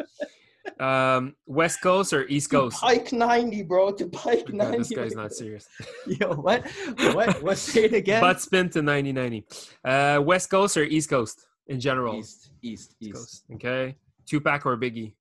[0.80, 2.80] um, West Coast or East Coast?
[2.82, 3.92] Pike 90, bro.
[3.94, 4.78] To Pike God, 90.
[4.80, 5.68] this guy's not serious.
[6.08, 6.66] Yo, what?
[7.14, 7.42] What?
[7.44, 7.58] What?
[7.58, 8.22] Say it again.
[8.22, 9.46] Butt spin to 9090.
[9.84, 12.16] Uh, West Coast or East Coast in general?
[12.16, 13.14] East, east, East east.
[13.14, 13.44] Coast.
[13.56, 13.96] Okay.
[14.28, 15.14] Tupac or Biggie?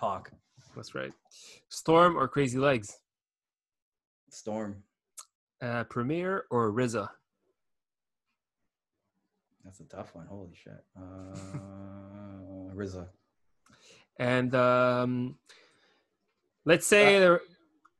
[0.00, 0.30] Pac.
[0.74, 1.12] That's right.
[1.68, 2.96] Storm or Crazy Legs?
[4.30, 4.82] Storm.
[5.60, 7.08] Uh, Premier or RZA?
[9.64, 10.26] That's a tough one.
[10.26, 10.84] Holy shit.
[10.96, 11.34] Uh,
[12.74, 13.06] RZA.
[14.18, 15.36] And um,
[16.64, 17.40] let's say there.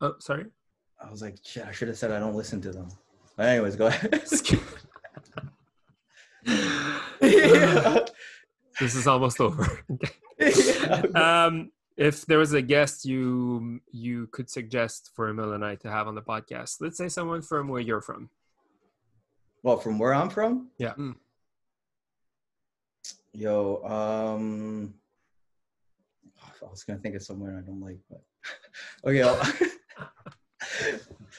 [0.01, 0.47] Oh, sorry.
[1.01, 2.89] I was like, shit, I should have said I don't listen to them.
[3.37, 4.13] But anyways, go ahead.
[7.21, 7.99] yeah.
[8.79, 9.85] this is almost over.
[11.15, 15.89] Um, if there was a guest you you could suggest for Emil and I to
[15.89, 18.29] have on the podcast, let's say someone from where you're from.
[19.63, 20.71] Well, from where I'm from?
[20.79, 20.95] Yeah.
[20.95, 21.15] Mm.
[23.33, 24.95] Yo, um
[26.63, 28.23] I was gonna think of somewhere I don't like, but
[29.09, 29.23] okay.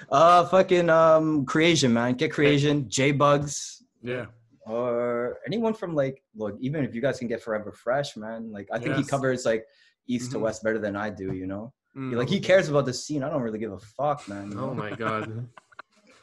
[0.10, 2.14] Uh fucking um creation, man.
[2.16, 4.26] Get creation, J Bugs, Yeah.
[4.66, 8.52] or anyone from like look, even if you guys can get forever fresh, man.
[8.52, 9.66] Like I think he covers like
[10.08, 10.42] east to Mhm.
[10.42, 11.74] west better than I do, you know?
[11.96, 12.14] Mm.
[12.16, 13.24] Like he cares about the scene.
[13.24, 14.52] I don't really give a fuck, man.
[14.58, 14.74] Oh know?
[14.74, 15.48] my god.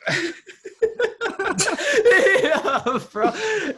[2.70, 3.32] yeah, bro.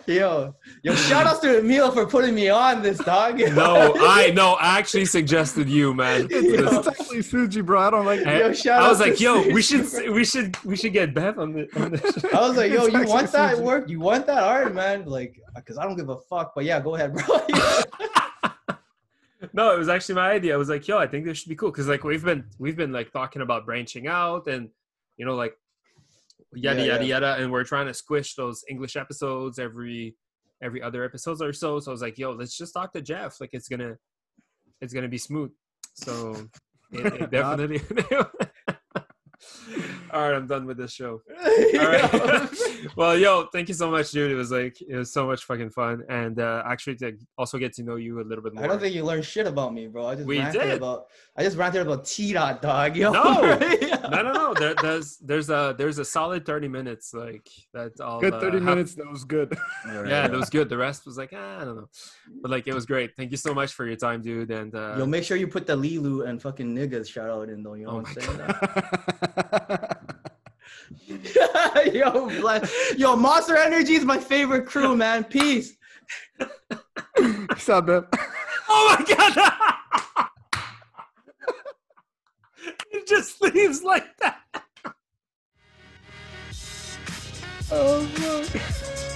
[0.07, 3.41] Yo, yo, shout out to Emil for putting me on this dog.
[3.53, 6.27] No, I no, I actually suggested you, man.
[6.31, 7.81] It's, actually Suji, bro.
[7.81, 10.13] I don't like I, Yo, shout I was out like, to yo, we should bro.
[10.13, 12.25] we should we should get Bev on the on this.
[12.35, 13.63] I was like, yo, It's you want that Suji.
[13.63, 13.89] work?
[13.89, 14.43] You want that?
[14.43, 15.05] art, man.
[15.07, 16.55] Like, cause I don't give a fuck.
[16.55, 17.39] But yeah, go ahead, bro.
[19.53, 20.55] no, it was actually my idea.
[20.55, 22.77] I was like, yo, I think this should be cool because like we've been we've
[22.77, 24.69] been like talking about branching out and
[25.17, 25.57] you know like
[26.55, 27.15] yada Yeah, yada yeah.
[27.21, 30.17] yada, and we're trying to squish those English episodes every
[30.63, 31.81] every other episodes or so.
[31.81, 33.41] So I was like, yo, let's just talk to Jeff.
[33.41, 33.97] Like it's gonna
[34.81, 35.51] it's gonna be smooth.
[35.95, 36.49] So
[36.93, 37.81] it, it definitely.
[40.13, 41.23] All right, I'm done with this show.
[41.45, 42.49] All right.
[42.97, 44.31] well, yo, thank you so much, dude.
[44.31, 47.73] It was like it was so much fucking fun, and uh, actually to also get
[47.75, 48.65] to know you a little bit more.
[48.65, 50.07] I don't think you learned shit about me, bro.
[50.07, 50.75] I just We ranted did.
[50.75, 51.07] about.
[51.37, 52.97] I just ranted about T dot dog.
[52.97, 53.13] Yo.
[53.13, 53.59] No.
[53.83, 54.09] Yeah.
[54.09, 54.55] no, no, no.
[54.55, 58.21] There, there's there's a there's a solid thirty minutes like that's all.
[58.21, 58.95] Good uh, 30 hap- minutes.
[58.95, 59.57] That was good.
[59.87, 60.69] Yeah, that was good.
[60.69, 61.89] The rest was like ah, I don't know,
[62.43, 63.15] but like it was great.
[63.17, 64.51] Thank you so much for your time, dude.
[64.51, 67.63] And uh, Yo, make sure you put the Lilou and fucking niggas shout out in
[67.63, 67.75] though.
[67.75, 69.32] You know Oh what I'm saying?
[71.93, 72.73] yo, bless.
[72.97, 75.25] yo, Monster Energy is my favorite crew, man.
[75.25, 75.77] Peace.
[77.17, 78.07] Peace out, Bev.
[78.69, 80.29] Oh my god!
[82.91, 84.41] it just leaves like that.
[87.71, 89.12] Oh, fuck.